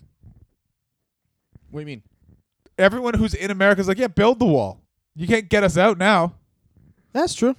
What 1.71 1.81
do 1.81 1.81
you 1.81 1.87
mean? 1.87 2.03
Everyone 2.79 3.15
who's 3.15 3.35
in 3.35 3.51
America 3.51 3.81
is 3.81 3.89
like, 3.89 3.99
yeah, 3.99 4.09
build 4.09 4.39
the 4.39 4.47
wall. 4.47 4.81
You 5.15 5.27
can't 5.27 5.49
get 5.49 5.63
us 5.63 5.77
out 5.77 5.99
now. 5.99 6.35
That's 7.13 7.35
true. 7.35 7.55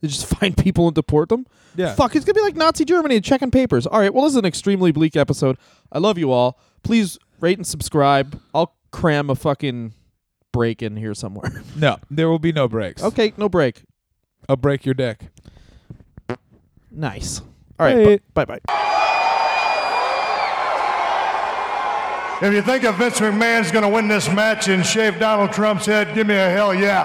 They 0.00 0.08
just 0.08 0.26
find 0.38 0.56
people 0.56 0.86
and 0.86 0.94
deport 0.94 1.28
them. 1.28 1.46
Yeah. 1.76 1.94
Fuck, 1.94 2.16
it's 2.16 2.24
gonna 2.24 2.34
be 2.34 2.40
like 2.40 2.56
Nazi 2.56 2.84
Germany 2.84 3.20
checking 3.20 3.50
papers. 3.50 3.86
All 3.86 4.00
right, 4.00 4.12
well, 4.12 4.24
this 4.24 4.32
is 4.32 4.36
an 4.38 4.46
extremely 4.46 4.90
bleak 4.90 5.14
episode. 5.14 5.56
I 5.92 5.98
love 5.98 6.18
you 6.18 6.32
all. 6.32 6.58
Please 6.82 7.18
rate 7.40 7.58
and 7.58 7.66
subscribe. 7.66 8.40
I'll 8.54 8.74
cram 8.90 9.30
a 9.30 9.34
fucking 9.34 9.92
break 10.58 10.82
in 10.82 10.96
here 10.96 11.14
somewhere. 11.14 11.62
No, 11.76 11.98
there 12.10 12.28
will 12.28 12.40
be 12.40 12.50
no 12.52 12.66
breaks. 12.66 13.00
okay, 13.02 13.32
no 13.36 13.48
break. 13.48 13.84
I'll 14.48 14.56
break 14.56 14.84
your 14.84 14.94
dick. 14.94 15.20
Nice. 16.90 17.40
All 17.78 17.86
right, 17.86 17.96
Hey. 17.96 18.20
bye 18.34 18.44
bye. 18.44 18.58
If 22.40 22.52
you 22.54 22.62
think 22.62 22.82
if 22.84 22.94
Vince 22.96 23.20
McMahon's 23.20 23.70
going 23.70 23.82
to 23.82 23.88
win 23.88 24.08
this 24.08 24.28
match 24.32 24.68
and 24.68 24.84
shave 24.84 25.18
Donald 25.20 25.52
Trump's 25.52 25.86
head, 25.86 26.14
give 26.14 26.26
me 26.26 26.34
a 26.34 26.50
hell 26.50 26.72
yeah. 26.74 27.04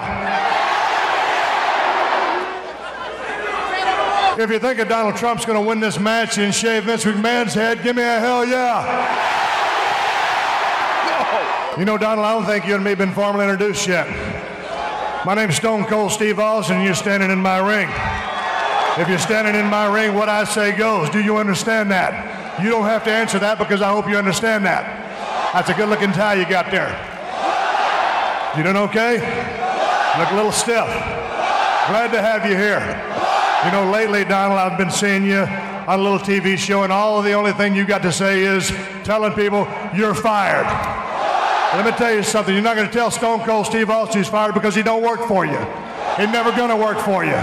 If 4.38 4.50
you 4.50 4.58
think 4.58 4.78
if 4.80 4.88
Donald 4.88 5.14
Trump's 5.16 5.44
going 5.44 5.60
to 5.62 5.68
win 5.68 5.78
this 5.80 5.98
match 6.00 6.38
and 6.38 6.52
shave 6.52 6.84
Vince 6.84 7.04
McMahon's 7.04 7.54
head, 7.54 7.82
give 7.84 7.94
me 7.94 8.02
a 8.02 8.18
hell 8.18 8.44
yeah. 8.44 9.32
You 11.76 11.84
know, 11.84 11.98
Donald, 11.98 12.24
I 12.24 12.34
don't 12.34 12.46
think 12.46 12.66
you 12.68 12.76
and 12.76 12.84
me 12.84 12.90
have 12.90 12.98
been 12.98 13.10
formally 13.10 13.46
introduced 13.46 13.88
yet. 13.88 14.06
My 15.26 15.34
name's 15.34 15.56
Stone 15.56 15.86
Cold 15.86 16.12
Steve 16.12 16.38
Austin, 16.38 16.76
and 16.76 16.84
you're 16.84 16.94
standing 16.94 17.32
in 17.32 17.40
my 17.40 17.58
ring. 17.58 17.88
If 18.96 19.08
you're 19.08 19.18
standing 19.18 19.56
in 19.56 19.66
my 19.66 19.92
ring, 19.92 20.14
what 20.14 20.28
I 20.28 20.44
say 20.44 20.70
goes. 20.70 21.10
Do 21.10 21.20
you 21.20 21.36
understand 21.36 21.90
that? 21.90 22.62
You 22.62 22.70
don't 22.70 22.84
have 22.84 23.02
to 23.04 23.10
answer 23.10 23.40
that 23.40 23.58
because 23.58 23.82
I 23.82 23.88
hope 23.88 24.08
you 24.08 24.16
understand 24.16 24.64
that. 24.66 24.84
That's 25.52 25.68
a 25.68 25.74
good 25.74 25.88
looking 25.88 26.12
tie 26.12 26.34
you 26.34 26.48
got 26.48 26.70
there. 26.70 26.94
You 28.56 28.62
doing 28.62 28.76
okay? 28.76 29.14
Look 30.16 30.30
a 30.30 30.36
little 30.36 30.52
stiff. 30.52 30.86
Glad 31.88 32.12
to 32.12 32.22
have 32.22 32.46
you 32.46 32.56
here. 32.56 32.78
You 33.66 33.72
know, 33.72 33.90
lately, 33.90 34.24
Donald, 34.24 34.60
I've 34.60 34.78
been 34.78 34.92
seeing 34.92 35.24
you 35.24 35.40
on 35.40 35.98
a 35.98 36.02
little 36.02 36.20
TV 36.20 36.56
show, 36.56 36.84
and 36.84 36.92
all 36.92 37.20
the 37.20 37.32
only 37.32 37.52
thing 37.52 37.74
you 37.74 37.84
got 37.84 38.02
to 38.02 38.12
say 38.12 38.44
is 38.44 38.70
telling 39.02 39.32
people 39.32 39.66
you're 39.92 40.14
fired. 40.14 41.02
Let 41.76 41.86
me 41.86 41.92
tell 41.92 42.14
you 42.14 42.22
something. 42.22 42.54
You're 42.54 42.62
not 42.62 42.76
going 42.76 42.86
to 42.86 42.92
tell 42.92 43.10
Stone 43.10 43.40
Cold 43.40 43.66
Steve 43.66 43.90
Austin 43.90 44.20
he's 44.20 44.28
fired 44.28 44.54
because 44.54 44.76
he 44.76 44.82
don't 44.82 45.02
work 45.02 45.20
for 45.26 45.44
you. 45.44 45.58
He's 46.16 46.30
never 46.30 46.52
going 46.52 46.70
to 46.70 46.76
work 46.76 46.98
for 46.98 47.24
you. 47.24 47.36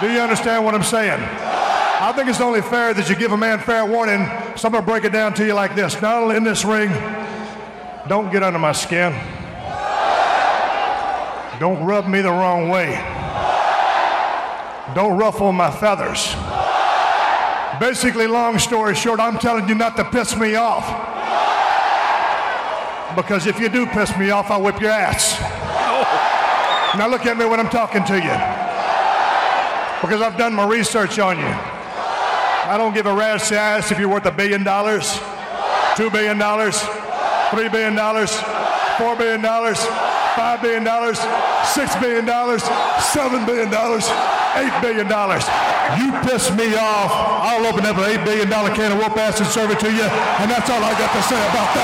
Do 0.00 0.10
you 0.10 0.20
understand 0.20 0.64
what 0.64 0.74
I'm 0.74 0.82
saying? 0.82 1.20
I 1.20 2.12
think 2.16 2.28
it's 2.28 2.40
only 2.40 2.62
fair 2.62 2.94
that 2.94 3.10
you 3.10 3.14
give 3.14 3.32
a 3.32 3.36
man 3.36 3.58
fair 3.58 3.84
warning. 3.84 4.24
So 4.56 4.68
I'm 4.68 4.72
going 4.72 4.84
to 4.84 4.90
break 4.90 5.04
it 5.04 5.12
down 5.12 5.34
to 5.34 5.44
you 5.44 5.52
like 5.52 5.74
this. 5.74 6.00
Not 6.00 6.22
only 6.22 6.36
in 6.36 6.44
this 6.44 6.64
ring, 6.64 6.88
don't 8.08 8.32
get 8.32 8.42
under 8.42 8.58
my 8.58 8.72
skin. 8.72 9.12
Don't 11.60 11.84
rub 11.84 12.06
me 12.06 12.22
the 12.22 12.30
wrong 12.30 12.68
way. 12.70 12.94
Don't 14.94 15.18
ruffle 15.18 15.52
my 15.52 15.70
feathers. 15.70 16.34
Basically, 17.80 18.26
long 18.26 18.58
story 18.58 18.94
short, 18.94 19.20
I'm 19.20 19.38
telling 19.38 19.68
you 19.68 19.74
not 19.74 19.96
to 19.96 20.04
piss 20.04 20.34
me 20.36 20.54
off. 20.54 21.17
Because 23.16 23.46
if 23.46 23.58
you 23.58 23.68
do 23.68 23.86
piss 23.86 24.16
me 24.16 24.30
off, 24.30 24.50
I'll 24.50 24.62
whip 24.62 24.80
your 24.80 24.90
ass. 24.90 25.40
Now 26.96 27.08
look 27.08 27.26
at 27.26 27.36
me 27.36 27.44
when 27.44 27.60
I'm 27.60 27.68
talking 27.68 28.04
to 28.04 28.16
you. 28.16 28.36
Because 30.00 30.22
I've 30.22 30.36
done 30.36 30.54
my 30.54 30.66
research 30.66 31.18
on 31.18 31.38
you. 31.38 31.54
I 32.68 32.76
don't 32.76 32.92
give 32.92 33.06
a 33.06 33.14
rat's 33.14 33.50
ass 33.50 33.90
if 33.90 33.98
you're 33.98 34.08
worth 34.08 34.26
a 34.26 34.30
billion 34.30 34.62
dollars, 34.62 35.18
two 35.96 36.10
billion 36.10 36.36
dollars, 36.36 36.76
three 37.50 37.68
billion 37.68 37.94
dollars, 37.96 38.36
four 39.00 39.16
billion 39.16 39.40
dollars, 39.40 39.80
five 40.36 40.60
billion 40.60 40.84
dollars, 40.84 41.18
six 41.64 41.96
billion 41.96 42.26
dollars, 42.26 42.62
seven 43.00 43.46
billion 43.46 43.70
dollars, 43.70 44.04
eight 44.60 44.74
billion 44.80 45.08
dollars. 45.08 45.48
You 45.96 46.12
piss 46.28 46.52
me 46.52 46.76
off, 46.76 47.08
I'll 47.40 47.64
open 47.64 47.86
up 47.86 47.96
an 47.96 48.04
eight 48.04 48.24
billion 48.24 48.50
dollar 48.50 48.68
can 48.74 48.92
of 48.92 48.98
whoop 48.98 49.16
ass 49.16 49.40
and 49.40 49.48
serve 49.48 49.70
it 49.70 49.80
to 49.80 49.90
you, 49.90 50.04
and 50.04 50.50
that's 50.50 50.68
all 50.68 50.84
I 50.84 50.92
got 50.92 51.08
to 51.16 51.22
say 51.24 51.40
about 51.40 51.72
that. 51.72 51.76